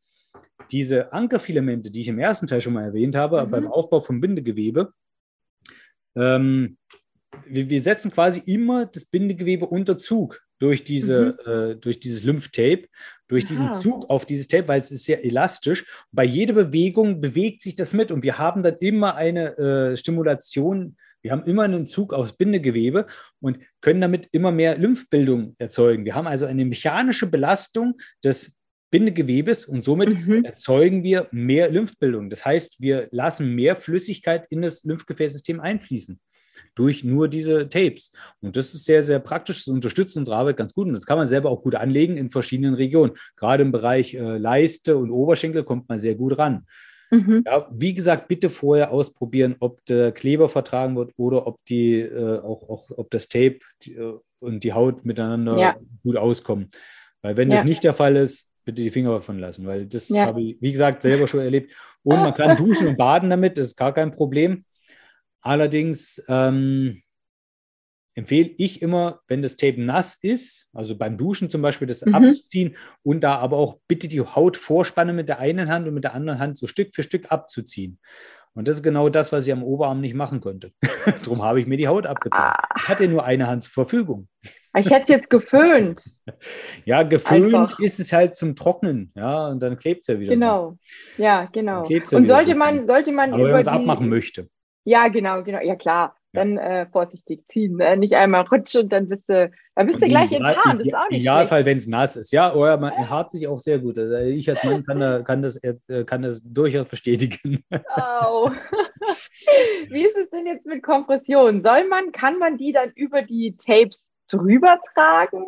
diese 0.70 1.12
Ankerfilamente, 1.12 1.90
die 1.90 2.00
ich 2.02 2.08
im 2.08 2.18
ersten 2.18 2.46
Teil 2.46 2.60
schon 2.60 2.72
mal 2.72 2.84
erwähnt 2.84 3.14
habe, 3.14 3.44
mhm. 3.44 3.50
beim 3.50 3.66
Aufbau 3.66 4.00
von 4.00 4.20
Bindegewebe, 4.20 4.92
ähm, 6.16 6.78
wir, 7.46 7.68
wir, 7.68 7.82
setzen 7.82 8.10
quasi 8.10 8.42
immer 8.46 8.86
das 8.86 9.04
Bindegewebe 9.04 9.66
unter 9.66 9.98
Zug 9.98 10.40
durch, 10.58 10.84
diese, 10.84 11.36
mhm. 11.44 11.52
äh, 11.52 11.76
durch 11.76 12.00
dieses 12.00 12.24
Lymphtape, 12.24 12.88
durch 13.28 13.44
Aha. 13.44 13.48
diesen 13.50 13.72
Zug 13.72 14.08
auf 14.10 14.26
dieses 14.26 14.48
Tape, 14.48 14.68
weil 14.68 14.80
es 14.80 14.90
ist 14.90 15.04
sehr 15.04 15.24
elastisch. 15.24 15.84
Bei 16.12 16.24
jeder 16.24 16.54
Bewegung 16.54 17.20
bewegt 17.20 17.62
sich 17.62 17.74
das 17.74 17.92
mit 17.92 18.10
und 18.10 18.22
wir 18.22 18.38
haben 18.38 18.62
dann 18.62 18.76
immer 18.80 19.14
eine 19.14 19.56
äh, 19.58 19.96
Stimulation. 19.96 20.96
Wir 21.22 21.32
haben 21.32 21.42
immer 21.42 21.64
einen 21.64 21.86
Zug 21.86 22.14
aufs 22.14 22.32
Bindegewebe 22.32 23.06
und 23.40 23.58
können 23.80 24.00
damit 24.00 24.28
immer 24.32 24.52
mehr 24.52 24.78
Lymphbildung 24.78 25.56
erzeugen. 25.58 26.04
Wir 26.04 26.14
haben 26.14 26.26
also 26.26 26.46
eine 26.46 26.64
mechanische 26.64 27.26
Belastung 27.26 27.98
des 28.24 28.54
Bindegewebes 28.90 29.66
und 29.66 29.84
somit 29.84 30.26
mhm. 30.26 30.44
erzeugen 30.44 31.02
wir 31.02 31.28
mehr 31.30 31.70
Lymphbildung. 31.70 32.30
Das 32.30 32.44
heißt, 32.44 32.80
wir 32.80 33.08
lassen 33.10 33.54
mehr 33.54 33.76
Flüssigkeit 33.76 34.46
in 34.50 34.62
das 34.62 34.84
Lymphgefäßsystem 34.84 35.60
einfließen 35.60 36.18
durch 36.74 37.04
nur 37.04 37.28
diese 37.28 37.68
Tapes. 37.68 38.12
Und 38.40 38.56
das 38.56 38.74
ist 38.74 38.84
sehr, 38.84 39.02
sehr 39.02 39.18
praktisch. 39.18 39.64
Das 39.64 39.68
unterstützt 39.68 40.16
unsere 40.16 40.36
Arbeit 40.36 40.56
ganz 40.56 40.74
gut. 40.74 40.86
Und 40.86 40.94
das 40.94 41.06
kann 41.06 41.18
man 41.18 41.26
selber 41.26 41.50
auch 41.50 41.62
gut 41.62 41.74
anlegen 41.74 42.16
in 42.16 42.30
verschiedenen 42.30 42.74
Regionen. 42.74 43.12
Gerade 43.36 43.62
im 43.62 43.72
Bereich 43.72 44.14
äh, 44.14 44.38
Leiste 44.38 44.96
und 44.96 45.10
Oberschenkel 45.10 45.64
kommt 45.64 45.88
man 45.88 45.98
sehr 45.98 46.14
gut 46.14 46.38
ran. 46.38 46.66
Mhm. 47.10 47.42
Ja, 47.46 47.68
wie 47.72 47.94
gesagt, 47.94 48.28
bitte 48.28 48.50
vorher 48.50 48.90
ausprobieren, 48.90 49.56
ob 49.60 49.84
der 49.86 50.12
Kleber 50.12 50.48
vertragen 50.48 50.96
wird 50.96 51.12
oder 51.16 51.46
ob 51.46 51.64
die 51.66 52.00
äh, 52.00 52.38
auch, 52.38 52.68
auch 52.68 52.90
ob 52.96 53.10
das 53.10 53.28
Tape 53.28 53.60
die, 53.82 53.94
äh, 53.94 54.18
und 54.40 54.62
die 54.62 54.72
Haut 54.72 55.04
miteinander 55.04 55.58
ja. 55.58 55.76
gut 56.02 56.16
auskommen. 56.16 56.68
Weil 57.22 57.36
wenn 57.36 57.50
ja. 57.50 57.56
das 57.56 57.64
nicht 57.64 57.82
der 57.82 57.94
Fall 57.94 58.16
ist, 58.16 58.50
bitte 58.64 58.82
die 58.82 58.90
Finger 58.90 59.12
davon 59.12 59.38
lassen, 59.38 59.66
weil 59.66 59.86
das 59.86 60.10
habe 60.10 60.42
ich, 60.42 60.58
wie 60.60 60.72
gesagt, 60.72 61.02
selber 61.02 61.26
schon 61.26 61.40
erlebt. 61.40 61.72
Und 62.02 62.20
man 62.20 62.34
kann 62.34 62.56
duschen 62.56 62.86
und 62.86 62.98
baden 62.98 63.30
damit, 63.30 63.58
das 63.58 63.68
ist 63.68 63.76
gar 63.76 63.92
kein 63.92 64.12
Problem. 64.12 64.64
Allerdings 65.48 66.22
ähm, 66.28 67.00
empfehle 68.14 68.50
ich 68.58 68.82
immer, 68.82 69.20
wenn 69.28 69.40
das 69.40 69.56
Tape 69.56 69.80
nass 69.80 70.18
ist, 70.20 70.68
also 70.74 70.94
beim 70.94 71.16
Duschen 71.16 71.48
zum 71.48 71.62
Beispiel, 71.62 71.88
das 71.88 72.04
mhm. 72.04 72.14
abzuziehen 72.14 72.76
und 73.02 73.24
da 73.24 73.36
aber 73.36 73.56
auch 73.56 73.78
bitte 73.88 74.08
die 74.08 74.20
Haut 74.20 74.58
vorspannen 74.58 75.16
mit 75.16 75.30
der 75.30 75.38
einen 75.38 75.70
Hand 75.70 75.88
und 75.88 75.94
mit 75.94 76.04
der 76.04 76.12
anderen 76.12 76.38
Hand 76.38 76.58
so 76.58 76.66
Stück 76.66 76.94
für 76.94 77.02
Stück 77.02 77.32
abzuziehen. 77.32 77.98
Und 78.52 78.68
das 78.68 78.76
ist 78.76 78.82
genau 78.82 79.08
das, 79.08 79.32
was 79.32 79.46
ich 79.46 79.52
am 79.54 79.62
Oberarm 79.62 80.02
nicht 80.02 80.12
machen 80.12 80.42
konnte. 80.42 80.70
Darum 81.24 81.42
habe 81.42 81.62
ich 81.62 81.66
mir 81.66 81.78
die 81.78 81.88
Haut 81.88 82.06
abgezogen. 82.06 82.44
Ah. 82.44 82.68
Ich 82.76 82.86
hatte 82.86 83.08
nur 83.08 83.24
eine 83.24 83.46
Hand 83.46 83.62
zur 83.62 83.72
Verfügung. 83.72 84.28
Ich 84.76 84.90
hätte 84.90 85.04
es 85.04 85.08
jetzt 85.08 85.30
geföhnt. 85.30 86.04
ja, 86.84 87.04
geföhnt 87.04 87.54
Einfach. 87.54 87.80
ist 87.80 88.00
es 88.00 88.12
halt 88.12 88.36
zum 88.36 88.54
Trocknen, 88.54 89.12
ja, 89.16 89.48
und 89.48 89.62
dann 89.62 89.78
klebt 89.78 90.02
es 90.02 90.08
ja 90.08 90.20
wieder. 90.20 90.34
Genau, 90.34 90.76
ja, 91.16 91.48
genau. 91.50 91.84
Und 91.84 92.26
sollte 92.28 92.54
man, 92.54 92.86
sollte 92.86 93.12
man 93.12 93.32
Aber 93.32 93.44
wenn 93.44 93.52
man 93.52 93.60
es 93.62 93.66
abmachen 93.66 94.10
möchte. 94.10 94.50
Ja, 94.88 95.08
genau, 95.08 95.42
genau. 95.42 95.60
Ja, 95.60 95.76
klar. 95.76 96.16
Dann 96.32 96.56
äh, 96.56 96.86
vorsichtig 96.86 97.44
ziehen. 97.48 97.76
Ne? 97.76 97.96
Nicht 97.96 98.14
einmal 98.14 98.42
rutschen 98.42 98.82
und 98.82 98.88
dann 98.90 99.08
bist 99.08 99.24
du, 99.28 99.50
dann 99.74 99.86
bist 99.86 100.02
du 100.02 100.08
gleich 100.08 100.30
im 100.32 100.44
auch 100.44 100.78
nicht 100.78 100.94
Idealfall, 101.10 101.64
wenn 101.64 101.78
es 101.78 101.86
nass 101.86 102.16
ist. 102.16 102.32
Ja, 102.32 102.54
oder 102.54 102.76
man 102.76 102.92
hart 103.08 103.32
sich 103.32 103.48
auch 103.48 103.58
sehr 103.58 103.78
gut. 103.78 103.98
Also 103.98 104.16
ich 104.16 104.48
als 104.48 104.62
Mann 104.64 104.84
kann, 104.84 105.00
da, 105.00 105.22
kann, 105.22 105.42
das, 105.42 105.56
äh, 105.56 106.04
kann 106.04 106.22
das 106.22 106.42
durchaus 106.42 106.86
bestätigen. 106.86 107.64
Oh. 107.96 108.50
Wie 109.88 110.06
ist 110.06 110.16
es 110.16 110.30
denn 110.30 110.46
jetzt 110.46 110.66
mit 110.66 110.82
Kompression? 110.82 111.62
Soll 111.62 111.86
man, 111.88 112.12
kann 112.12 112.38
man 112.38 112.56
die 112.56 112.72
dann 112.72 112.90
über 112.94 113.22
die 113.22 113.56
Tapes 113.56 114.02
drüber 114.30 114.78
tragen? 114.94 115.44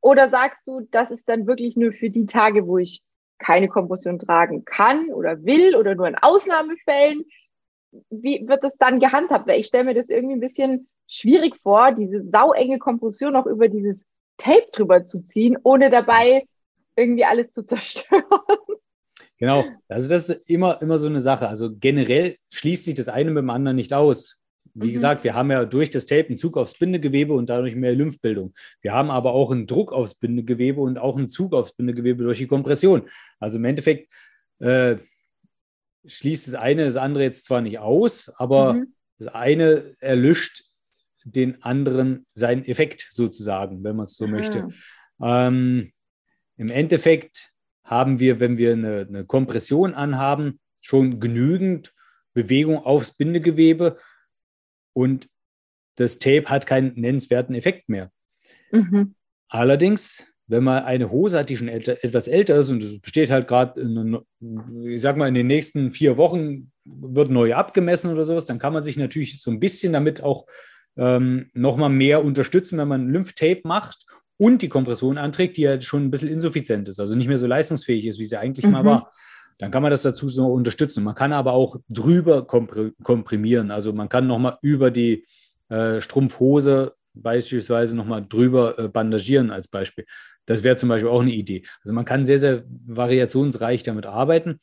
Oder 0.00 0.30
sagst 0.30 0.66
du, 0.66 0.86
das 0.90 1.10
ist 1.10 1.28
dann 1.28 1.46
wirklich 1.46 1.76
nur 1.76 1.92
für 1.92 2.10
die 2.10 2.26
Tage, 2.26 2.66
wo 2.66 2.78
ich 2.78 3.02
keine 3.38 3.68
Kompression 3.68 4.18
tragen 4.18 4.64
kann 4.64 5.10
oder 5.10 5.44
will 5.44 5.76
oder 5.76 5.94
nur 5.94 6.08
in 6.08 6.16
Ausnahmefällen? 6.16 7.24
Wie 8.10 8.46
wird 8.46 8.64
das 8.64 8.76
dann 8.78 9.00
gehandhabt? 9.00 9.46
Weil 9.46 9.60
ich 9.60 9.66
stelle 9.66 9.84
mir 9.84 9.94
das 9.94 10.08
irgendwie 10.08 10.34
ein 10.34 10.40
bisschen 10.40 10.88
schwierig 11.06 11.56
vor, 11.56 11.92
diese 11.92 12.22
sauenge 12.30 12.78
Kompression 12.78 13.32
noch 13.32 13.46
über 13.46 13.68
dieses 13.68 14.04
Tape 14.36 14.68
drüber 14.72 15.04
zu 15.04 15.26
ziehen, 15.26 15.56
ohne 15.62 15.90
dabei 15.90 16.44
irgendwie 16.96 17.24
alles 17.24 17.50
zu 17.50 17.62
zerstören. 17.66 18.24
Genau, 19.38 19.64
also 19.88 20.08
das 20.08 20.28
ist 20.28 20.50
immer, 20.50 20.82
immer 20.82 20.98
so 20.98 21.06
eine 21.06 21.20
Sache. 21.20 21.48
Also 21.48 21.70
generell 21.78 22.34
schließt 22.52 22.84
sich 22.84 22.94
das 22.94 23.08
eine 23.08 23.30
mit 23.30 23.42
dem 23.42 23.50
anderen 23.50 23.76
nicht 23.76 23.92
aus. 23.92 24.36
Wie 24.74 24.88
mhm. 24.88 24.92
gesagt, 24.92 25.24
wir 25.24 25.34
haben 25.34 25.50
ja 25.50 25.64
durch 25.64 25.90
das 25.90 26.06
Tape 26.06 26.28
einen 26.28 26.38
Zug 26.38 26.56
aufs 26.56 26.74
Bindegewebe 26.74 27.32
und 27.32 27.48
dadurch 27.48 27.74
mehr 27.74 27.94
Lymphbildung. 27.94 28.52
Wir 28.80 28.92
haben 28.92 29.10
aber 29.10 29.32
auch 29.32 29.52
einen 29.52 29.66
Druck 29.66 29.92
aufs 29.92 30.14
Bindegewebe 30.14 30.80
und 30.80 30.98
auch 30.98 31.16
einen 31.16 31.28
Zug 31.28 31.54
aufs 31.54 31.72
Bindegewebe 31.72 32.24
durch 32.24 32.38
die 32.38 32.46
Kompression. 32.46 33.02
Also 33.38 33.58
im 33.58 33.64
Endeffekt 33.64 34.12
äh, 34.58 34.96
schließt 36.06 36.48
das 36.48 36.54
eine 36.54 36.84
das 36.84 36.96
andere 36.96 37.24
jetzt 37.24 37.44
zwar 37.44 37.60
nicht 37.60 37.78
aus, 37.78 38.30
aber 38.36 38.74
mhm. 38.74 38.94
das 39.18 39.28
eine 39.28 39.84
erlischt 40.00 40.64
den 41.24 41.62
anderen 41.62 42.26
seinen 42.30 42.64
Effekt 42.64 43.06
sozusagen, 43.10 43.84
wenn 43.84 43.96
man 43.96 44.04
es 44.04 44.16
so 44.16 44.24
Aha. 44.24 44.30
möchte. 44.30 44.68
Ähm, 45.20 45.92
Im 46.56 46.70
Endeffekt 46.70 47.52
haben 47.84 48.18
wir, 48.18 48.40
wenn 48.40 48.58
wir 48.58 48.72
eine, 48.72 49.06
eine, 49.08 49.24
Kompression 49.24 49.94
anhaben, 49.94 50.60
schon 50.80 51.20
genügend 51.20 51.94
Bewegung 52.34 52.78
aufs 52.78 53.12
Bindegewebe 53.12 53.98
und 54.92 55.28
das 55.96 56.18
Tape 56.18 56.46
hat 56.46 56.66
keinen 56.66 56.94
nennenswerten 56.94 57.54
Effekt 57.54 57.88
mehr. 57.88 58.12
Mhm. 58.70 59.14
Allerdings 59.48 60.26
wenn 60.48 60.64
man 60.64 60.84
eine 60.84 61.10
Hose 61.10 61.38
hat, 61.38 61.50
die 61.50 61.56
schon 61.56 61.68
älter, 61.68 62.02
etwas 62.02 62.26
älter 62.26 62.56
ist 62.56 62.70
und 62.70 62.82
es 62.82 62.98
besteht 63.00 63.30
halt 63.30 63.46
gerade, 63.46 63.80
ich 64.84 65.00
sag 65.00 65.16
mal, 65.16 65.28
in 65.28 65.34
den 65.34 65.46
nächsten 65.46 65.92
vier 65.92 66.16
Wochen 66.16 66.72
wird 66.84 67.30
neu 67.30 67.54
abgemessen 67.54 68.10
oder 68.10 68.24
sowas, 68.24 68.46
dann 68.46 68.58
kann 68.58 68.72
man 68.72 68.82
sich 68.82 68.96
natürlich 68.96 69.42
so 69.42 69.50
ein 69.50 69.60
bisschen 69.60 69.92
damit 69.92 70.22
auch 70.22 70.46
ähm, 70.96 71.50
nochmal 71.52 71.90
mehr 71.90 72.24
unterstützen, 72.24 72.78
wenn 72.78 72.88
man 72.88 73.10
Lymphtape 73.10 73.60
macht 73.64 74.06
und 74.38 74.62
die 74.62 74.70
Kompression 74.70 75.18
anträgt, 75.18 75.58
die 75.58 75.62
ja 75.62 75.80
schon 75.80 76.04
ein 76.04 76.10
bisschen 76.10 76.28
insuffizient 76.28 76.88
ist, 76.88 76.98
also 76.98 77.14
nicht 77.14 77.28
mehr 77.28 77.38
so 77.38 77.46
leistungsfähig 77.46 78.06
ist, 78.06 78.18
wie 78.18 78.26
sie 78.26 78.38
eigentlich 78.38 78.64
mhm. 78.64 78.72
mal 78.72 78.84
war. 78.84 79.12
Dann 79.58 79.70
kann 79.70 79.82
man 79.82 79.90
das 79.90 80.02
dazu 80.02 80.28
so 80.28 80.46
unterstützen. 80.46 81.02
Man 81.02 81.16
kann 81.16 81.32
aber 81.32 81.52
auch 81.52 81.76
drüber 81.88 82.46
komprimieren. 82.46 83.72
Also 83.72 83.92
man 83.92 84.08
kann 84.08 84.28
nochmal 84.28 84.56
über 84.62 84.92
die 84.92 85.24
äh, 85.68 86.00
Strumpfhose 86.00 86.94
beispielsweise 87.12 87.96
nochmal 87.96 88.24
drüber 88.26 88.78
äh, 88.78 88.88
bandagieren 88.88 89.50
als 89.50 89.66
Beispiel. 89.66 90.06
Das 90.48 90.62
wäre 90.62 90.76
zum 90.76 90.88
Beispiel 90.88 91.10
auch 91.10 91.20
eine 91.20 91.30
Idee. 91.30 91.62
Also 91.84 91.94
man 91.94 92.06
kann 92.06 92.24
sehr, 92.24 92.38
sehr 92.38 92.64
variationsreich 92.86 93.82
damit 93.82 94.06
arbeiten, 94.06 94.58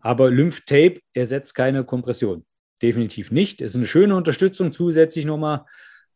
aber 0.00 0.28
Lymphtape 0.28 1.00
ersetzt 1.14 1.54
keine 1.54 1.84
Kompression. 1.84 2.44
Definitiv 2.82 3.30
nicht. 3.30 3.60
Ist 3.60 3.76
eine 3.76 3.86
schöne 3.86 4.16
Unterstützung 4.16 4.72
zusätzlich 4.72 5.26
nochmal. 5.26 5.66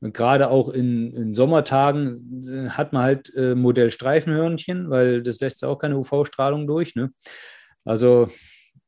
Gerade 0.00 0.50
auch 0.50 0.68
in, 0.68 1.14
in, 1.14 1.34
Sommertagen 1.34 2.44
äh, 2.48 2.70
hat 2.70 2.92
man 2.92 3.04
halt 3.04 3.32
äh, 3.36 3.54
Modell 3.54 3.92
Streifenhörnchen, 3.92 4.90
weil 4.90 5.22
das 5.22 5.38
lässt 5.40 5.62
ja 5.62 5.68
auch 5.68 5.78
keine 5.78 5.96
UV-Strahlung 5.96 6.66
durch. 6.66 6.96
Ne? 6.96 7.12
Also 7.84 8.28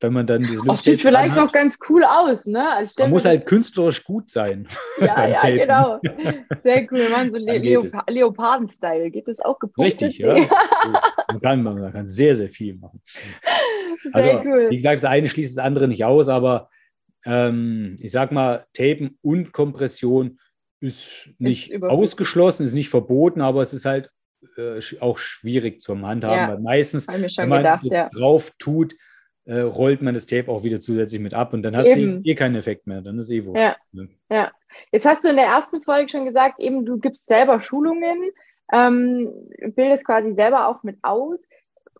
wenn 0.01 0.13
man 0.13 0.27
dann 0.27 0.43
diese 0.43 0.65
Luft. 0.65 0.85
sieht 0.85 1.01
vielleicht 1.01 1.35
noch 1.35 1.51
ganz 1.51 1.79
cool 1.89 2.05
aus, 2.05 2.45
ne? 2.45 2.71
Also 2.71 2.95
man 2.99 3.11
muss 3.11 3.25
halt 3.25 3.47
künstlerisch 3.47 4.05
gut 4.05 4.31
sein. 4.31 4.69
Ja, 5.01 5.27
ja, 5.45 5.51
genau. 5.51 6.01
Sehr 6.63 6.87
cool. 6.91 6.99
Wir 6.99 7.11
machen 7.11 7.31
so 7.31 7.37
Le 7.37 7.59
Leop 7.59 7.87
Leoparden-Style. 8.09 9.11
Geht 9.11 9.29
das 9.29 9.41
auch 9.41 9.59
gepunktet? 9.59 10.03
Richtig, 10.03 10.19
ja. 10.19 10.49
man, 11.29 11.41
kann, 11.41 11.63
man 11.63 11.93
kann 11.93 12.07
sehr, 12.07 12.35
sehr 12.35 12.49
viel 12.49 12.77
machen. 12.77 13.03
Sehr 14.03 14.15
also, 14.15 14.43
cool. 14.45 14.71
Wie 14.71 14.77
gesagt, 14.77 15.03
das 15.03 15.11
eine 15.11 15.29
schließt 15.29 15.57
das 15.57 15.65
andere 15.65 15.87
nicht 15.87 16.05
aus, 16.05 16.29
aber 16.29 16.71
ähm, 17.27 17.97
ich 18.01 18.13
sag 18.13 18.33
mal, 18.33 18.65
Tapen 18.73 19.19
und 19.21 19.53
Kompression 19.53 20.39
ist 20.81 21.29
nicht 21.39 21.73
ist 21.73 21.83
ausgeschlossen, 21.83 22.65
ist 22.65 22.75
nicht 22.75 22.91
verboten, 22.91 23.41
aber 23.41 23.63
es 23.63 23.73
ist 23.73 23.85
halt 23.85 24.11
äh, 24.57 24.81
auch 25.01 25.19
schwierig 25.19 25.81
zum 25.81 26.07
Handhaben, 26.07 26.39
ja, 26.39 26.49
weil 26.49 26.61
meistens, 26.61 27.07
wenn 27.09 27.49
man 27.49 27.59
gedacht, 27.59 27.85
ja. 27.85 28.09
drauf 28.11 28.53
tut, 28.59 28.95
äh, 29.47 29.61
rollt 29.61 30.03
man 30.03 30.15
das 30.15 30.27
Tape 30.27 30.51
auch 30.51 30.65
wieder 30.65 30.81
zusätzlich 30.81 31.21
mit 31.21 31.33
ab 31.33 31.53
und 31.53 31.63
dann 31.63 31.77
hat 31.77 31.87
es 31.87 31.97
eh, 31.97 32.21
eh 32.25 32.35
keinen 32.35 32.57
Effekt 32.57 32.87
mehr. 32.87 33.01
Dann 33.01 33.19
ist 33.19 33.31
eh 33.31 33.45
wurscht. 33.45 33.63
Ja. 33.63 33.77
Ne? 33.93 34.09
ja. 34.29 34.51
Jetzt 34.93 35.07
hast 35.07 35.25
du 35.25 35.31
in 35.31 35.37
der 35.37 35.47
ersten 35.47 35.83
Folge 35.83 36.11
schon 36.11 36.27
gesagt, 36.27 36.59
eben 36.61 36.85
du 36.85 36.99
gibst 36.99 37.27
selber 37.27 37.61
Schulungen, 37.61 38.31
ähm, 38.73 39.31
bildest 39.75 40.05
quasi 40.05 40.35
selber 40.35 40.69
auch 40.69 40.83
mit 40.83 40.99
aus. 41.03 41.39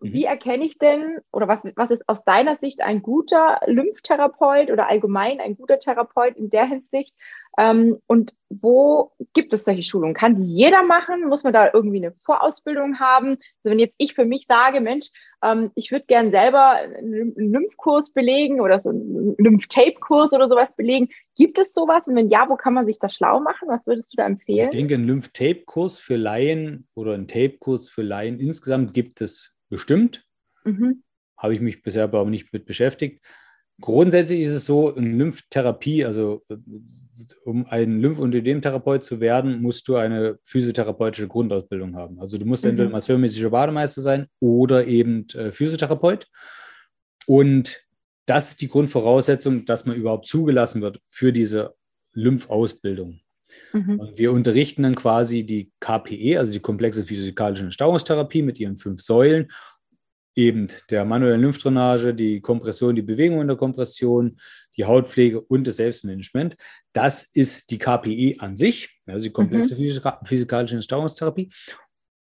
Mhm. 0.01 0.13
Wie 0.13 0.25
erkenne 0.25 0.65
ich 0.65 0.77
denn, 0.77 1.19
oder 1.31 1.47
was, 1.47 1.59
was 1.75 1.89
ist 1.89 2.07
aus 2.07 2.23
deiner 2.25 2.57
Sicht 2.57 2.81
ein 2.81 3.01
guter 3.01 3.61
Lymphtherapeut 3.65 4.69
oder 4.69 4.87
allgemein 4.89 5.39
ein 5.39 5.55
guter 5.55 5.79
Therapeut 5.79 6.35
in 6.35 6.49
der 6.49 6.65
Hinsicht? 6.65 7.15
Ähm, 7.59 7.97
und 8.05 8.35
wo 8.49 9.11
gibt 9.33 9.51
es 9.51 9.65
solche 9.65 9.81
Schulungen? 9.81 10.13
Kann 10.13 10.35
die 10.35 10.45
jeder 10.45 10.83
machen? 10.83 11.27
Muss 11.27 11.43
man 11.43 11.53
da 11.53 11.71
irgendwie 11.73 11.97
eine 11.97 12.13
Vorausbildung 12.23 12.99
haben? 12.99 13.29
Also 13.29 13.71
wenn 13.71 13.79
jetzt 13.79 13.95
ich 13.97 14.13
für 14.13 14.25
mich 14.25 14.45
sage, 14.47 14.79
Mensch, 14.79 15.07
ähm, 15.43 15.71
ich 15.73 15.91
würde 15.91 16.05
gern 16.05 16.29
selber 16.29 16.73
einen 16.73 17.33
Lymphkurs 17.35 18.11
belegen 18.11 18.61
oder 18.61 18.79
so 18.79 18.89
einen 18.89 19.35
Lymph-Tape-Kurs 19.39 20.33
oder 20.33 20.47
sowas 20.47 20.75
belegen, 20.75 21.09
gibt 21.35 21.57
es 21.57 21.73
sowas? 21.73 22.07
Und 22.07 22.15
wenn 22.15 22.29
ja, 22.29 22.47
wo 22.47 22.57
kann 22.57 22.75
man 22.75 22.85
sich 22.85 22.99
da 22.99 23.09
schlau 23.09 23.39
machen? 23.39 23.67
Was 23.67 23.87
würdest 23.87 24.13
du 24.13 24.17
da 24.17 24.27
empfehlen? 24.27 24.59
Ich 24.59 24.69
denke, 24.69 24.93
einen 24.93 25.07
Lymph-Tape-Kurs 25.07 25.97
für 25.97 26.15
Laien 26.15 26.85
oder 26.95 27.15
einen 27.15 27.27
Tape-Kurs 27.27 27.89
für 27.89 28.03
Laien 28.03 28.39
insgesamt 28.39 28.93
gibt 28.93 29.19
es 29.19 29.55
bestimmt. 29.69 30.25
Mhm. 30.63 31.01
Habe 31.35 31.55
ich 31.55 31.61
mich 31.61 31.81
bisher 31.81 32.03
aber 32.03 32.23
nicht 32.25 32.53
mit 32.53 32.65
beschäftigt. 32.65 33.25
Grundsätzlich 33.81 34.41
ist 34.41 34.53
es 34.53 34.65
so, 34.65 34.95
eine 34.95 35.09
Lymphtherapie, 35.09 36.05
also 36.05 36.41
um 37.45 37.65
ein 37.67 37.99
Lymph- 37.99 38.19
und 38.19 38.35
Ödemtherapeut 38.35 39.03
zu 39.03 39.19
werden, 39.19 39.61
musst 39.61 39.87
du 39.87 39.95
eine 39.95 40.37
physiotherapeutische 40.43 41.27
Grundausbildung 41.27 41.95
haben. 41.95 42.19
Also 42.19 42.37
du 42.37 42.45
musst 42.45 42.63
mhm. 42.63 42.71
entweder 42.71 42.89
masseurmäßiger 42.89 43.49
Bademeister 43.49 44.01
sein 44.01 44.27
oder 44.39 44.85
eben 44.85 45.25
äh, 45.33 45.51
Physiotherapeut. 45.51 46.27
Und 47.25 47.85
das 48.25 48.49
ist 48.49 48.61
die 48.61 48.67
Grundvoraussetzung, 48.67 49.65
dass 49.65 49.85
man 49.85 49.95
überhaupt 49.95 50.27
zugelassen 50.27 50.81
wird 50.81 50.99
für 51.09 51.31
diese 51.31 51.75
Lymphausbildung. 52.13 53.21
Mhm. 53.73 53.99
Und 53.99 54.17
wir 54.17 54.31
unterrichten 54.31 54.83
dann 54.83 54.95
quasi 54.95 55.43
die 55.43 55.71
KPE, 55.79 56.37
also 56.37 56.51
die 56.51 56.59
komplexe 56.59 57.05
physikalische 57.05 57.71
Stauungstherapie 57.71 58.41
mit 58.41 58.59
ihren 58.59 58.77
fünf 58.77 59.01
Säulen 59.01 59.49
eben 60.37 60.67
der 60.91 61.03
manuellen 61.03 61.41
Lymphdrainage, 61.41 62.13
die 62.13 62.41
Kompression, 62.41 62.95
die 62.95 63.01
Bewegung 63.01 63.41
in 63.41 63.47
der 63.47 63.57
Kompression, 63.57 64.39
die 64.77 64.85
Hautpflege 64.85 65.41
und 65.41 65.65
das 65.67 65.77
Selbstmanagement. 65.77 66.55
Das 66.93 67.23
ist 67.23 67.69
die 67.71 67.77
KPI 67.77 68.37
an 68.39 68.57
sich, 68.57 68.89
also 69.05 69.23
die 69.23 69.31
komplexe 69.31 69.75
mhm. 69.75 70.01
physikalische 70.23 70.75
Entstauungstherapie. 70.75 71.49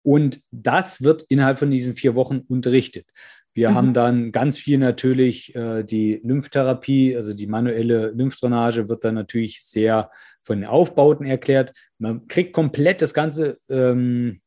Und 0.04 0.42
das 0.52 1.02
wird 1.02 1.26
innerhalb 1.30 1.60
von 1.60 1.72
diesen 1.72 1.96
vier 1.96 2.16
Wochen 2.16 2.40
unterrichtet. 2.48 3.08
Wir 3.54 3.72
mhm. 3.72 3.76
haben 3.76 3.94
dann 3.94 4.32
ganz 4.32 4.58
viel 4.58 4.78
natürlich 4.78 5.56
äh, 5.56 5.84
die 5.84 6.22
Lymphtherapie, 6.24 7.16
also 7.16 7.34
die 7.34 7.48
manuelle 7.48 8.12
Lymphdrainage 8.12 8.90
wird 8.90 9.04
dann 9.04 9.16
natürlich 9.16 9.64
sehr 9.64 10.12
von 10.44 10.60
den 10.60 10.70
Aufbauten 10.70 11.26
erklärt. 11.26 11.74
Man 11.98 12.28
kriegt 12.28 12.54
komplett 12.54 13.02
das 13.02 13.14
ganze, 13.14 13.58
ähm, 13.70 14.42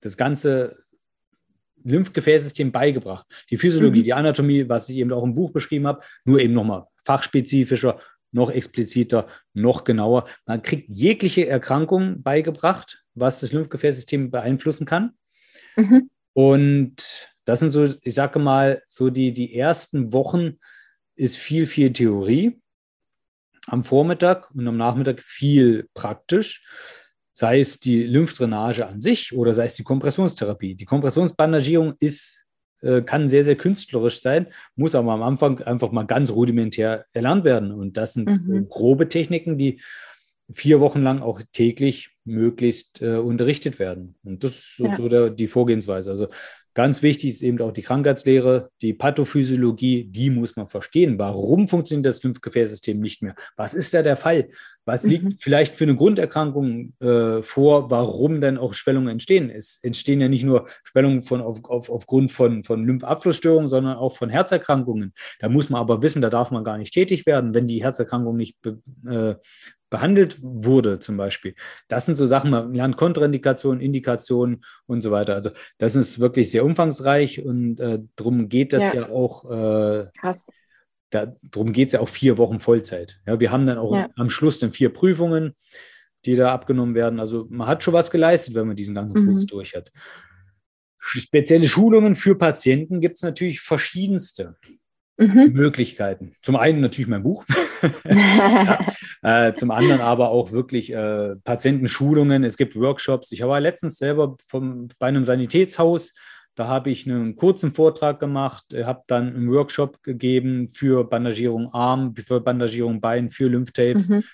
das 0.00 0.16
ganze 0.16 0.76
Lymphgefäßsystem 1.84 2.72
beigebracht. 2.72 3.26
Die 3.50 3.56
Physiologie, 3.56 4.00
mhm. 4.00 4.04
die 4.04 4.12
Anatomie, 4.14 4.68
was 4.68 4.88
ich 4.88 4.96
eben 4.96 5.12
auch 5.12 5.24
im 5.24 5.34
Buch 5.34 5.52
beschrieben 5.52 5.86
habe, 5.86 6.02
nur 6.24 6.40
eben 6.40 6.54
nochmal 6.54 6.86
fachspezifischer, 7.04 8.00
noch 8.32 8.50
expliziter, 8.50 9.28
noch 9.54 9.84
genauer. 9.84 10.26
Man 10.46 10.62
kriegt 10.62 10.88
jegliche 10.88 11.46
Erkrankung 11.46 12.22
beigebracht, 12.22 13.04
was 13.14 13.40
das 13.40 13.52
Lymphgefäßsystem 13.52 14.30
beeinflussen 14.30 14.86
kann. 14.86 15.12
Mhm. 15.76 16.10
Und 16.32 17.28
das 17.44 17.60
sind 17.60 17.70
so, 17.70 17.84
ich 17.84 18.14
sage 18.14 18.38
mal, 18.38 18.80
so 18.86 19.10
die, 19.10 19.32
die 19.32 19.54
ersten 19.54 20.12
Wochen 20.12 20.58
ist 21.14 21.36
viel, 21.36 21.66
viel 21.66 21.92
Theorie. 21.92 22.58
Am 23.66 23.84
Vormittag 23.84 24.50
und 24.54 24.66
am 24.66 24.76
Nachmittag 24.76 25.22
viel 25.22 25.88
praktisch 25.94 26.64
sei 27.32 27.60
es 27.60 27.80
die 27.80 28.04
Lymphdrainage 28.04 28.86
an 28.86 29.00
sich 29.00 29.32
oder 29.32 29.54
sei 29.54 29.66
es 29.66 29.74
die 29.74 29.84
Kompressionstherapie. 29.84 30.74
Die 30.74 30.84
Kompressionsbandagierung 30.84 31.94
ist, 31.98 32.44
äh, 32.82 33.02
kann 33.02 33.28
sehr, 33.28 33.44
sehr 33.44 33.56
künstlerisch 33.56 34.20
sein, 34.20 34.48
muss 34.76 34.94
aber 34.94 35.12
am 35.12 35.22
Anfang 35.22 35.60
einfach 35.62 35.92
mal 35.92 36.04
ganz 36.04 36.30
rudimentär 36.30 37.04
erlernt 37.12 37.44
werden. 37.44 37.72
Und 37.72 37.96
das 37.96 38.14
sind 38.14 38.28
mhm. 38.28 38.68
grobe 38.68 39.08
Techniken, 39.08 39.56
die 39.56 39.80
vier 40.52 40.80
Wochen 40.80 41.02
lang 41.02 41.20
auch 41.22 41.40
täglich 41.52 42.10
möglichst 42.24 43.00
äh, 43.00 43.16
unterrichtet 43.16 43.78
werden. 43.78 44.16
Und 44.24 44.44
das 44.44 44.56
ist 44.56 44.76
so, 44.76 44.84
ja. 44.86 44.94
so 44.94 45.08
der, 45.08 45.30
die 45.30 45.46
Vorgehensweise. 45.46 46.10
Also 46.10 46.28
Ganz 46.74 47.02
wichtig 47.02 47.30
ist 47.30 47.42
eben 47.42 47.60
auch 47.60 47.72
die 47.72 47.82
Krankheitslehre, 47.82 48.70
die 48.80 48.94
Pathophysiologie, 48.94 50.04
die 50.04 50.30
muss 50.30 50.56
man 50.56 50.68
verstehen. 50.68 51.18
Warum 51.18 51.68
funktioniert 51.68 52.06
das 52.06 52.22
Lymphgefäßsystem 52.22 52.98
nicht 52.98 53.22
mehr? 53.22 53.34
Was 53.56 53.74
ist 53.74 53.92
da 53.92 54.02
der 54.02 54.16
Fall? 54.16 54.48
Was 54.84 55.04
liegt 55.04 55.24
mhm. 55.24 55.36
vielleicht 55.38 55.76
für 55.76 55.84
eine 55.84 55.96
Grunderkrankung 55.96 56.94
äh, 57.00 57.42
vor, 57.42 57.90
warum 57.90 58.40
denn 58.40 58.58
auch 58.58 58.74
Schwellungen 58.74 59.08
entstehen? 59.08 59.50
Es 59.50 59.78
entstehen 59.82 60.20
ja 60.20 60.28
nicht 60.28 60.44
nur 60.44 60.66
Schwellungen 60.82 61.22
von, 61.22 61.40
auf, 61.40 61.64
auf, 61.64 61.90
aufgrund 61.90 62.32
von, 62.32 62.64
von 62.64 62.84
Lymphabflussstörungen, 62.84 63.68
sondern 63.68 63.96
auch 63.96 64.16
von 64.16 64.30
Herzerkrankungen. 64.30 65.12
Da 65.40 65.48
muss 65.48 65.70
man 65.70 65.80
aber 65.80 66.02
wissen, 66.02 66.22
da 66.22 66.30
darf 66.30 66.50
man 66.50 66.64
gar 66.64 66.78
nicht 66.78 66.94
tätig 66.94 67.26
werden, 67.26 67.54
wenn 67.54 67.66
die 67.66 67.82
Herzerkrankung 67.82 68.36
nicht 68.36 68.56
äh, 69.06 69.34
behandelt 69.92 70.38
wurde, 70.40 71.00
zum 71.00 71.18
Beispiel. 71.18 71.54
Das 71.86 72.06
sind 72.06 72.14
so 72.14 72.24
Sachen, 72.24 72.50
man 72.50 72.72
lernt 72.72 72.96
Kontraindikationen, 72.96 73.82
Indikationen 73.82 74.64
und 74.86 75.02
so 75.02 75.10
weiter. 75.10 75.34
Also 75.34 75.50
das 75.76 75.94
ist 75.94 76.18
wirklich 76.18 76.50
sehr 76.50 76.64
umfangreich 76.64 77.44
und 77.44 77.78
äh, 77.78 77.98
darum 78.16 78.48
geht 78.48 78.72
das 78.72 78.94
ja, 78.94 79.02
ja 79.02 79.10
auch. 79.10 79.44
Äh, 79.50 80.06
darum 81.10 81.74
geht 81.74 81.88
es 81.88 81.92
ja 81.92 82.00
auch 82.00 82.08
vier 82.08 82.38
Wochen 82.38 82.58
Vollzeit. 82.58 83.20
Ja, 83.26 83.38
wir 83.38 83.52
haben 83.52 83.66
dann 83.66 83.76
auch 83.76 83.94
ja. 83.94 84.08
am 84.16 84.30
Schluss 84.30 84.58
dann 84.58 84.70
vier 84.70 84.88
Prüfungen, 84.88 85.54
die 86.24 86.36
da 86.36 86.54
abgenommen 86.54 86.94
werden. 86.94 87.20
Also 87.20 87.46
man 87.50 87.68
hat 87.68 87.82
schon 87.82 87.92
was 87.92 88.10
geleistet, 88.10 88.54
wenn 88.54 88.66
man 88.66 88.76
diesen 88.76 88.94
ganzen 88.94 89.22
mhm. 89.22 89.28
Kurs 89.28 89.44
durch 89.44 89.74
hat. 89.74 89.92
Spezielle 90.96 91.68
Schulungen 91.68 92.14
für 92.14 92.34
Patienten 92.34 93.02
gibt 93.02 93.16
es 93.16 93.22
natürlich 93.22 93.60
verschiedenste 93.60 94.56
mhm. 95.18 95.50
Möglichkeiten. 95.52 96.34
Zum 96.40 96.56
einen 96.56 96.80
natürlich 96.80 97.08
mein 97.08 97.22
Buch. 97.22 97.44
ja. 98.04 98.78
äh, 99.22 99.54
zum 99.54 99.70
anderen 99.70 100.00
aber 100.00 100.30
auch 100.30 100.52
wirklich 100.52 100.92
äh, 100.92 101.36
Patientenschulungen. 101.44 102.44
Es 102.44 102.56
gibt 102.56 102.76
Workshops. 102.76 103.32
Ich 103.32 103.42
war 103.42 103.60
letztens 103.60 103.98
selber 103.98 104.36
vom, 104.46 104.88
bei 104.98 105.08
einem 105.08 105.24
Sanitätshaus. 105.24 106.14
Da 106.54 106.68
habe 106.68 106.90
ich 106.90 107.08
einen 107.08 107.36
kurzen 107.36 107.72
Vortrag 107.72 108.20
gemacht, 108.20 108.66
habe 108.84 109.02
dann 109.06 109.34
einen 109.34 109.50
Workshop 109.50 110.02
gegeben 110.02 110.68
für 110.68 111.04
Bandagierung 111.04 111.72
Arm, 111.72 112.14
für 112.14 112.40
Bandagierung 112.40 113.00
Bein, 113.00 113.30
für 113.30 113.48
Lymphtapes. 113.48 114.10
Mhm. 114.10 114.24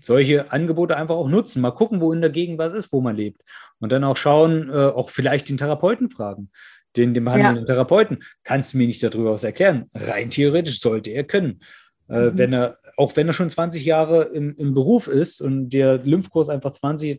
Solche 0.00 0.50
Angebote 0.50 0.96
einfach 0.96 1.14
auch 1.14 1.28
nutzen. 1.28 1.60
Mal 1.60 1.70
gucken, 1.70 2.00
wo 2.00 2.12
in 2.12 2.22
der 2.22 2.30
Gegend 2.30 2.58
was 2.58 2.72
ist, 2.72 2.92
wo 2.92 3.00
man 3.00 3.14
lebt. 3.14 3.42
Und 3.78 3.92
dann 3.92 4.02
auch 4.02 4.16
schauen, 4.16 4.68
äh, 4.68 4.72
auch 4.72 5.10
vielleicht 5.10 5.48
den 5.48 5.58
Therapeuten 5.58 6.08
fragen 6.08 6.50
den, 6.96 7.14
den 7.14 7.24
behandelnden 7.24 7.64
ja. 7.66 7.74
Therapeuten, 7.74 8.22
kannst 8.44 8.72
du 8.74 8.78
mir 8.78 8.86
nicht 8.86 9.02
darüber 9.02 9.32
was 9.32 9.44
erklären? 9.44 9.86
Rein 9.94 10.30
theoretisch 10.30 10.80
sollte 10.80 11.10
er 11.10 11.24
können. 11.24 11.60
Äh, 12.08 12.30
mhm. 12.30 12.38
wenn 12.38 12.52
er, 12.52 12.76
auch 13.00 13.16
wenn 13.16 13.28
er 13.28 13.32
schon 13.32 13.48
20 13.48 13.82
Jahre 13.82 14.24
im, 14.24 14.54
im 14.56 14.74
Beruf 14.74 15.08
ist 15.08 15.40
und 15.40 15.70
der 15.70 15.96
Lymphkurs 16.04 16.50
einfach 16.50 16.70
20 16.70 17.18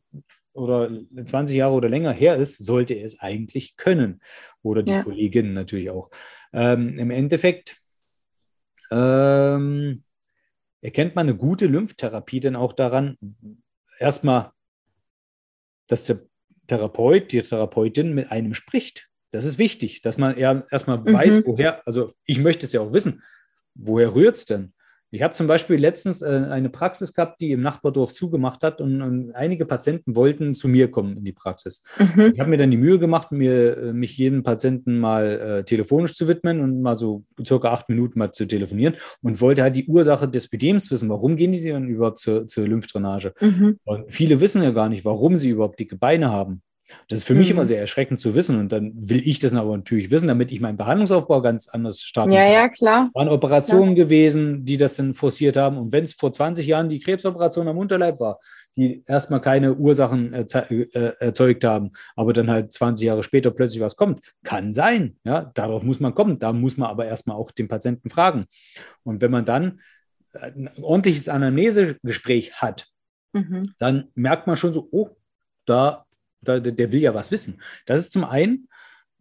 oder 0.53 0.91
20 1.25 1.57
Jahre 1.57 1.73
oder 1.73 1.89
länger 1.89 2.13
her 2.13 2.35
ist, 2.35 2.63
sollte 2.63 2.93
er 2.93 3.03
es 3.03 3.19
eigentlich 3.19 3.77
können. 3.77 4.21
Oder 4.61 4.83
die 4.83 4.93
ja. 4.93 5.01
Kolleginnen 5.01 5.53
natürlich 5.53 5.89
auch. 5.89 6.11
Ähm, 6.53 6.99
Im 6.99 7.09
Endeffekt 7.09 7.77
ähm, 8.91 10.03
erkennt 10.81 11.15
man 11.15 11.27
eine 11.27 11.35
gute 11.35 11.65
Lymphtherapie 11.65 12.41
denn 12.41 12.55
auch 12.55 12.73
daran, 12.73 13.17
erstmal, 13.97 14.51
dass 15.87 16.05
der 16.05 16.19
Therapeut, 16.67 17.31
die 17.31 17.41
Therapeutin 17.41 18.13
mit 18.13 18.31
einem 18.31 18.53
spricht. 18.53 19.09
Das 19.31 19.45
ist 19.45 19.57
wichtig, 19.57 20.03
dass 20.03 20.19
man 20.19 20.37
erstmal 20.37 20.99
mhm. 20.99 21.11
weiß, 21.11 21.41
woher, 21.47 21.81
also 21.87 22.13
ich 22.25 22.37
möchte 22.37 22.67
es 22.67 22.71
ja 22.71 22.81
auch 22.81 22.93
wissen, 22.93 23.23
woher 23.73 24.13
rührt 24.13 24.35
es 24.35 24.45
denn? 24.45 24.73
Ich 25.13 25.21
habe 25.21 25.33
zum 25.33 25.45
Beispiel 25.45 25.75
letztens 25.75 26.21
äh, 26.21 26.47
eine 26.49 26.69
Praxis 26.69 27.13
gehabt, 27.13 27.41
die 27.41 27.51
im 27.51 27.61
Nachbardorf 27.61 28.13
zugemacht 28.13 28.63
hat 28.63 28.79
und, 28.79 29.01
und, 29.01 29.31
einige 29.33 29.65
Patienten 29.65 30.15
wollten 30.15 30.55
zu 30.55 30.69
mir 30.69 30.89
kommen 30.89 31.17
in 31.17 31.25
die 31.25 31.33
Praxis. 31.33 31.83
Mhm. 31.99 32.31
Ich 32.33 32.39
habe 32.39 32.49
mir 32.49 32.57
dann 32.57 32.71
die 32.71 32.77
Mühe 32.77 32.97
gemacht, 32.97 33.33
mir, 33.33 33.77
äh, 33.77 33.93
mich 33.93 34.17
jedem 34.17 34.43
Patienten 34.43 34.99
mal 34.99 35.25
äh, 35.59 35.63
telefonisch 35.65 36.15
zu 36.15 36.29
widmen 36.29 36.61
und 36.61 36.81
mal 36.81 36.97
so 36.97 37.25
circa 37.45 37.71
acht 37.71 37.89
Minuten 37.89 38.19
mal 38.19 38.31
zu 38.31 38.45
telefonieren 38.45 38.95
und 39.21 39.41
wollte 39.41 39.63
halt 39.63 39.75
die 39.75 39.87
Ursache 39.87 40.29
des 40.29 40.51
Ödems 40.51 40.89
wissen. 40.91 41.09
Warum 41.09 41.35
gehen 41.35 41.51
die 41.51 41.61
denn 41.61 41.89
überhaupt 41.89 42.19
zur, 42.19 42.47
zur 42.47 42.65
Lymphdrainage? 42.65 43.33
Mhm. 43.41 43.79
Und 43.83 44.13
viele 44.13 44.39
wissen 44.39 44.63
ja 44.63 44.71
gar 44.71 44.87
nicht, 44.87 45.03
warum 45.03 45.37
sie 45.37 45.49
überhaupt 45.49 45.79
dicke 45.79 45.97
Beine 45.97 46.31
haben. 46.31 46.61
Das 47.07 47.19
ist 47.19 47.23
für 47.25 47.33
mhm. 47.33 47.39
mich 47.39 47.51
immer 47.51 47.63
mhm. 47.63 47.67
sehr 47.67 47.79
erschreckend 47.79 48.19
zu 48.19 48.35
wissen. 48.35 48.57
Und 48.57 48.71
dann 48.71 48.93
will 48.95 49.21
ich 49.25 49.39
das 49.39 49.53
aber 49.53 49.75
natürlich 49.75 50.11
wissen, 50.11 50.27
damit 50.27 50.51
ich 50.51 50.61
meinen 50.61 50.77
Behandlungsaufbau 50.77 51.41
ganz 51.41 51.67
anders 51.67 52.01
starten 52.01 52.31
ja, 52.31 52.41
kann. 52.41 52.51
Ja, 52.51 52.59
ja, 52.59 52.69
klar. 52.69 53.09
Waren 53.13 53.29
Operationen 53.29 53.95
klar. 53.95 54.05
gewesen, 54.05 54.65
die 54.65 54.77
das 54.77 54.95
dann 54.95 55.13
forciert 55.13 55.57
haben. 55.57 55.77
Und 55.77 55.91
wenn 55.91 56.03
es 56.03 56.13
vor 56.13 56.31
20 56.31 56.65
Jahren 56.65 56.89
die 56.89 56.99
Krebsoperation 56.99 57.67
am 57.67 57.77
Unterleib 57.77 58.19
war, 58.19 58.39
die 58.75 59.03
erstmal 59.05 59.41
keine 59.41 59.73
Ursachen 59.73 60.33
äh, 60.33 60.45
erzeugt 61.19 61.63
haben, 61.63 61.91
aber 62.15 62.33
dann 62.33 62.49
halt 62.49 62.71
20 62.71 63.05
Jahre 63.05 63.23
später 63.23 63.51
plötzlich 63.51 63.81
was 63.81 63.97
kommt, 63.97 64.21
kann 64.43 64.73
sein. 64.73 65.17
Ja, 65.23 65.51
darauf 65.53 65.83
muss 65.83 65.99
man 65.99 66.15
kommen. 66.15 66.39
Da 66.39 66.53
muss 66.53 66.77
man 66.77 66.89
aber 66.89 67.05
erstmal 67.05 67.35
auch 67.35 67.51
den 67.51 67.67
Patienten 67.67 68.09
fragen. 68.09 68.45
Und 69.03 69.21
wenn 69.21 69.31
man 69.31 69.45
dann 69.45 69.81
ein 70.33 70.69
ordentliches 70.81 71.27
Anamnesegespräch 71.29 72.53
hat, 72.53 72.87
mhm. 73.33 73.73
dann 73.79 74.09
merkt 74.15 74.47
man 74.47 74.57
schon 74.57 74.73
so, 74.73 74.87
oh, 74.91 75.09
da 75.65 76.05
der, 76.41 76.59
der 76.59 76.91
will 76.91 77.01
ja 77.01 77.13
was 77.13 77.31
wissen. 77.31 77.61
Das 77.85 77.99
ist 77.99 78.11
zum 78.11 78.23
einen 78.23 78.67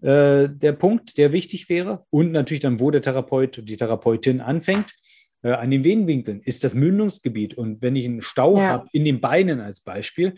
äh, 0.03 0.49
der 0.49 0.73
Punkt, 0.73 1.19
der 1.19 1.33
wichtig 1.33 1.69
wäre. 1.69 2.05
Und 2.11 2.33
natürlich 2.33 2.61
dann, 2.61 2.81
wo 2.81 2.91
der 2.91 3.03
Therapeut, 3.03 3.63
die 3.69 3.77
Therapeutin 3.77 4.41
anfängt. 4.41 4.95
Äh, 5.43 5.53
an 5.53 5.71
den 5.71 5.85
Venenwinkeln 5.85 6.41
ist 6.41 6.65
das 6.65 6.75
Mündungsgebiet. 6.75 7.55
Und 7.55 7.83
wenn 7.83 7.97
ich 7.97 8.07
einen 8.07 8.23
Stau 8.23 8.59
ja. 8.59 8.69
habe, 8.69 8.89
in 8.93 9.05
den 9.05 9.21
Beinen 9.21 9.61
als 9.61 9.81
Beispiel, 9.81 10.37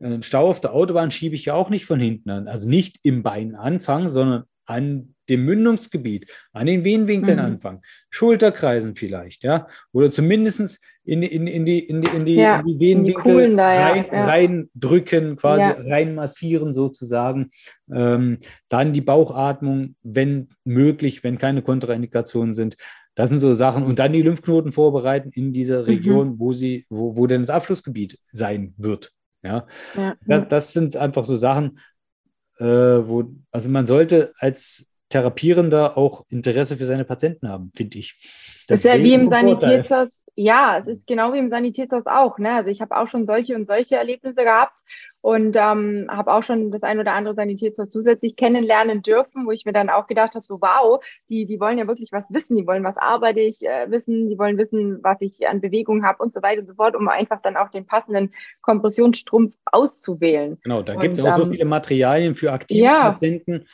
einen 0.00 0.22
Stau 0.22 0.48
auf 0.48 0.60
der 0.60 0.74
Autobahn 0.74 1.10
schiebe 1.10 1.34
ich 1.34 1.46
ja 1.46 1.54
auch 1.54 1.70
nicht 1.70 1.84
von 1.84 2.00
hinten 2.00 2.30
an. 2.30 2.48
Also 2.48 2.68
nicht 2.68 2.98
im 3.02 3.22
Bein 3.22 3.54
anfangen, 3.54 4.08
sondern 4.08 4.44
an 4.64 5.14
dem 5.28 5.44
Mündungsgebiet, 5.44 6.30
an 6.52 6.66
den 6.66 6.84
Venenwinkeln 6.84 7.38
mhm. 7.38 7.44
anfangen, 7.44 7.82
Schulterkreisen 8.10 8.94
vielleicht, 8.94 9.44
ja, 9.44 9.66
oder 9.92 10.10
zumindest 10.10 10.80
in, 11.04 11.22
in, 11.22 11.46
in, 11.46 11.64
die, 11.64 11.78
in, 11.78 12.02
die, 12.02 12.08
in, 12.08 12.24
die, 12.24 12.34
ja, 12.34 12.60
in 12.60 12.66
die 12.66 12.80
Venenwinkel 12.80 13.40
in 13.40 13.56
die 13.56 13.62
rein, 13.62 14.06
ja. 14.12 14.24
reindrücken, 14.24 15.36
quasi 15.36 15.62
ja. 15.62 15.76
reinmassieren 15.78 16.74
sozusagen. 16.74 17.48
Ähm, 17.90 18.38
dann 18.68 18.92
die 18.92 19.00
Bauchatmung, 19.00 19.96
wenn 20.02 20.50
möglich, 20.64 21.24
wenn 21.24 21.38
keine 21.38 21.62
Kontraindikationen 21.62 22.52
sind. 22.52 22.76
Das 23.14 23.30
sind 23.30 23.38
so 23.38 23.54
Sachen. 23.54 23.84
Und 23.84 23.98
dann 23.98 24.12
die 24.12 24.20
Lymphknoten 24.20 24.70
vorbereiten 24.70 25.30
in 25.32 25.52
dieser 25.52 25.80
mhm. 25.80 25.84
Region, 25.86 26.28
mhm. 26.28 26.38
wo 26.40 26.52
sie, 26.52 26.84
wo, 26.90 27.16
wo 27.16 27.26
denn 27.26 27.40
das 27.40 27.50
Abflussgebiet 27.50 28.18
sein 28.24 28.74
wird. 28.76 29.10
Ja, 29.42 29.66
Das, 30.26 30.48
das 30.48 30.72
sind 30.72 30.96
einfach 30.96 31.24
so 31.24 31.36
Sachen, 31.36 31.78
äh, 32.58 32.64
wo, 32.64 33.24
also 33.50 33.68
man 33.68 33.86
sollte 33.86 34.32
als 34.38 34.90
Therapierender 35.08 35.96
auch 35.96 36.24
Interesse 36.28 36.76
für 36.76 36.84
seine 36.84 37.04
Patienten 37.04 37.48
haben, 37.48 37.72
finde 37.74 37.98
ich. 37.98 38.14
Das, 38.68 38.80
ist 38.80 38.84
ja 38.84 38.98
wie 38.98 39.14
im 39.14 39.30
Sanitätshaus, 39.30 40.08
Ja, 40.34 40.78
es 40.78 40.86
ist 40.86 41.06
genau 41.06 41.32
wie 41.32 41.38
im 41.38 41.50
Sanitätshaus 41.50 42.04
auch. 42.06 42.38
Ne? 42.38 42.52
Also 42.52 42.70
ich 42.70 42.80
habe 42.80 42.96
auch 42.96 43.08
schon 43.08 43.26
solche 43.26 43.54
und 43.54 43.66
solche 43.66 43.96
Erlebnisse 43.96 44.44
gehabt 44.44 44.78
und 45.20 45.56
ähm, 45.56 46.06
habe 46.10 46.32
auch 46.32 46.42
schon 46.42 46.70
das 46.70 46.82
ein 46.82 47.00
oder 47.00 47.12
andere 47.12 47.34
Sanitätshaus 47.34 47.90
zusätzlich 47.90 48.36
kennenlernen 48.36 49.02
dürfen, 49.02 49.46
wo 49.46 49.50
ich 49.50 49.64
mir 49.64 49.72
dann 49.72 49.90
auch 49.90 50.06
gedacht 50.06 50.34
habe, 50.34 50.44
so 50.46 50.60
wow, 50.60 51.02
die, 51.28 51.46
die 51.46 51.58
wollen 51.58 51.78
ja 51.78 51.88
wirklich 51.88 52.12
was 52.12 52.24
wissen, 52.28 52.56
die 52.56 52.66
wollen, 52.66 52.84
was 52.84 52.96
arbeite 52.98 53.40
ich 53.40 53.62
äh, 53.62 53.90
wissen, 53.90 54.28
die 54.28 54.38
wollen 54.38 54.58
wissen, 54.58 55.00
was 55.02 55.16
ich 55.20 55.48
an 55.48 55.60
Bewegung 55.60 56.04
habe 56.04 56.22
und 56.22 56.32
so 56.32 56.42
weiter 56.42 56.60
und 56.60 56.66
so 56.66 56.74
fort, 56.74 56.94
um 56.94 57.08
einfach 57.08 57.42
dann 57.42 57.56
auch 57.56 57.70
den 57.70 57.86
passenden 57.86 58.32
Kompressionsstrumpf 58.62 59.54
auszuwählen. 59.64 60.58
Genau, 60.62 60.82
da 60.82 60.94
gibt 60.94 61.18
es 61.18 61.24
auch 61.24 61.36
ähm, 61.36 61.44
so 61.44 61.50
viele 61.50 61.64
Materialien 61.64 62.34
für 62.34 62.52
aktive 62.52 62.84
ja, 62.84 63.10
Patienten. 63.10 63.66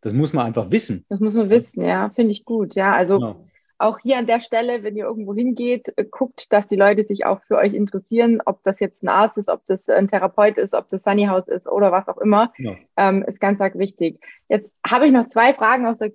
Das 0.00 0.12
muss 0.12 0.32
man 0.32 0.46
einfach 0.46 0.70
wissen. 0.70 1.04
Das 1.08 1.20
muss 1.20 1.34
man 1.34 1.50
wissen, 1.50 1.84
ja, 1.84 2.10
finde 2.10 2.32
ich 2.32 2.44
gut. 2.44 2.74
Ja, 2.74 2.94
also 2.94 3.18
genau 3.18 3.36
auch 3.80 3.98
hier 3.98 4.18
an 4.18 4.26
der 4.26 4.40
Stelle, 4.40 4.82
wenn 4.82 4.96
ihr 4.96 5.06
irgendwo 5.06 5.34
hingeht, 5.34 5.92
äh, 5.96 6.04
guckt, 6.04 6.52
dass 6.52 6.66
die 6.68 6.76
Leute 6.76 7.04
sich 7.04 7.24
auch 7.24 7.40
für 7.44 7.56
euch 7.56 7.72
interessieren, 7.72 8.40
ob 8.44 8.62
das 8.62 8.78
jetzt 8.78 9.02
ein 9.02 9.08
Arzt 9.08 9.38
ist, 9.38 9.48
ob 9.48 9.64
das 9.66 9.88
ein 9.88 10.08
Therapeut 10.08 10.58
ist, 10.58 10.74
ob 10.74 10.88
das 10.90 11.02
Sunny 11.02 11.26
House 11.26 11.48
ist 11.48 11.66
oder 11.66 11.90
was 11.90 12.06
auch 12.08 12.18
immer, 12.18 12.52
ja. 12.58 12.76
ähm, 12.96 13.24
ist 13.26 13.40
ganz, 13.40 13.58
ganz 13.58 13.76
wichtig. 13.76 14.20
Jetzt 14.48 14.70
habe 14.86 15.06
ich 15.06 15.12
noch 15.12 15.28
zwei 15.28 15.54
Fragen 15.54 15.86
aus 15.86 15.98
der 15.98 16.12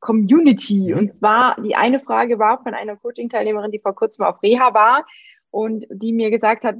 Community. 0.00 0.94
Und 0.94 1.12
zwar, 1.12 1.60
die 1.60 1.74
eine 1.74 2.00
Frage 2.00 2.38
war 2.38 2.62
von 2.62 2.74
einer 2.74 2.96
Coaching-Teilnehmerin, 2.96 3.72
die 3.72 3.80
vor 3.80 3.94
kurzem 3.94 4.24
auf 4.24 4.42
Reha 4.42 4.72
war 4.72 5.04
und 5.50 5.86
die 5.90 6.12
mir 6.12 6.30
gesagt 6.30 6.64
hat, 6.64 6.76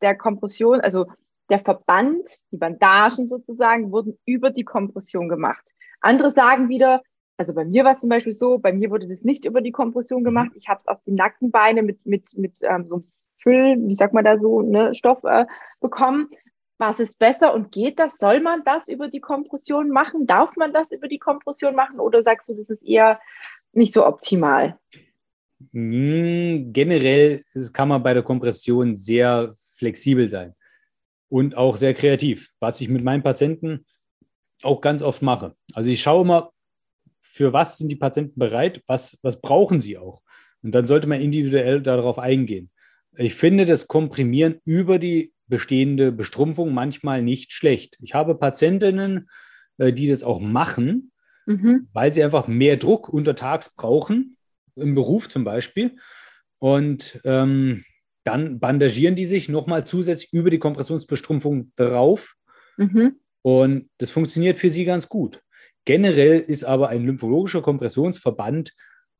der 0.00 0.16
Kompression, 0.16 0.80
also 0.80 1.06
der 1.50 1.60
Verband, 1.60 2.40
die 2.50 2.56
Bandagen 2.56 3.26
sozusagen, 3.26 3.92
wurden 3.92 4.18
über 4.24 4.50
die 4.50 4.64
Kompression 4.64 5.28
gemacht. 5.28 5.64
Andere 6.02 6.32
sagen 6.32 6.68
wieder, 6.68 7.02
also 7.36 7.54
bei 7.54 7.64
mir 7.64 7.84
war 7.84 7.94
es 7.94 8.00
zum 8.00 8.10
Beispiel 8.10 8.32
so, 8.32 8.58
bei 8.58 8.72
mir 8.72 8.90
wurde 8.90 9.08
das 9.08 9.22
nicht 9.22 9.44
über 9.44 9.60
die 9.60 9.72
Kompression 9.72 10.20
mhm. 10.20 10.26
gemacht. 10.26 10.50
Ich 10.54 10.68
habe 10.68 10.80
es 10.80 10.86
auf 10.86 10.98
die 11.06 11.12
Nackenbeine 11.12 11.82
mit, 11.82 12.04
mit, 12.04 12.36
mit 12.36 12.52
ähm, 12.62 12.86
so 12.88 12.96
einem 12.96 13.04
Füll, 13.38 13.76
wie 13.88 13.94
sagt 13.94 14.14
man 14.14 14.24
da 14.24 14.38
so, 14.38 14.62
ne, 14.62 14.94
Stoff 14.94 15.24
äh, 15.24 15.46
bekommen. 15.80 16.28
Was 16.78 17.00
ist 17.00 17.18
besser 17.18 17.54
und 17.54 17.72
geht 17.72 17.98
das? 17.98 18.16
Soll 18.18 18.40
man 18.40 18.62
das 18.64 18.88
über 18.88 19.08
die 19.08 19.20
Kompression 19.20 19.90
machen? 19.90 20.26
Darf 20.26 20.56
man 20.56 20.72
das 20.72 20.90
über 20.90 21.08
die 21.08 21.18
Kompression 21.18 21.74
machen? 21.74 22.00
Oder 22.00 22.22
sagst 22.22 22.48
du, 22.48 22.54
das 22.54 22.68
ist 22.70 22.82
eher 22.82 23.20
nicht 23.72 23.92
so 23.92 24.06
optimal? 24.06 24.78
Hm, 25.72 26.72
generell 26.72 27.42
kann 27.72 27.88
man 27.88 28.02
bei 28.02 28.14
der 28.14 28.22
Kompression 28.22 28.96
sehr 28.96 29.54
flexibel 29.76 30.28
sein 30.28 30.54
und 31.28 31.56
auch 31.56 31.76
sehr 31.76 31.94
kreativ, 31.94 32.48
was 32.60 32.80
ich 32.80 32.88
mit 32.88 33.04
meinen 33.04 33.22
Patienten 33.22 33.86
auch 34.64 34.80
ganz 34.80 35.02
oft 35.02 35.22
mache. 35.22 35.54
Also 35.74 35.90
ich 35.90 36.02
schaue 36.02 36.24
mal, 36.24 36.50
für 37.20 37.52
was 37.52 37.78
sind 37.78 37.88
die 37.88 37.96
Patienten 37.96 38.38
bereit, 38.38 38.82
was, 38.86 39.18
was 39.22 39.40
brauchen 39.40 39.80
sie 39.80 39.96
auch. 39.98 40.22
Und 40.62 40.74
dann 40.74 40.86
sollte 40.86 41.06
man 41.06 41.20
individuell 41.20 41.80
darauf 41.80 42.18
eingehen. 42.18 42.70
Ich 43.16 43.34
finde 43.34 43.64
das 43.64 43.88
Komprimieren 43.88 44.60
über 44.64 44.98
die 44.98 45.32
bestehende 45.46 46.12
Bestrumpfung 46.12 46.72
manchmal 46.72 47.22
nicht 47.22 47.52
schlecht. 47.52 47.96
Ich 48.00 48.14
habe 48.14 48.34
Patientinnen, 48.34 49.28
äh, 49.78 49.92
die 49.92 50.08
das 50.08 50.22
auch 50.22 50.40
machen, 50.40 51.12
mhm. 51.46 51.88
weil 51.92 52.12
sie 52.12 52.22
einfach 52.24 52.48
mehr 52.48 52.76
Druck 52.76 53.08
untertags 53.08 53.70
brauchen, 53.74 54.36
im 54.76 54.94
Beruf 54.94 55.28
zum 55.28 55.44
Beispiel. 55.44 55.96
Und 56.58 57.20
ähm, 57.24 57.84
dann 58.24 58.60
bandagieren 58.60 59.16
die 59.16 59.26
sich 59.26 59.48
nochmal 59.48 59.84
zusätzlich 59.84 60.32
über 60.32 60.50
die 60.50 60.58
Kompressionsbestrumpfung 60.58 61.72
drauf. 61.76 62.36
Mhm. 62.76 63.16
Und 63.42 63.90
das 63.98 64.10
funktioniert 64.10 64.56
für 64.56 64.70
sie 64.70 64.84
ganz 64.84 65.08
gut. 65.08 65.42
Generell 65.84 66.38
ist 66.38 66.64
aber 66.64 66.88
ein 66.88 67.04
lymphologischer 67.04 67.62
Kompressionsverband 67.62 68.72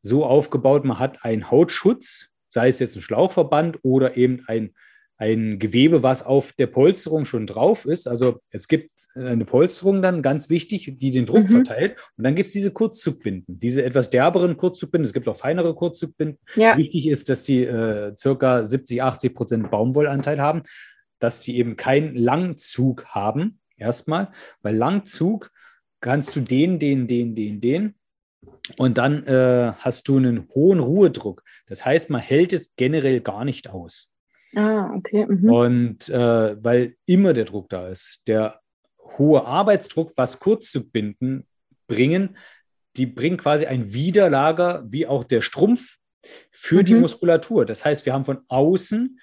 so 0.02 0.24
aufgebaut, 0.24 0.84
man 0.84 0.98
hat 0.98 1.24
einen 1.24 1.50
Hautschutz, 1.50 2.28
sei 2.48 2.68
es 2.68 2.78
jetzt 2.78 2.96
ein 2.96 3.02
Schlauchverband 3.02 3.78
oder 3.82 4.16
eben 4.16 4.42
ein, 4.46 4.74
ein 5.16 5.60
Gewebe, 5.60 6.02
was 6.02 6.24
auf 6.24 6.52
der 6.52 6.66
Polsterung 6.66 7.24
schon 7.24 7.46
drauf 7.46 7.84
ist. 7.84 8.08
Also 8.08 8.40
es 8.50 8.66
gibt 8.66 8.90
eine 9.14 9.44
Polsterung 9.44 10.02
dann, 10.02 10.22
ganz 10.22 10.50
wichtig, 10.50 10.94
die 10.98 11.10
den 11.12 11.26
Druck 11.26 11.44
mhm. 11.44 11.64
verteilt. 11.64 11.96
Und 12.16 12.24
dann 12.24 12.34
gibt 12.34 12.48
es 12.48 12.52
diese 12.52 12.72
Kurzzugbinden, 12.72 13.58
diese 13.58 13.84
etwas 13.84 14.10
derberen 14.10 14.56
Kurzzugbinden. 14.56 15.06
Es 15.06 15.12
gibt 15.12 15.28
auch 15.28 15.36
feinere 15.36 15.74
Kurzzugbinden. 15.74 16.38
Ja. 16.56 16.76
Wichtig 16.76 17.08
ist, 17.08 17.28
dass 17.28 17.44
sie 17.44 17.62
äh, 17.62 18.14
circa 18.18 18.66
70, 18.66 19.02
80 19.02 19.34
Prozent 19.34 19.70
Baumwollanteil 19.70 20.40
haben, 20.40 20.62
dass 21.20 21.42
sie 21.42 21.56
eben 21.56 21.76
keinen 21.76 22.16
Langzug 22.16 23.04
haben, 23.06 23.60
erstmal, 23.82 24.32
weil 24.62 24.76
Langzug 24.76 25.50
kannst 26.00 26.34
du 26.36 26.40
den, 26.40 26.78
den, 26.78 27.06
den, 27.06 27.34
den, 27.34 27.60
den. 27.60 27.94
Und 28.76 28.98
dann 28.98 29.24
äh, 29.24 29.72
hast 29.78 30.08
du 30.08 30.16
einen 30.16 30.48
hohen 30.54 30.80
Ruhedruck. 30.80 31.42
Das 31.66 31.84
heißt, 31.84 32.10
man 32.10 32.20
hält 32.20 32.52
es 32.52 32.74
generell 32.76 33.20
gar 33.20 33.44
nicht 33.44 33.70
aus. 33.70 34.08
Ah, 34.54 34.92
okay. 34.94 35.26
Mhm. 35.26 35.50
Und 35.50 36.08
äh, 36.08 36.62
weil 36.62 36.96
immer 37.06 37.32
der 37.32 37.44
Druck 37.44 37.68
da 37.68 37.88
ist. 37.88 38.20
Der 38.26 38.60
hohe 39.18 39.44
Arbeitsdruck, 39.44 40.12
was 40.16 40.40
Kurzzugbinden 40.40 41.46
bringen, 41.86 42.36
die 42.96 43.06
bringen 43.06 43.36
quasi 43.38 43.66
ein 43.66 43.92
Widerlager, 43.92 44.84
wie 44.88 45.06
auch 45.06 45.24
der 45.24 45.40
Strumpf, 45.40 45.98
für 46.50 46.80
mhm. 46.80 46.84
die 46.84 46.94
Muskulatur. 46.94 47.66
Das 47.66 47.84
heißt, 47.84 48.06
wir 48.06 48.12
haben 48.12 48.24
von 48.24 48.40
außen 48.48 49.18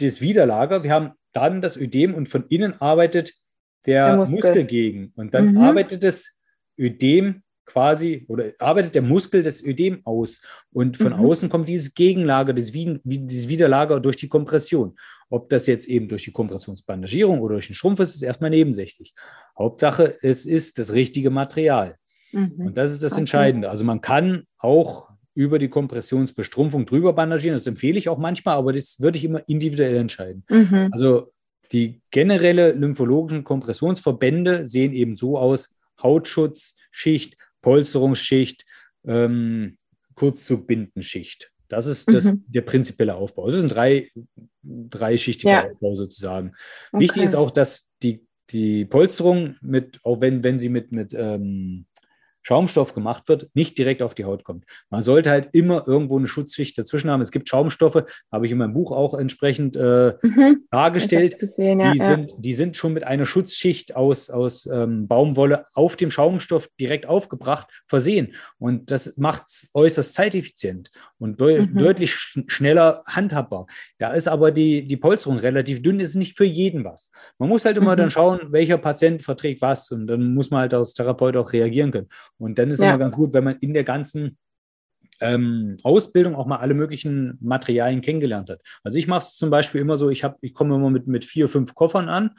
das 0.00 0.20
Widerlager, 0.20 0.82
wir 0.82 0.90
haben 0.90 1.12
dann 1.32 1.60
das 1.60 1.76
Ödem 1.76 2.14
und 2.14 2.28
von 2.28 2.46
innen 2.48 2.80
arbeitet 2.80 3.34
der, 3.84 4.16
Muskel. 4.16 4.34
Muskel. 4.36 4.64
gegen. 4.64 5.12
Und 5.16 5.34
dann 5.34 5.52
mhm. 5.52 5.58
arbeitet 5.58 6.02
das 6.02 6.32
Ödem 6.78 7.42
quasi 7.66 8.24
oder 8.28 8.52
arbeitet 8.58 8.94
der 8.94 9.02
Muskel 9.02 9.42
das 9.42 9.62
Ödem 9.62 10.00
aus. 10.04 10.40
Und 10.72 10.96
von 10.96 11.12
mhm. 11.12 11.18
außen 11.18 11.48
kommt 11.48 11.68
dieses 11.68 11.94
Gegenlager, 11.94 12.52
dieses, 12.52 12.72
dieses 13.04 13.48
Widerlager 13.48 14.00
durch 14.00 14.16
die 14.16 14.28
Kompression. 14.28 14.96
Ob 15.28 15.48
das 15.48 15.66
jetzt 15.66 15.88
eben 15.88 16.06
durch 16.06 16.22
die 16.22 16.32
Kompressionsbandagierung 16.32 17.40
oder 17.40 17.56
durch 17.56 17.66
den 17.66 17.74
Schrumpf 17.74 17.98
ist, 17.98 18.14
ist 18.14 18.22
erstmal 18.22 18.50
nebensächlich. 18.50 19.12
Hauptsache, 19.58 20.14
es 20.22 20.46
ist 20.46 20.78
das 20.78 20.92
richtige 20.92 21.30
Material. 21.30 21.96
Mhm. 22.32 22.66
Und 22.66 22.76
das 22.76 22.92
ist 22.92 23.02
das 23.02 23.12
okay. 23.12 23.22
Entscheidende. 23.22 23.68
Also 23.68 23.84
man 23.84 24.00
kann 24.00 24.44
auch 24.58 25.10
über 25.34 25.58
die 25.58 25.68
Kompressionsbestrumpfung 25.68 26.86
drüber 26.86 27.12
bandagieren. 27.12 27.56
Das 27.56 27.66
empfehle 27.66 27.98
ich 27.98 28.08
auch 28.08 28.18
manchmal, 28.18 28.56
aber 28.56 28.72
das 28.72 29.00
würde 29.00 29.18
ich 29.18 29.24
immer 29.24 29.46
individuell 29.48 29.96
entscheiden. 29.96 30.44
Mhm. 30.48 30.88
Also 30.92 31.28
die 31.72 32.00
generelle 32.10 32.72
lymphologischen 32.72 33.44
Kompressionsverbände 33.44 34.66
sehen 34.66 34.92
eben 34.92 35.16
so 35.16 35.38
aus: 35.38 35.70
Hautschutzschicht, 36.02 37.36
Polsterungsschicht, 37.62 38.64
ähm, 39.04 39.76
Kurzzugbiндenschicht. 40.14 41.50
Das 41.68 41.86
ist 41.86 42.12
das, 42.12 42.26
mhm. 42.26 42.44
der 42.46 42.60
prinzipielle 42.62 43.14
Aufbau. 43.14 43.46
Das 43.46 43.56
ist 43.56 43.64
ein 43.64 43.68
drei, 43.68 44.08
dreischichtiger 44.62 45.50
ja. 45.50 45.70
Aufbau 45.70 45.94
sozusagen. 45.94 46.54
Okay. 46.92 47.04
Wichtig 47.04 47.22
ist 47.24 47.34
auch, 47.34 47.50
dass 47.50 47.90
die, 48.02 48.24
die 48.50 48.84
Polsterung 48.84 49.56
mit, 49.60 49.98
auch 50.04 50.20
wenn, 50.20 50.44
wenn 50.44 50.58
sie 50.58 50.68
mit, 50.68 50.92
mit 50.92 51.12
ähm, 51.14 51.86
Schaumstoff 52.46 52.94
gemacht 52.94 53.28
wird, 53.28 53.50
nicht 53.54 53.76
direkt 53.76 54.02
auf 54.02 54.14
die 54.14 54.24
Haut 54.24 54.44
kommt. 54.44 54.66
Man 54.88 55.02
sollte 55.02 55.30
halt 55.30 55.48
immer 55.50 55.82
irgendwo 55.88 56.16
eine 56.16 56.28
Schutzschicht 56.28 56.78
dazwischen 56.78 57.10
haben. 57.10 57.20
Es 57.20 57.32
gibt 57.32 57.48
Schaumstoffe, 57.48 58.04
habe 58.30 58.46
ich 58.46 58.52
in 58.52 58.58
meinem 58.58 58.72
Buch 58.72 58.92
auch 58.92 59.14
entsprechend 59.14 59.74
äh, 59.74 60.14
mhm. 60.22 60.64
dargestellt. 60.70 61.40
Gesehen, 61.40 61.80
ja, 61.80 61.90
die, 61.90 61.98
ja. 61.98 62.10
Sind, 62.14 62.34
die 62.38 62.52
sind 62.52 62.76
schon 62.76 62.92
mit 62.92 63.02
einer 63.02 63.26
Schutzschicht 63.26 63.96
aus, 63.96 64.30
aus 64.30 64.64
ähm, 64.66 65.08
Baumwolle 65.08 65.66
auf 65.74 65.96
dem 65.96 66.12
Schaumstoff 66.12 66.68
direkt 66.78 67.06
aufgebracht, 67.06 67.66
versehen. 67.88 68.36
Und 68.58 68.92
das 68.92 69.16
macht 69.16 69.48
es 69.48 69.68
äußerst 69.74 70.14
zeiteffizient 70.14 70.92
und 71.18 71.40
de 71.40 71.66
mhm. 71.66 71.76
deutlich 71.76 72.14
sch 72.14 72.38
schneller 72.46 73.02
handhabbar. 73.08 73.66
Da 73.98 74.12
ist 74.12 74.28
aber 74.28 74.52
die, 74.52 74.86
die 74.86 74.96
Polsterung 74.96 75.38
relativ 75.38 75.82
dünn, 75.82 75.98
ist 75.98 76.14
nicht 76.14 76.36
für 76.36 76.44
jeden 76.44 76.84
was. 76.84 77.10
Man 77.38 77.48
muss 77.48 77.64
halt 77.64 77.76
immer 77.76 77.94
mhm. 77.94 77.98
dann 77.98 78.10
schauen, 78.10 78.40
welcher 78.52 78.78
Patient 78.78 79.24
verträgt 79.24 79.62
was 79.62 79.90
und 79.90 80.06
dann 80.06 80.32
muss 80.32 80.52
man 80.52 80.60
halt 80.60 80.74
als 80.74 80.94
Therapeut 80.94 81.36
auch 81.36 81.52
reagieren 81.52 81.90
können. 81.90 82.08
Und 82.38 82.58
dann 82.58 82.70
ist 82.70 82.76
es 82.76 82.82
ja. 82.82 82.90
immer 82.90 82.98
ganz 82.98 83.14
gut, 83.14 83.32
wenn 83.32 83.44
man 83.44 83.56
in 83.60 83.74
der 83.74 83.84
ganzen 83.84 84.38
ähm, 85.20 85.76
Ausbildung 85.82 86.34
auch 86.34 86.46
mal 86.46 86.58
alle 86.58 86.74
möglichen 86.74 87.38
Materialien 87.40 88.02
kennengelernt 88.02 88.50
hat. 88.50 88.60
Also 88.82 88.98
ich 88.98 89.06
mache 89.06 89.24
es 89.24 89.36
zum 89.36 89.50
Beispiel 89.50 89.80
immer 89.80 89.96
so, 89.96 90.10
ich, 90.10 90.24
hab, 90.24 90.36
ich 90.42 90.54
komme 90.54 90.74
immer 90.74 90.90
mit, 90.90 91.06
mit 91.06 91.24
vier, 91.24 91.48
fünf 91.48 91.74
Koffern 91.74 92.08
an, 92.08 92.32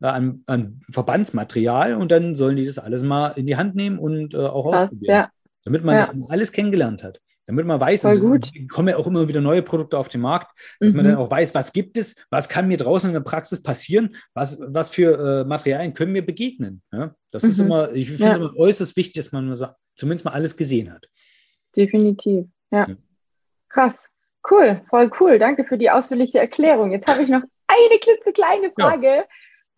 äh, 0.00 0.06
an, 0.06 0.42
an, 0.46 0.80
Verbandsmaterial 0.90 1.94
und 1.94 2.10
dann 2.10 2.34
sollen 2.34 2.56
die 2.56 2.66
das 2.66 2.78
alles 2.78 3.02
mal 3.02 3.28
in 3.36 3.46
die 3.46 3.56
Hand 3.56 3.74
nehmen 3.74 3.98
und 3.98 4.34
äh, 4.34 4.38
auch 4.38 4.70
Krass, 4.70 4.82
ausprobieren. 4.82 5.14
Ja. 5.14 5.30
Damit 5.64 5.84
man 5.84 5.96
ja. 5.96 6.06
das 6.06 6.30
alles 6.30 6.52
kennengelernt 6.52 7.02
hat. 7.02 7.20
Damit 7.48 7.64
man 7.64 7.80
weiß, 7.80 8.02
Voll 8.02 8.18
gut. 8.18 8.50
Es 8.54 8.68
kommen 8.68 8.88
ja 8.88 8.98
auch 8.98 9.06
immer 9.06 9.26
wieder 9.26 9.40
neue 9.40 9.62
Produkte 9.62 9.96
auf 9.96 10.10
den 10.10 10.20
Markt, 10.20 10.52
dass 10.80 10.92
mhm. 10.92 10.98
man 10.98 11.06
dann 11.06 11.14
auch 11.16 11.30
weiß, 11.30 11.54
was 11.54 11.72
gibt 11.72 11.96
es, 11.96 12.22
was 12.28 12.50
kann 12.50 12.68
mir 12.68 12.76
draußen 12.76 13.08
in 13.08 13.14
der 13.14 13.22
Praxis 13.22 13.62
passieren, 13.62 14.16
was, 14.34 14.60
was 14.60 14.90
für 14.90 15.18
äh, 15.18 15.48
Materialien 15.48 15.94
können 15.94 16.12
mir 16.12 16.24
begegnen. 16.24 16.82
Ja? 16.92 17.14
Das 17.30 17.44
mhm. 17.44 17.48
ist 17.48 17.58
immer, 17.58 17.92
ich 17.92 18.10
finde 18.10 18.30
es 18.30 18.36
immer 18.36 18.54
äußerst 18.54 18.94
wichtig, 18.96 19.14
dass 19.14 19.32
man 19.32 19.50
zumindest 19.94 20.26
mal 20.26 20.32
alles 20.32 20.58
gesehen 20.58 20.92
hat. 20.92 21.08
Definitiv, 21.74 22.44
ja. 22.70 22.86
ja. 22.86 22.96
Krass. 23.70 23.94
Cool, 24.50 24.82
voll 24.90 25.10
cool. 25.18 25.38
Danke 25.38 25.64
für 25.64 25.78
die 25.78 25.90
ausführliche 25.90 26.38
Erklärung. 26.38 26.92
Jetzt 26.92 27.06
habe 27.06 27.22
ich 27.22 27.30
noch 27.30 27.42
eine 27.66 27.98
klitzekleine 27.98 28.72
Frage. 28.78 29.06
Ja. 29.06 29.24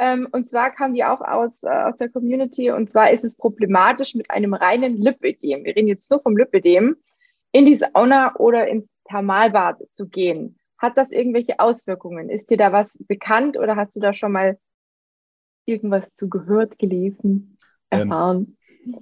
Ähm, 0.01 0.27
und 0.33 0.49
zwar 0.49 0.75
kam 0.75 0.95
die 0.95 1.05
auch 1.05 1.21
aus, 1.21 1.62
äh, 1.62 1.68
aus 1.68 1.97
der 1.99 2.09
Community. 2.09 2.73
Und 2.73 2.91
zwar 2.91 3.12
ist 3.12 3.23
es 3.23 3.37
problematisch 3.37 4.16
mit 4.16 4.29
einem 4.29 4.55
reinen 4.55 4.97
Lipödem. 4.97 5.64
Wir 5.64 5.77
reden 5.77 5.89
jetzt 5.89 6.11
nur 6.11 6.21
vom 6.21 6.37
Lipödem 6.37 6.97
in 7.53 7.67
die 7.67 7.77
Sauna 7.77 8.35
oder 8.37 8.69
ins 8.69 8.87
Thermalbad 9.09 9.79
zu 9.95 10.07
gehen. 10.07 10.59
Hat 10.79 10.97
das 10.97 11.13
irgendwelche 11.13 11.59
Auswirkungen? 11.59 12.31
Ist 12.31 12.51
dir 12.51 12.57
da 12.57 12.73
was 12.73 12.97
bekannt 13.07 13.59
oder 13.59 13.77
hast 13.77 13.97
du 13.97 14.01
da 14.01 14.13
schon 14.15 14.33
mal 14.33 14.59
irgendwas 15.67 16.15
zu 16.15 16.29
gehört, 16.29 16.79
gelesen, 16.79 17.59
ähm, 17.91 18.01
erfahren? 18.01 18.39
Ähm, 18.39 18.57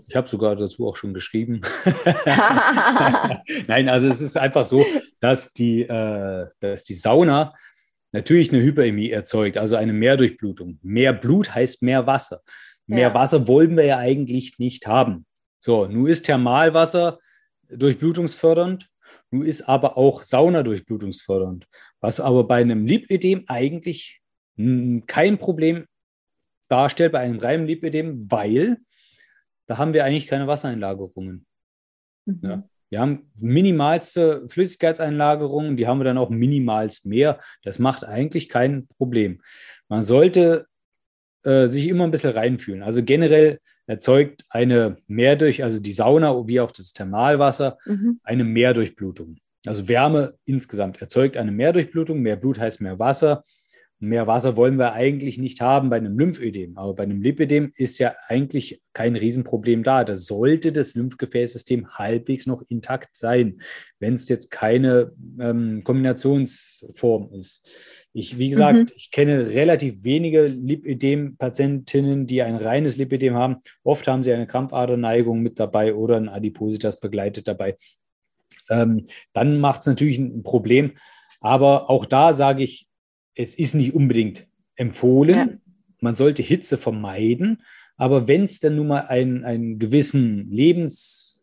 ich 0.09 0.17
habe 0.17 0.29
sogar 0.29 0.57
dazu 0.57 0.89
auch 0.89 0.97
schon 0.97 1.15
geschrieben. 1.15 1.61
Nein, 3.69 3.89
also 3.89 4.09
es 4.09 4.21
ist 4.21 4.37
einfach 4.37 4.67
so, 4.67 4.85
dass 5.21 5.53
die, 5.53 5.83
äh, 5.83 6.49
dass 6.59 6.83
die 6.83 6.95
Sauna 6.95 7.55
natürlich 8.11 8.53
eine 8.53 8.63
Hyperämie 8.63 9.11
erzeugt, 9.11 9.57
also 9.57 9.77
eine 9.77 9.93
Mehrdurchblutung. 9.93 10.81
Mehr 10.83 11.13
Blut 11.13 11.55
heißt 11.55 11.83
mehr 11.83 12.07
Wasser. 12.07 12.43
Mehr 12.87 13.09
ja. 13.09 13.15
Wasser 13.15 13.47
wollen 13.47 13.77
wir 13.77 13.85
ja 13.85 13.99
eigentlich 13.99 14.59
nicht 14.59 14.87
haben. 14.87 15.27
So, 15.59 15.87
nun 15.87 16.09
ist 16.09 16.23
Thermalwasser 16.23 17.19
durchblutungsfördernd 17.71 18.89
nun 19.31 19.45
ist 19.45 19.63
aber 19.63 19.97
auch 19.97 20.23
Sauna 20.23 20.63
durchblutungsfördernd, 20.63 21.67
was 22.01 22.21
aber 22.21 22.45
bei 22.45 22.61
einem 22.61 22.87
Lipödem 22.87 23.45
eigentlich 23.47 24.21
kein 25.07 25.39
Problem 25.39 25.87
darstellt, 26.69 27.13
bei 27.13 27.21
einem 27.21 27.39
reinen 27.39 27.67
Lipödem, 27.67 28.31
weil 28.31 28.79
da 29.67 29.79
haben 29.79 29.93
wir 29.93 30.05
eigentlich 30.05 30.27
keine 30.27 30.47
Wassereinlagerungen. 30.47 31.47
Mhm. 32.25 32.41
Ja. 32.43 32.69
Wir 32.91 33.01
haben 33.01 33.31
minimalste 33.39 34.49
Flüssigkeitseinlagerungen, 34.49 35.77
die 35.77 35.87
haben 35.87 36.01
wir 36.01 36.05
dann 36.05 36.19
auch 36.19 36.31
minimalst 36.31 37.05
mehr. 37.05 37.39
Das 37.63 37.79
macht 37.79 38.03
eigentlich 38.03 38.49
kein 38.49 38.89
Problem. 38.97 39.43
Man 39.89 40.05
sollte 40.05 40.67
äh, 41.45 41.69
sich 41.69 41.89
immer 41.89 42.05
ein 42.05 42.11
bisschen 42.11 42.33
reinfühlen. 42.33 42.83
Also 42.83 43.03
generell 43.03 43.59
erzeugt 43.87 44.45
eine 44.51 44.97
Mehrdurch, 45.07 45.65
also 45.65 45.81
die 45.81 45.93
Sauna 45.93 46.47
wie 46.47 46.61
auch 46.61 46.73
das 46.73 46.93
Thermalwasser, 46.93 47.79
mhm. 47.87 48.21
eine 48.23 48.45
Mehrdurchblutung. 48.45 49.37
Also 49.67 49.89
Wärme 49.89 50.35
insgesamt 50.45 51.01
erzeugt 51.01 51.37
eine 51.37 51.53
Mehrdurchblutung. 51.53 52.21
Mehr 52.21 52.37
Blut 52.37 52.59
heißt 52.59 52.81
mehr 52.81 52.99
Wasser. 52.99 53.45
Mehr 54.01 54.29
Wasser 54.29 54.57
wollen 54.57 54.79
wir 54.79 54.93
eigentlich 54.93 55.39
nicht 55.39 55.61
haben 55.61 55.91
bei 55.91 55.97
einem 55.97 56.17
Lymphödem. 56.17 56.79
Aber 56.79 56.95
bei 56.95 57.03
einem 57.03 57.21
Lipödem 57.21 57.73
ist 57.77 57.99
ja 57.99 58.15
eigentlich 58.29 58.81
kein 58.93 59.17
Riesenproblem 59.17 59.83
da. 59.83 60.05
Da 60.05 60.15
sollte 60.15 60.71
das 60.71 60.95
Lymphgefäßsystem 60.95 61.89
halbwegs 61.95 62.47
noch 62.47 62.63
intakt 62.69 63.17
sein, 63.17 63.61
wenn 63.99 64.15
es 64.15 64.29
jetzt 64.29 64.51
keine 64.51 65.13
ähm, 65.41 65.83
Kombinationsform 65.83 67.33
ist. 67.33 67.67
Ich, 68.19 68.37
wie 68.37 68.51
gesagt, 68.51 68.79
mhm. 68.79 68.87
ich 68.97 69.13
kenne 69.13 69.51
relativ 69.51 70.03
wenige 70.03 70.47
Lipödem-Patientinnen, 70.47 72.27
die 72.27 72.43
ein 72.43 72.57
reines 72.57 72.97
Lipödem 72.97 73.35
haben. 73.35 73.59
Oft 73.85 74.09
haben 74.09 74.25
sie 74.25 74.33
eine 74.33 74.49
Krampfaderneigung 74.49 75.41
mit 75.41 75.61
dabei 75.61 75.95
oder 75.95 76.17
ein 76.17 76.29
Adipositas 76.29 76.99
begleitet 76.99 77.47
dabei. 77.47 77.77
Ähm, 78.71 79.07
dann 79.33 79.61
macht 79.61 79.83
es 79.83 79.87
natürlich 79.87 80.19
ein 80.19 80.43
Problem. 80.43 80.93
Aber 81.41 81.91
auch 81.91 82.07
da 82.07 82.35
sage 82.35 82.65
ich, 82.65 82.89
es 83.37 83.55
ist 83.55 83.75
nicht 83.75 83.95
unbedingt 83.95 84.49
empfohlen. 84.75 85.37
Ja. 85.37 85.49
Man 86.01 86.17
sollte 86.17 86.43
Hitze 86.43 86.77
vermeiden. 86.77 87.63
Aber 87.97 88.27
wenn 88.27 88.45
es 88.45 88.59
dann 88.59 88.75
nun 88.75 88.89
mal 88.89 89.07
einen, 89.07 89.45
einen 89.45 89.79
gewissen 89.79 90.51
Lebenswert 90.51 91.41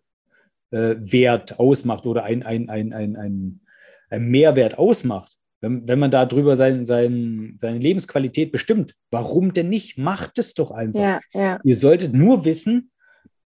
äh, 0.72 1.56
ausmacht 1.56 2.06
oder 2.06 2.26
ein, 2.26 2.44
ein, 2.44 2.70
ein, 2.70 2.92
ein, 2.92 3.16
ein, 3.16 3.62
ein 4.10 4.28
Mehrwert 4.28 4.78
ausmacht, 4.78 5.38
wenn, 5.66 5.88
wenn 5.88 6.00
man 6.00 6.12
darüber 6.12 6.56
sein, 6.56 6.86
sein, 6.86 7.58
seine 7.60 7.80
Lebensqualität 7.80 8.52
bestimmt, 8.52 8.94
warum 9.10 9.52
denn 9.52 9.68
nicht? 9.70 9.98
Macht 9.98 10.38
es 10.38 10.54
doch 10.54 10.70
einfach. 10.70 11.00
Ja, 11.00 11.20
ja. 11.34 11.60
Ihr 11.64 11.76
solltet 11.76 12.14
nur 12.14 12.46
wissen, 12.46 12.92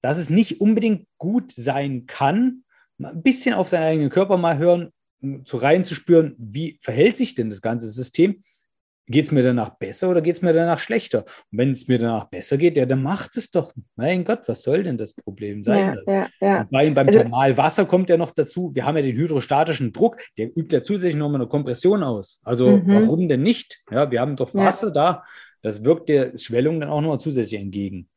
dass 0.01 0.17
es 0.17 0.31
nicht 0.31 0.61
unbedingt 0.63 1.07
gut 1.19 1.53
sein 1.55 2.07
kann, 2.07 2.65
ein 2.99 3.23
bisschen 3.23 3.55
auf 3.55 3.69
seinen 3.69 3.85
eigenen 3.85 4.11
Körper 4.11 4.39
mal 4.39 4.57
hören, 4.57 4.89
um 5.21 5.45
zu 5.45 5.59
reinzuspüren, 5.59 6.35
wie 6.39 6.79
verhält 6.81 7.17
sich 7.17 7.35
denn 7.35 7.51
das 7.51 7.61
ganze 7.61 7.91
System 7.91 8.43
geht 9.09 9.25
es 9.25 9.33
mir 9.33 9.43
danach 9.43 9.71
besser 9.71 10.11
oder 10.11 10.21
geht 10.21 10.37
es 10.37 10.43
mir 10.43 10.53
danach 10.53 10.79
schlechter? 10.79 11.25
Und 11.51 11.59
wenn 11.59 11.71
es 11.73 11.89
mir 11.89 11.99
danach 11.99 12.25
besser 12.27 12.57
geht, 12.57 12.77
ja, 12.77 12.87
dann 12.87 13.03
macht 13.03 13.37
es 13.37 13.51
doch. 13.51 13.73
Mein 13.97 14.25
Gott, 14.25 14.43
was 14.47 14.63
soll 14.63 14.83
denn 14.83 14.97
das 14.97 15.15
Problem 15.15 15.65
sein? 15.65 15.99
Ja, 16.07 16.13
ja, 16.13 16.29
ja. 16.41 16.69
Bei, 16.71 16.91
beim 16.91 17.07
also, 17.09 17.21
Thermalwasser 17.21 17.87
kommt 17.87 18.11
ja 18.11 18.17
noch 18.17 18.31
dazu, 18.31 18.71
wir 18.75 18.85
haben 18.85 18.97
ja 18.97 19.03
den 19.03 19.17
hydrostatischen 19.17 19.93
Druck, 19.93 20.19
der 20.37 20.47
übt 20.57 20.75
ja 20.75 20.83
zusätzlich 20.83 21.17
nochmal 21.17 21.41
eine 21.41 21.49
Kompression 21.49 22.03
aus. 22.03 22.41
Also 22.43 22.77
mhm. 22.77 22.87
warum 22.87 23.29
denn 23.29 23.43
nicht? 23.43 23.81
Ja, 23.91 24.11
wir 24.11 24.21
haben 24.21 24.37
doch 24.37 24.55
Wasser 24.55 24.91
da, 24.91 25.25
das 25.63 25.85
wirkt 25.85 26.09
der 26.09 26.37
Schwellung 26.39 26.81
dann 26.81 26.91
auch 26.91 27.01
nochmal 27.01 27.21
zusätzlich 27.21 27.61
entgegen. 27.61 28.09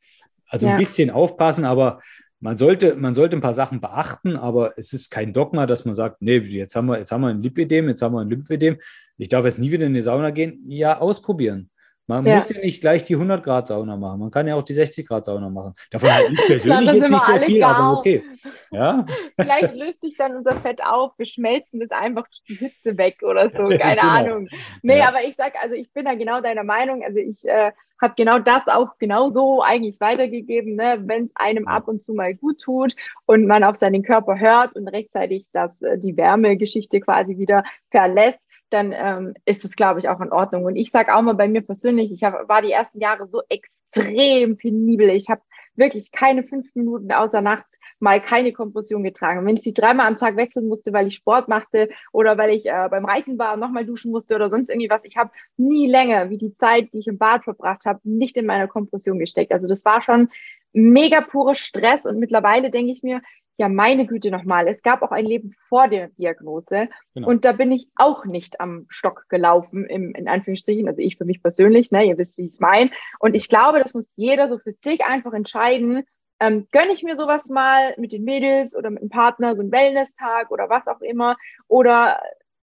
Also 0.48 0.68
ein 0.68 0.78
bisschen 0.78 1.10
aufpassen, 1.10 1.64
aber 1.64 2.02
man 2.42 2.58
sollte, 2.58 2.96
man 2.96 3.14
sollte 3.14 3.38
ein 3.38 3.42
paar 3.42 3.54
Sachen 3.54 3.80
beachten, 3.80 4.36
aber 4.36 4.78
es 4.78 4.94
ist 4.94 5.10
kein 5.10 5.32
Dogma, 5.32 5.66
dass 5.68 5.86
man 5.86 5.96
sagt, 5.96 6.22
nee, 6.22 6.38
jetzt 6.38 6.76
haben 6.76 6.88
wir, 6.88 6.98
jetzt 6.98 7.12
haben 7.12 7.22
wir 7.22 7.30
ein 7.30 7.42
Lipidem, 7.42 7.88
jetzt 7.88 8.02
haben 8.02 8.14
wir 8.14 8.22
ein 8.22 8.30
Lymphödem 8.30 8.78
ich 9.22 9.30
darf 9.30 9.46
jetzt 9.46 9.60
nie 9.60 9.72
wieder 9.72 9.86
in 9.86 9.94
die 9.94 10.02
Sauna 10.02 10.32
gehen. 10.32 10.60
Ja, 10.68 10.98
ausprobieren. 10.98 11.70
Man 12.08 12.26
ja. 12.26 12.36
muss 12.36 12.50
ja 12.50 12.60
nicht 12.60 12.82
gleich 12.82 13.06
die 13.06 13.14
100 13.14 13.44
Grad 13.44 13.68
Sauna 13.68 13.96
machen. 13.96 14.20
Man 14.20 14.32
kann 14.32 14.48
ja 14.48 14.56
auch 14.56 14.64
die 14.64 14.74
60 14.74 15.08
Grad 15.08 15.26
Sauna 15.26 15.48
machen. 15.48 15.76
Davon 15.92 16.12
halt 16.14 16.32
ich 16.32 16.48
persönlich 16.48 16.92
jetzt 16.92 17.10
nicht 17.10 17.24
so 17.24 17.38
viel, 17.38 17.64
aber 17.64 18.00
okay. 18.00 18.24
Ja? 18.72 19.06
Vielleicht 19.40 19.76
löst 19.76 20.02
sich 20.02 20.18
dann 20.18 20.36
unser 20.36 20.60
Fett 20.62 20.84
auf. 20.84 21.12
Wir 21.18 21.28
schmelzen 21.28 21.80
das 21.80 21.92
einfach 21.92 22.28
durch 22.28 22.42
die 22.48 22.66
Hitze 22.66 22.98
weg 22.98 23.22
oder 23.22 23.52
so. 23.52 23.58
Keine 23.78 24.02
genau. 24.02 24.10
Ahnung. 24.10 24.48
Nee, 24.82 24.98
ja. 24.98 25.08
aber 25.08 25.24
ich 25.24 25.36
sag, 25.36 25.54
also 25.62 25.76
ich 25.76 25.94
bin 25.94 26.06
da 26.06 26.16
genau 26.16 26.42
deiner 26.42 26.64
Meinung. 26.64 27.04
Also 27.04 27.20
ich 27.20 27.48
äh, 27.48 27.72
habe 28.02 28.14
genau 28.18 28.40
das 28.40 28.68
auch 28.68 28.98
genau 28.98 29.32
so 29.32 29.62
eigentlich 29.62 30.00
weitergegeben, 30.00 30.76
ne? 30.76 31.02
wenn 31.06 31.26
es 31.26 31.32
einem 31.36 31.68
ab 31.68 31.88
und 31.88 32.04
zu 32.04 32.14
mal 32.14 32.34
gut 32.34 32.60
tut 32.62 32.96
und 33.26 33.46
man 33.46 33.64
auf 33.64 33.78
seinen 33.78 34.04
Körper 34.04 34.40
hört 34.40 34.76
und 34.76 34.88
rechtzeitig 34.88 35.46
das, 35.54 35.80
äh, 35.82 35.98
die 35.98 36.18
Wärmegeschichte 36.18 37.00
quasi 37.00 37.38
wieder 37.38 37.64
verlässt, 37.90 38.40
dann 38.70 38.94
ähm, 38.96 39.34
ist 39.46 39.66
es, 39.66 39.76
glaube 39.76 40.00
ich, 40.00 40.10
auch 40.10 40.22
in 40.22 40.32
Ordnung. 40.32 40.66
Und 40.66 40.76
ich 40.76 40.92
sage 40.92 41.14
auch 41.14 41.22
mal 41.22 41.34
bei 41.34 41.48
mir 41.48 41.62
persönlich, 41.62 42.12
ich 42.12 42.24
hab, 42.24 42.48
war 42.48 42.62
die 42.62 42.72
ersten 42.72 43.00
Jahre 43.00 43.28
so 43.28 43.42
extrem 43.50 44.58
penibel. 44.58 45.10
Ich 45.10 45.30
habe 45.30 45.42
wirklich 45.76 46.12
keine 46.12 46.44
fünf 46.44 46.74
Minuten 46.74 47.12
außer 47.12 47.42
nachts 47.42 47.70
mal 48.02 48.22
keine 48.22 48.52
Kompression 48.52 49.04
getragen. 49.04 49.40
Und 49.40 49.46
wenn 49.46 49.56
ich 49.56 49.64
sie 49.64 49.74
dreimal 49.74 50.08
am 50.08 50.18
Tag 50.18 50.36
wechseln 50.36 50.68
musste, 50.68 50.92
weil 50.94 51.08
ich 51.08 51.16
Sport 51.16 51.48
machte 51.48 51.90
oder 52.12 52.38
weil 52.38 52.52
ich 52.52 52.66
äh, 52.66 52.88
beim 52.90 53.06
Reiten 53.06 53.38
war 53.38 53.54
und 53.54 53.60
nochmal 53.60 53.86
duschen 53.86 54.12
musste 54.12 54.36
oder 54.36 54.50
sonst 54.50 54.70
irgendwie 54.70 54.90
was, 54.90 55.02
ich 55.04 55.18
habe 55.18 55.32
nie 55.58 55.88
länger 55.88 56.30
wie 56.30 56.38
die 56.38 56.56
Zeit, 56.56 56.90
die 56.94 57.00
ich 57.00 57.08
im 57.08 57.18
Bad 57.18 57.44
verbracht 57.44 57.86
habe, 57.86 58.00
nicht 58.04 58.38
in 58.38 58.46
meiner 58.46 58.68
Kompression 58.68 59.20
gesteckt. 59.20 59.54
Also 59.54 59.68
das 59.68 59.86
war 59.86 60.02
schon 60.02 60.30
mega 60.74 61.22
purer 61.22 61.56
Stress 61.56 62.06
und 62.06 62.18
mittlerweile 62.20 62.72
denke 62.72 62.92
ich 62.92 63.04
mir, 63.04 63.22
ja, 63.58 63.70
meine 63.70 64.08
Güte 64.08 64.32
nochmal, 64.32 64.68
es 64.68 64.82
gab 64.82 65.04
auch 65.04 65.12
ein 65.12 65.26
Leben 65.26 65.54
vor 65.70 65.88
der 65.88 66.08
Diagnose 66.10 66.88
genau. 67.14 67.28
und 67.28 67.46
da 67.46 67.52
bin 67.52 67.72
ich 67.72 67.90
auch 67.96 68.26
nicht 68.26 68.60
am 68.60 68.88
Stock 68.90 69.26
gelaufen, 69.30 69.86
im, 69.86 70.16
in 70.16 70.28
Anführungsstrichen, 70.28 70.88
also 70.88 71.00
ich 71.00 71.18
für 71.18 71.26
mich 71.26 71.44
persönlich, 71.44 71.92
ne, 71.92 72.06
ihr 72.06 72.18
wisst, 72.18 72.40
wie 72.40 72.46
ich 72.46 72.54
es 72.54 72.60
meine. 72.60 72.90
Und 73.20 73.36
ich 73.36 73.50
glaube, 73.50 73.80
das 73.80 73.94
muss 73.94 74.06
jeder 74.16 74.50
so 74.50 74.58
für 74.58 74.72
sich 74.72 75.04
einfach 75.04 75.34
entscheiden, 75.34 76.04
ähm, 76.42 76.68
gönne 76.72 76.92
ich 76.92 77.04
mir 77.04 77.16
sowas 77.16 77.48
mal 77.48 77.94
mit 77.98 78.12
den 78.12 78.24
Mädels 78.24 78.76
oder 78.76 78.90
mit 78.90 79.02
dem 79.02 79.10
Partner, 79.10 79.56
so 79.56 79.62
einen 79.62 79.72
Wellness-Tag 79.72 80.52
oder 80.52 80.70
was 80.70 80.88
auch 80.88 81.02
immer, 81.02 81.38
oder 81.68 82.22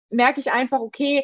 merke 0.10 0.40
ich 0.40 0.52
einfach, 0.52 0.80
okay, 0.80 1.24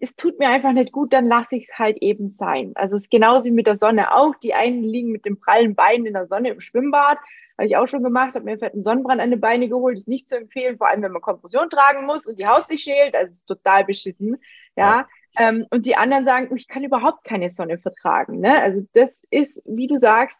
es 0.00 0.14
tut 0.16 0.38
mir 0.38 0.48
einfach 0.48 0.72
nicht 0.72 0.92
gut, 0.92 1.12
dann 1.12 1.26
lasse 1.26 1.56
ich 1.56 1.68
es 1.70 1.78
halt 1.78 1.98
eben 2.00 2.32
sein. 2.32 2.72
Also 2.74 2.96
es 2.96 3.04
ist 3.04 3.10
genauso 3.10 3.46
wie 3.46 3.50
mit 3.52 3.66
der 3.66 3.76
Sonne 3.76 4.14
auch. 4.14 4.34
Die 4.36 4.54
einen 4.54 4.82
liegen 4.82 5.12
mit 5.12 5.24
dem 5.26 5.38
prallen 5.38 5.74
Bein 5.74 6.06
in 6.06 6.14
der 6.14 6.26
Sonne 6.26 6.50
im 6.50 6.60
Schwimmbad 6.60 7.18
habe 7.60 7.66
ich 7.66 7.76
auch 7.76 7.86
schon 7.86 8.02
gemacht, 8.02 8.34
habe 8.34 8.46
mir 8.46 8.58
einen 8.62 8.80
Sonnenbrand 8.80 9.20
an 9.20 9.30
die 9.30 9.36
Beine 9.36 9.68
geholt. 9.68 9.98
Ist 9.98 10.08
nicht 10.08 10.26
zu 10.26 10.34
empfehlen, 10.34 10.78
vor 10.78 10.88
allem 10.88 11.02
wenn 11.02 11.12
man 11.12 11.20
Kompression 11.20 11.68
tragen 11.68 12.06
muss 12.06 12.26
und 12.26 12.38
die 12.38 12.46
Haut 12.46 12.66
sich 12.68 12.82
schält. 12.82 13.14
Also 13.14 13.32
ist 13.32 13.46
total 13.46 13.84
beschissen. 13.84 14.38
Ja. 14.76 15.06
ja. 15.36 15.48
Ähm, 15.48 15.66
und 15.68 15.84
die 15.84 15.94
anderen 15.94 16.24
sagen, 16.24 16.56
ich 16.56 16.68
kann 16.68 16.84
überhaupt 16.84 17.22
keine 17.22 17.52
Sonne 17.52 17.76
vertragen. 17.76 18.40
Ne? 18.40 18.62
Also 18.62 18.86
das 18.94 19.10
ist, 19.28 19.60
wie 19.66 19.88
du 19.88 19.98
sagst, 20.00 20.38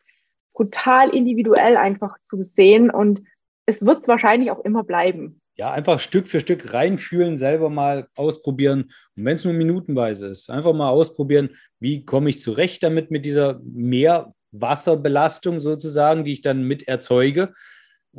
brutal 0.61 1.09
individuell 1.15 1.79
einfach 1.79 2.19
zu 2.29 2.45
sehen 2.45 2.91
und 2.91 3.23
es 3.65 3.87
wird 3.87 4.07
wahrscheinlich 4.09 4.51
auch 4.51 4.63
immer 4.63 4.85
bleiben. 4.85 5.41
Ja, 5.57 5.73
einfach 5.73 5.99
Stück 5.99 6.29
für 6.29 6.39
Stück 6.39 6.75
reinfühlen, 6.75 7.39
selber 7.39 7.71
mal 7.71 8.09
ausprobieren. 8.15 8.93
Und 9.17 9.25
wenn 9.25 9.37
es 9.37 9.45
nur 9.47 9.55
minutenweise 9.55 10.27
ist, 10.27 10.51
einfach 10.51 10.75
mal 10.75 10.91
ausprobieren, 10.91 11.57
wie 11.79 12.05
komme 12.05 12.29
ich 12.29 12.39
zurecht 12.39 12.83
damit 12.83 13.11
mit 13.11 13.25
dieser 13.25 13.59
mehr 13.63 14.35
Wasserbelastung 14.53 15.61
sozusagen, 15.61 16.25
die 16.25 16.35
ich 16.35 16.43
dann 16.43 16.65
mit 16.65 16.87
erzeuge. 16.87 17.55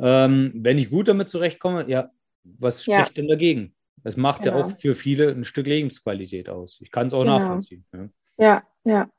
Ähm, 0.00 0.50
wenn 0.56 0.78
ich 0.78 0.90
gut 0.90 1.06
damit 1.06 1.28
zurechtkomme, 1.28 1.88
ja, 1.88 2.10
was 2.42 2.82
spricht 2.82 2.98
ja. 3.10 3.14
denn 3.14 3.28
dagegen? 3.28 3.76
Das 4.02 4.16
macht 4.16 4.42
genau. 4.42 4.58
ja 4.58 4.64
auch 4.64 4.70
für 4.80 4.96
viele 4.96 5.30
ein 5.30 5.44
Stück 5.44 5.68
Lebensqualität 5.68 6.48
aus. 6.48 6.80
Ich 6.80 6.90
kann 6.90 7.06
es 7.06 7.14
auch 7.14 7.22
genau. 7.22 7.38
nachvollziehen. 7.38 7.84
Ja. 7.92 8.08
ja, 8.38 8.62
ja. 8.82 9.10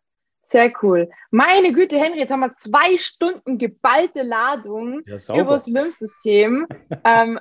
Sehr 0.54 0.72
cool. 0.84 1.10
Meine 1.32 1.74
Güte, 1.74 1.98
Henry, 1.98 2.20
jetzt 2.20 2.30
haben 2.30 2.42
wir 2.42 2.56
zwei 2.58 2.96
Stunden 2.98 3.58
geballte 3.58 4.22
Ladung 4.22 5.02
Ja, 5.08 5.16
über 5.36 5.54
das. 5.56 5.66
Lymphsystem. 5.66 6.68
ähm, 7.04 7.40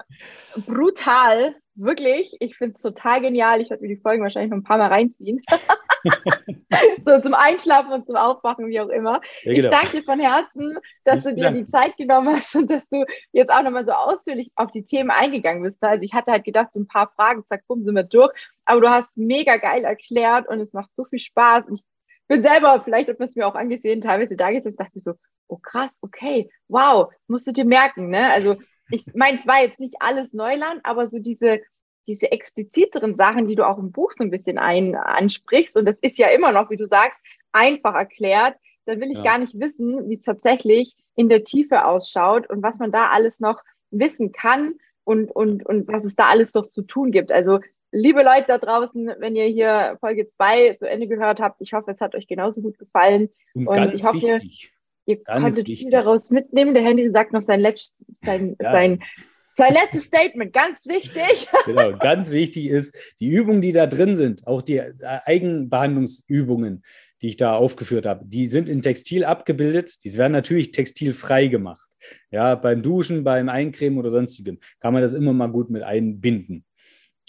brutal, 0.67 1.55
wirklich. 1.75 2.35
Ich 2.41 2.57
finde 2.57 2.75
es 2.77 2.81
total 2.81 3.21
genial. 3.21 3.61
Ich 3.61 3.69
werde 3.69 3.83
mir 3.83 3.95
die 3.95 4.01
Folgen 4.01 4.23
wahrscheinlich 4.23 4.51
noch 4.51 4.57
ein 4.57 4.65
paar 4.65 4.79
Mal 4.79 4.87
reinziehen. 4.89 5.43
so 7.05 7.21
zum 7.21 7.35
Einschlafen 7.35 7.93
und 7.93 8.07
zum 8.07 8.17
Aufwachen, 8.17 8.69
wie 8.69 8.81
auch 8.81 8.89
immer. 8.89 9.21
Ja, 9.43 9.53
Ich 9.53 9.59
genau. 9.59 9.71
danke 9.71 9.99
dir 9.99 10.03
von 10.05 10.19
Herzen, 10.19 10.79
dass 11.05 11.25
du 11.25 11.35
dir 11.35 11.51
die. 11.51 11.69
Zeit 11.69 11.95
genommen 11.99 12.35
hast 12.35 12.57
und 12.57 12.71
dass 12.71 12.83
du 12.91 13.05
jetzt 13.33 13.53
auch 13.53 13.63
nochmal 13.63 13.85
so 13.85 13.93
ausführlich 13.93 14.51
auf 14.57 14.71
die 14.73 14.85
Themen 14.87 15.11
eingegangen 15.11 15.63
bist. 15.63 15.77
Also 15.83 16.03
ich 16.03 16.15
hatte 16.15 16.33
halt 16.33 16.45
gedacht, 16.45 16.69
so 16.73 16.81
ein 16.81 16.87
paar 16.87 17.13
Fragen, 17.15 17.45
zack, 17.47 17.63
bumm, 17.69 17.85
sind 17.85 17.95
wir 17.95 18.05
durch. 18.05 18.33
Aber 18.65 18.81
du 18.81 18.89
hast 18.89 19.11
mega 19.17 19.59
geil 19.59 19.85
erklärt 19.85 20.49
und 20.49 20.61
es 20.61 20.73
macht 20.73 20.89
so 20.97 21.05
viel 21.05 21.19
Spaß. 21.19 21.65
Ich 21.75 21.83
bin 22.33 22.43
selber, 22.43 22.81
vielleicht 22.83 23.09
hat 23.09 23.19
man 23.19 23.29
es 23.29 23.37
mir 23.37 23.47
auch 23.47 23.55
angesehen, 23.55 24.01
teilweise 24.01 24.37
da 24.37 24.51
gesessen 24.51 24.71
und 24.75 24.81
dachte 24.81 24.93
mir 24.95 25.03
so, 25.03 25.15
oh 25.49 25.59
krass, 25.59 25.93
okay, 26.01 26.51
wow, 26.69 27.13
musst 27.27 27.47
du 27.47 27.53
dir 27.53 27.65
merken, 27.67 28.09
ne? 28.09 28.31
Also 28.31 28.57
ich 28.91 29.05
meine, 29.15 29.39
es 29.39 29.47
war 29.47 29.63
jetzt 29.63 29.79
nicht 29.81 29.97
alles 30.01 30.33
Neuland, 30.33 30.81
aber 30.85 31.09
so 31.09 31.19
diese, 31.19 31.61
diese 32.07 32.33
expliziteren 32.33 33.17
Sachen, 33.17 33.49
die 33.49 33.55
du 33.55 33.67
auch 33.69 33.79
im 33.79 33.93
Buch 33.93 34.13
so 34.17 34.25
ein 34.25 34.31
bisschen 34.31 34.59
ein, 34.59 34.95
ansprichst, 34.97 35.77
und 35.77 35.85
das 35.85 35.97
ist 36.01 36.19
ja 36.19 36.29
immer 36.29 36.53
noch, 36.53 36.71
wie 36.71 36.77
du 36.77 36.87
sagst, 36.87 37.19
einfach 37.53 37.95
erklärt, 37.95 38.57
dann 38.87 39.01
will 39.01 39.11
ich 39.13 39.19
Ja. 39.19 39.25
gar 39.25 39.39
nicht 39.39 39.59
wissen, 39.61 40.09
wie 40.09 40.15
es 40.17 40.23
tatsächlich 40.23 40.97
in 41.15 41.29
der 41.29 41.45
Tiefe 41.45 41.85
ausschaut 41.85 42.49
und 42.49 42.63
was 42.63 42.79
man 42.79 42.91
da 42.91 43.11
alles 43.11 43.39
noch 43.41 43.63
wissen 43.91 44.33
kann 44.33 44.75
und, 45.05 45.31
und, 45.31 45.67
und 45.67 45.87
was 45.89 46.05
es 46.05 46.17
da 46.17 46.29
alles 46.29 46.55
noch 46.55 46.71
zu 46.71 46.83
tun 46.83 47.13
gibt. 47.13 47.31
Also, 47.31 47.61
liebe 47.93 48.23
Leute 48.23 48.47
da 48.49 48.59
draußen, 48.59 49.13
wenn 49.19 49.37
ihr 49.37 49.45
hier 49.47 49.97
Folge 50.01 50.29
2 50.37 50.75
zu 50.75 50.89
Ende 50.89 51.07
gehört 51.07 51.41
habt, 51.41 51.61
ich 51.61 51.73
hoffe, 51.73 51.91
es 51.93 52.01
hat 52.01 52.15
euch 52.15 52.27
genauso 52.27 52.61
gut 52.63 52.79
gefallen. 52.79 53.29
Und, 53.55 53.69
und 53.69 53.95
ich 53.95 54.05
hoffe, 54.05 54.19
ihr- 54.27 54.35
wichtig, 54.41 54.73
Ihr 55.05 55.17
Ganz 55.17 55.43
konntet 55.43 55.67
wichtig. 55.67 55.81
viel 55.81 55.91
daraus 55.91 56.31
mitnehmen. 56.31 56.75
Der 56.75 56.85
Henry 56.85 57.11
sagt 57.11 57.33
noch 57.33 57.43
sein, 57.43 57.59
letzt, 57.59 57.93
sein, 58.13 58.55
Ja. 58.61 58.71
sein, 58.71 59.03
sein 59.57 59.73
letztes 59.73 60.05
Statement, 60.05 60.53
ganz 60.53 60.87
wichtig. 60.87 61.49
genau, 61.67 61.99
ganz 61.99 62.31
wichtig 62.31 62.67
ist, 62.67 62.97
die 63.19 63.27
Übungen, 63.27 63.63
die 63.63 63.73
da 63.73 63.87
drin 63.89 64.15
sind, 64.15 64.47
auch 64.47 64.63
die 64.63 64.77
äh, 64.77 64.93
Eigenbehandlungsübungen, 65.25 66.85
die 67.21 67.29
ich 67.29 67.37
da 67.37 67.57
aufgeführt 67.57 68.07
habe, 68.07 68.25
die 68.27 68.47
sind 68.47 68.69
in 68.69 68.81
Textil 68.83 69.25
abgebildet. 69.25 69.97
Die 70.05 70.17
werden 70.17 70.33
natürlich 70.33 70.71
textilfrei 70.71 71.49
gemacht. 71.49 71.89
Ja, 72.31 72.55
beim 72.55 72.83
Duschen, 72.83 73.25
beim 73.25 73.49
Eincremen 73.49 73.99
oder 73.99 74.11
sonstigem 74.11 74.59
kann 74.81 74.93
man 74.93 75.03
das 75.03 75.15
immer 75.15 75.33
mal 75.33 75.49
gut 75.49 75.71
mit 75.71 75.83
einbinden. 75.83 76.65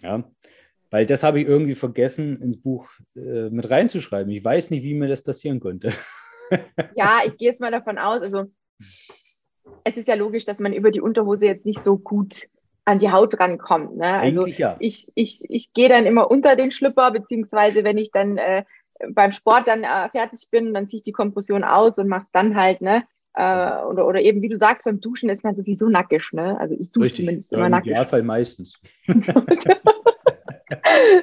Ja, 0.01 0.23
weil 0.93 1.07
das 1.07 1.23
habe 1.23 1.41
ich 1.41 1.47
irgendwie 1.47 1.73
vergessen, 1.73 2.39
ins 2.39 2.61
Buch 2.61 2.87
äh, 3.15 3.49
mit 3.49 3.67
reinzuschreiben. 3.67 4.31
Ich 4.31 4.45
weiß 4.45 4.69
nicht, 4.69 4.83
wie 4.83 4.93
mir 4.93 5.07
das 5.07 5.23
passieren 5.23 5.59
konnte. 5.59 5.91
Ja, 6.95 7.21
ich 7.25 7.35
gehe 7.37 7.49
jetzt 7.49 7.61
mal 7.61 7.71
davon 7.71 7.97
aus, 7.97 8.21
also 8.21 8.43
es 9.83 9.97
ist 9.97 10.07
ja 10.07 10.13
logisch, 10.13 10.45
dass 10.45 10.59
man 10.59 10.71
über 10.71 10.91
die 10.91 11.01
Unterhose 11.01 11.45
jetzt 11.45 11.65
nicht 11.65 11.79
so 11.79 11.97
gut 11.97 12.47
an 12.85 12.99
die 12.99 13.11
Haut 13.11 13.39
rankommt. 13.39 13.97
Ne? 13.97 14.13
Also 14.13 14.45
ja. 14.45 14.75
ich, 14.77 15.07
ich, 15.15 15.39
ich 15.49 15.73
gehe 15.73 15.89
dann 15.89 16.05
immer 16.05 16.29
unter 16.29 16.55
den 16.55 16.69
Schlüpper, 16.69 17.09
beziehungsweise 17.09 17.83
wenn 17.83 17.97
ich 17.97 18.11
dann 18.11 18.37
äh, 18.37 18.65
beim 19.09 19.31
Sport 19.31 19.67
dann 19.67 19.83
äh, 19.83 20.09
fertig 20.09 20.47
bin, 20.51 20.75
dann 20.75 20.89
ziehe 20.89 20.97
ich 20.97 21.03
die 21.03 21.11
Kompression 21.11 21.63
aus 21.63 21.97
und 21.97 22.07
mache 22.07 22.25
es 22.25 22.31
dann 22.33 22.55
halt, 22.55 22.81
ne? 22.81 23.03
Äh, 23.33 23.83
oder, 23.85 24.05
oder 24.05 24.21
eben, 24.21 24.43
wie 24.43 24.49
du 24.49 24.59
sagst, 24.59 24.83
beim 24.83 25.01
Duschen 25.01 25.29
ist 25.29 25.43
man 25.43 25.55
sowieso 25.55 25.89
nackig, 25.89 26.33
ne? 26.33 26.59
Also 26.59 26.75
ich 26.77 26.91
dusche 26.91 27.05
Richtig. 27.05 27.25
zumindest 27.25 27.51
Ja, 27.51 27.57
immer 27.57 27.65
Im 27.65 27.71
nackig. 27.71 27.91
Idealfall 27.93 28.21
meistens. 28.21 28.79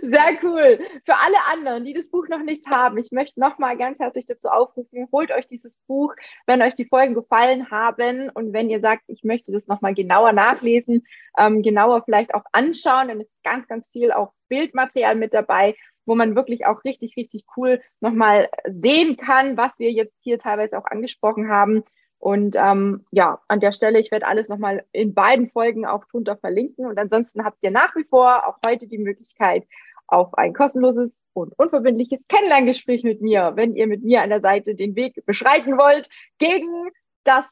Sehr 0.02 0.38
cool. 0.42 0.78
Für 1.04 1.14
alle 1.14 1.36
anderen, 1.52 1.84
die 1.84 1.92
das 1.92 2.10
Buch 2.10 2.28
noch 2.28 2.42
nicht 2.42 2.66
haben, 2.68 2.98
ich 2.98 3.10
möchte 3.10 3.40
nochmal 3.40 3.76
ganz 3.76 3.98
herzlich 3.98 4.26
dazu 4.26 4.48
aufrufen, 4.48 5.08
holt 5.12 5.30
euch 5.32 5.46
dieses 5.48 5.76
Buch, 5.86 6.14
wenn 6.46 6.62
euch 6.62 6.74
die 6.74 6.86
Folgen 6.86 7.14
gefallen 7.14 7.70
haben 7.70 8.30
und 8.30 8.52
wenn 8.52 8.70
ihr 8.70 8.80
sagt, 8.80 9.04
ich 9.08 9.24
möchte 9.24 9.52
das 9.52 9.66
nochmal 9.66 9.94
genauer 9.94 10.32
nachlesen, 10.32 11.06
ähm, 11.38 11.62
genauer 11.62 12.02
vielleicht 12.04 12.34
auch 12.34 12.44
anschauen, 12.52 13.08
dann 13.08 13.20
ist 13.20 13.30
ganz, 13.42 13.66
ganz 13.66 13.88
viel 13.88 14.12
auch 14.12 14.32
Bildmaterial 14.48 15.14
mit 15.14 15.32
dabei, 15.32 15.76
wo 16.06 16.14
man 16.14 16.34
wirklich 16.34 16.66
auch 16.66 16.84
richtig, 16.84 17.16
richtig 17.16 17.44
cool 17.56 17.80
nochmal 18.00 18.48
sehen 18.66 19.16
kann, 19.16 19.56
was 19.56 19.78
wir 19.78 19.92
jetzt 19.92 20.16
hier 20.22 20.38
teilweise 20.38 20.78
auch 20.78 20.86
angesprochen 20.86 21.48
haben. 21.48 21.84
Und 22.20 22.54
ähm, 22.56 23.06
ja, 23.10 23.40
an 23.48 23.60
der 23.60 23.72
Stelle, 23.72 23.98
ich 23.98 24.10
werde 24.10 24.26
alles 24.26 24.48
nochmal 24.48 24.84
in 24.92 25.14
beiden 25.14 25.48
Folgen 25.48 25.86
auch 25.86 26.04
drunter 26.04 26.36
verlinken. 26.36 26.84
Und 26.86 26.98
ansonsten 26.98 27.44
habt 27.44 27.58
ihr 27.62 27.70
nach 27.70 27.96
wie 27.96 28.04
vor 28.04 28.46
auch 28.46 28.58
heute 28.64 28.86
die 28.86 28.98
Möglichkeit 28.98 29.66
auf 30.06 30.34
ein 30.36 30.52
kostenloses 30.52 31.12
und 31.32 31.58
unverbindliches 31.58 32.20
Kennenlerngespräch 32.28 33.04
mit 33.04 33.22
mir, 33.22 33.52
wenn 33.54 33.74
ihr 33.74 33.86
mit 33.86 34.02
mir 34.04 34.20
an 34.22 34.28
der 34.28 34.42
Seite 34.42 34.74
den 34.74 34.96
Weg 34.96 35.24
beschreiten 35.24 35.78
wollt 35.78 36.10
gegen 36.38 36.90
das 37.24 37.46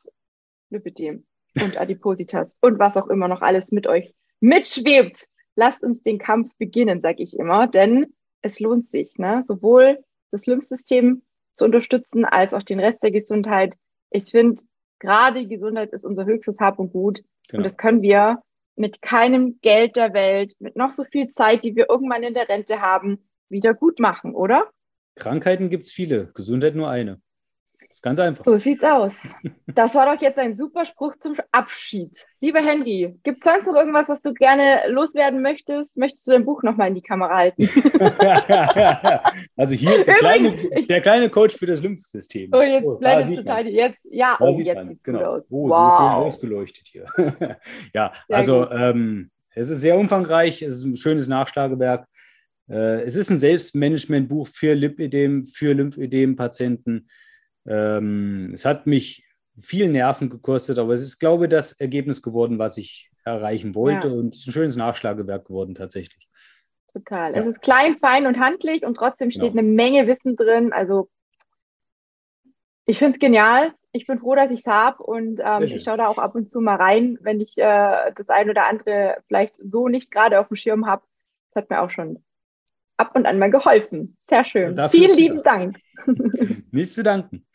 Lipidem 0.69 1.25
und 1.63 1.81
Adipositas 1.81 2.59
und 2.61 2.79
was 2.79 2.97
auch 2.97 3.09
immer 3.09 3.29
noch 3.29 3.41
alles 3.41 3.71
mit 3.71 3.87
euch 3.87 4.13
mitschwebt. 4.41 5.29
Lasst 5.57 5.83
uns 5.83 6.03
den 6.03 6.19
Kampf 6.19 6.53
beginnen, 6.59 7.01
sage 7.01 7.23
ich 7.23 7.39
immer, 7.39 7.67
denn 7.67 8.13
es 8.43 8.61
lohnt 8.61 8.91
sich, 8.91 9.17
ne? 9.17 9.43
sowohl 9.47 10.05
das 10.31 10.47
Lymphsystem 10.47 11.23
zu 11.55 11.65
unterstützen 11.65 12.25
als 12.25 12.55
auch 12.55 12.63
den 12.63 12.81
Rest 12.81 13.03
der 13.03 13.11
Gesundheit. 13.11 13.77
Ich 14.11 14.31
finde, 14.31 14.63
gerade 14.99 15.41
die 15.41 15.49
Gesundheit 15.49 15.93
ist 15.93 16.05
unser 16.05 16.25
höchstes 16.25 16.59
Hab 16.59 16.79
und 16.79 16.93
Gut. 16.93 17.21
Genau. 17.49 17.59
Und 17.59 17.65
das 17.65 17.77
können 17.77 18.03
wir 18.03 18.43
mit 18.77 19.03
keinem 19.03 19.59
Geld 19.61 19.97
der 19.97 20.15
Welt, 20.15 20.55
mit 20.61 20.77
noch 20.77 20.93
so 20.93 21.05
viel 21.05 21.33
Zeit, 21.35 21.65
die 21.65 21.75
wir 21.75 21.87
irgendwann 21.89 22.23
in 22.23 22.35
der 22.35 22.49
Rente 22.49 22.81
haben, 22.81 23.29
wieder 23.49 23.75
gut 23.75 23.99
machen, 23.99 24.35
oder? 24.35 24.71
Krankheiten 25.17 25.69
gibt 25.69 25.85
es 25.85 25.93
viele, 25.93 26.29
Gesundheit 26.33 26.75
nur 26.75 26.89
eine. 26.89 27.21
Das 27.89 27.97
ist 27.97 28.03
ganz 28.03 28.21
einfach. 28.21 28.45
So 28.45 28.59
sieht's 28.59 28.85
aus. 28.85 29.13
Das 29.67 29.95
war 29.95 30.15
doch 30.15 30.21
jetzt 30.21 30.39
ein 30.39 30.59
super 30.59 30.85
Spruch 30.85 31.15
zum 31.21 31.37
Abschied. 31.53 32.27
Lieber 32.39 32.61
Henry, 32.61 33.15
gibt 33.23 33.47
es 33.47 33.51
sonst 33.51 33.67
noch 33.67 33.77
irgendwas, 33.77 34.11
was 34.11 34.21
du 34.21 34.35
gerne 34.35 34.83
loswerden 34.89 35.41
möchtest? 35.41 35.97
Möchtest 35.97 36.27
du 36.27 36.33
dein 36.33 36.45
Buch 36.45 36.63
nochmal 36.63 36.89
in 36.89 36.97
die 36.97 37.03
Kamera 37.03 37.35
halten? 37.35 37.67
also 39.57 39.75
hier 39.75 40.05
der 40.05 40.15
kleine, 40.17 40.87
der 40.87 41.01
kleine 41.01 41.31
Coach 41.31 41.57
für 41.57 41.65
das 41.65 41.81
Lymphsystem. 41.81 42.51
Oh, 42.53 42.61
jetzt 42.61 42.85
Oh, 42.85 42.99
blendet 42.99 43.27
sieht 43.27 43.37
total 43.39 43.65
man's. 43.65 43.75
jetzt. 43.75 43.99
Ja, 44.05 44.37
Da 44.39 44.45
oh, 44.45 44.53
sieht 44.53 44.67
jetzt 44.67 44.87
gut 44.87 45.05
genau. 45.05 45.21
aus. 45.21 45.43
Oh, 45.49 45.69
so 45.69 45.75
wow. 45.75 46.27
ausgeleuchtet 46.27 46.89
hier. 46.89 47.07
ja, 47.95 48.13
Sehr 48.29 48.37
also 48.37 48.71
ähm, 48.71 49.31
es 49.55 49.71
ist 49.71 49.81
sehr 49.81 49.97
umfangreich, 49.97 50.61
es 50.61 50.77
ist 50.77 50.85
ein 50.85 50.97
schönes 50.97 51.27
Nachschlagewerk. 51.27 52.07
Äh, 52.69 53.01
es 53.03 53.17
ist 53.17 53.31
ein 53.31 53.39
Selbstmanagementbuch 53.39 54.47
für 54.49 54.75
Lipödem, 54.75 55.45
für 55.45 55.73
Lymphödem-Patienten. 55.73 57.09
Ähm, 57.69 58.51
es 58.55 58.65
hat 58.65 58.87
mich 58.87 59.27
viel 59.61 59.89
Nerven 59.89 60.31
gekostet, 60.31 60.79
aber 60.79 60.95
es 60.95 61.03
ist, 61.03 61.19
glaube 61.19 61.45
ich, 61.45 61.51
das 61.51 61.73
Ergebnis 61.73 62.23
geworden, 62.23 62.59
was 62.59 62.79
ich 62.79 63.11
erreichen 63.25 63.75
wollte. 63.75 64.09
Ja. 64.09 64.15
Und 64.15 64.35
es 64.35 64.43
ist 64.43 64.49
ein 64.49 64.53
schönes 64.53 64.77
Nachschlagewerk 64.77 65.47
geworden, 65.47 65.75
tatsächlich. 65.75 66.29
Total. 66.93 67.33
Ja. 67.33 67.41
Es 67.41 67.47
ist 67.47 67.61
klein, 67.61 67.99
fein 67.99 68.27
und 68.27 68.39
handlich 68.39 68.85
und 68.85 68.95
trotzdem 68.97 69.31
steht 69.31 69.53
Genau. 69.53 69.61
eine 69.61 69.69
Menge 69.69 70.07
Wissen 70.07 70.37
drin. 70.37 70.73
Also 70.73 71.09
ich 72.87 72.99
finde 72.99 73.15
es 73.17 73.21
genial. 73.21 73.75
Ich 73.93 74.07
bin 74.07 74.19
froh, 74.19 74.35
dass 74.35 74.51
ich 74.51 74.61
es 74.61 74.67
habe 74.67 75.03
und 75.03 75.41
ähm, 75.43 75.63
ich 75.63 75.83
schaue 75.83 75.97
da 75.97 76.09
auch 76.09 76.19
ab 76.19 76.35
und 76.35 76.51
zu 76.51 76.61
mal 76.61 76.77
rein, 76.77 77.19
wenn 77.23 77.41
ich 77.41 77.57
äh, 77.59 78.13
das 78.15 78.29
ein 78.29 78.51
oder 78.51 78.67
andere 78.67 79.19
vielleicht 79.27 79.55
so 79.59 79.89
nicht 79.89 80.11
gerade 80.11 80.41
auf 80.41 80.49
dem 80.49 80.57
Schirm 80.57 80.87
habe. 80.87 81.03
Das 81.53 81.63
hat 81.63 81.71
mir 81.71 81.81
auch 81.83 81.91
schon 81.91 82.23
ab 82.99 83.13
und 83.15 83.27
an 83.27 83.39
mal 83.39 83.51
geholfen. 83.51 84.17
Sehr 84.29 84.45
schön. 84.45 84.77
Dafür 84.77 85.01
Vielen 85.01 85.17
lieben. 85.17 85.43
Dank. 85.43 85.79
Nichts 86.73 86.95
zu 86.95 87.03
danken. 87.03 87.47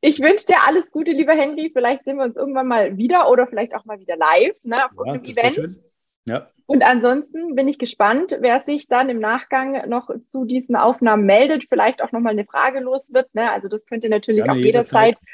Ich 0.00 0.18
wünsche 0.20 0.46
dir 0.46 0.58
alles 0.66 0.90
Gute, 0.90 1.12
lieber 1.12 1.32
Henry. 1.32 1.70
Vielleicht 1.72 2.04
sehen 2.04 2.18
wir 2.18 2.24
uns 2.24 2.36
irgendwann 2.36 2.68
mal 2.68 2.96
wieder 2.96 3.30
oder 3.30 3.46
vielleicht 3.46 3.74
auch 3.74 3.84
mal 3.84 3.98
wieder 4.00 4.16
live 4.16 4.56
ne, 4.62 4.84
auf 4.84 5.06
Ja, 5.06 5.14
wär 5.14 5.44
Event. 5.44 5.78
Ja, 6.26 6.50
Und 6.66 6.82
ansonsten 6.82 7.54
bin 7.54 7.68
ich 7.68 7.78
gespannt, 7.78 8.38
wer 8.40 8.62
sich 8.62 8.88
dann 8.88 9.10
im 9.10 9.18
Nachgang 9.20 9.88
noch 9.88 10.08
zu 10.22 10.44
diesen 10.44 10.74
Aufnahmen 10.74 11.26
meldet, 11.26 11.66
vielleicht 11.68 12.02
auch 12.02 12.12
nochmal 12.12 12.32
eine 12.32 12.46
Frage 12.46 12.80
los 12.80 13.12
wird. 13.12 13.34
Ne? 13.34 13.50
Also 13.50 13.68
das 13.68 13.84
könnt 13.86 14.04
ihr 14.04 14.10
natürlich 14.10 14.44
Gerne 14.44 14.58
auch 14.58 14.64
jederzeit, 14.64 15.18
jederzeit. 15.18 15.28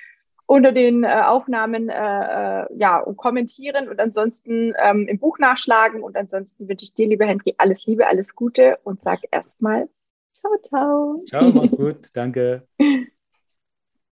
Unter 0.51 0.72
den 0.72 1.05
äh, 1.05 1.22
Aufnahmen 1.26 1.88
äh, 1.90 1.94
äh, 1.94 2.66
ja, 2.76 2.98
und 2.98 3.16
kommentieren 3.16 3.88
und 3.88 4.01
ansonsten 4.01 4.74
ähm, 4.82 5.07
im 5.07 5.18
Buch 5.20 5.38
nachschlagen. 5.38 6.03
Und 6.03 6.16
ansonsten 6.16 6.68
wünsche 6.68 6.84
ich 6.84 6.92
dir, 6.92 7.07
lieber 7.07 7.24
Henry, 7.24 7.55
alles 7.59 7.86
Liebe, 7.86 8.09
alles 8.09 8.34
Gute 8.34 8.78
und 8.82 9.01
sag 9.03 9.20
erstmal 9.30 9.88
ciao, 10.34 10.53
ciao. 10.68 11.24
ciao, 11.26 11.53
mach's 11.53 11.74
gut. 11.76 12.11
Danke. 12.14 12.66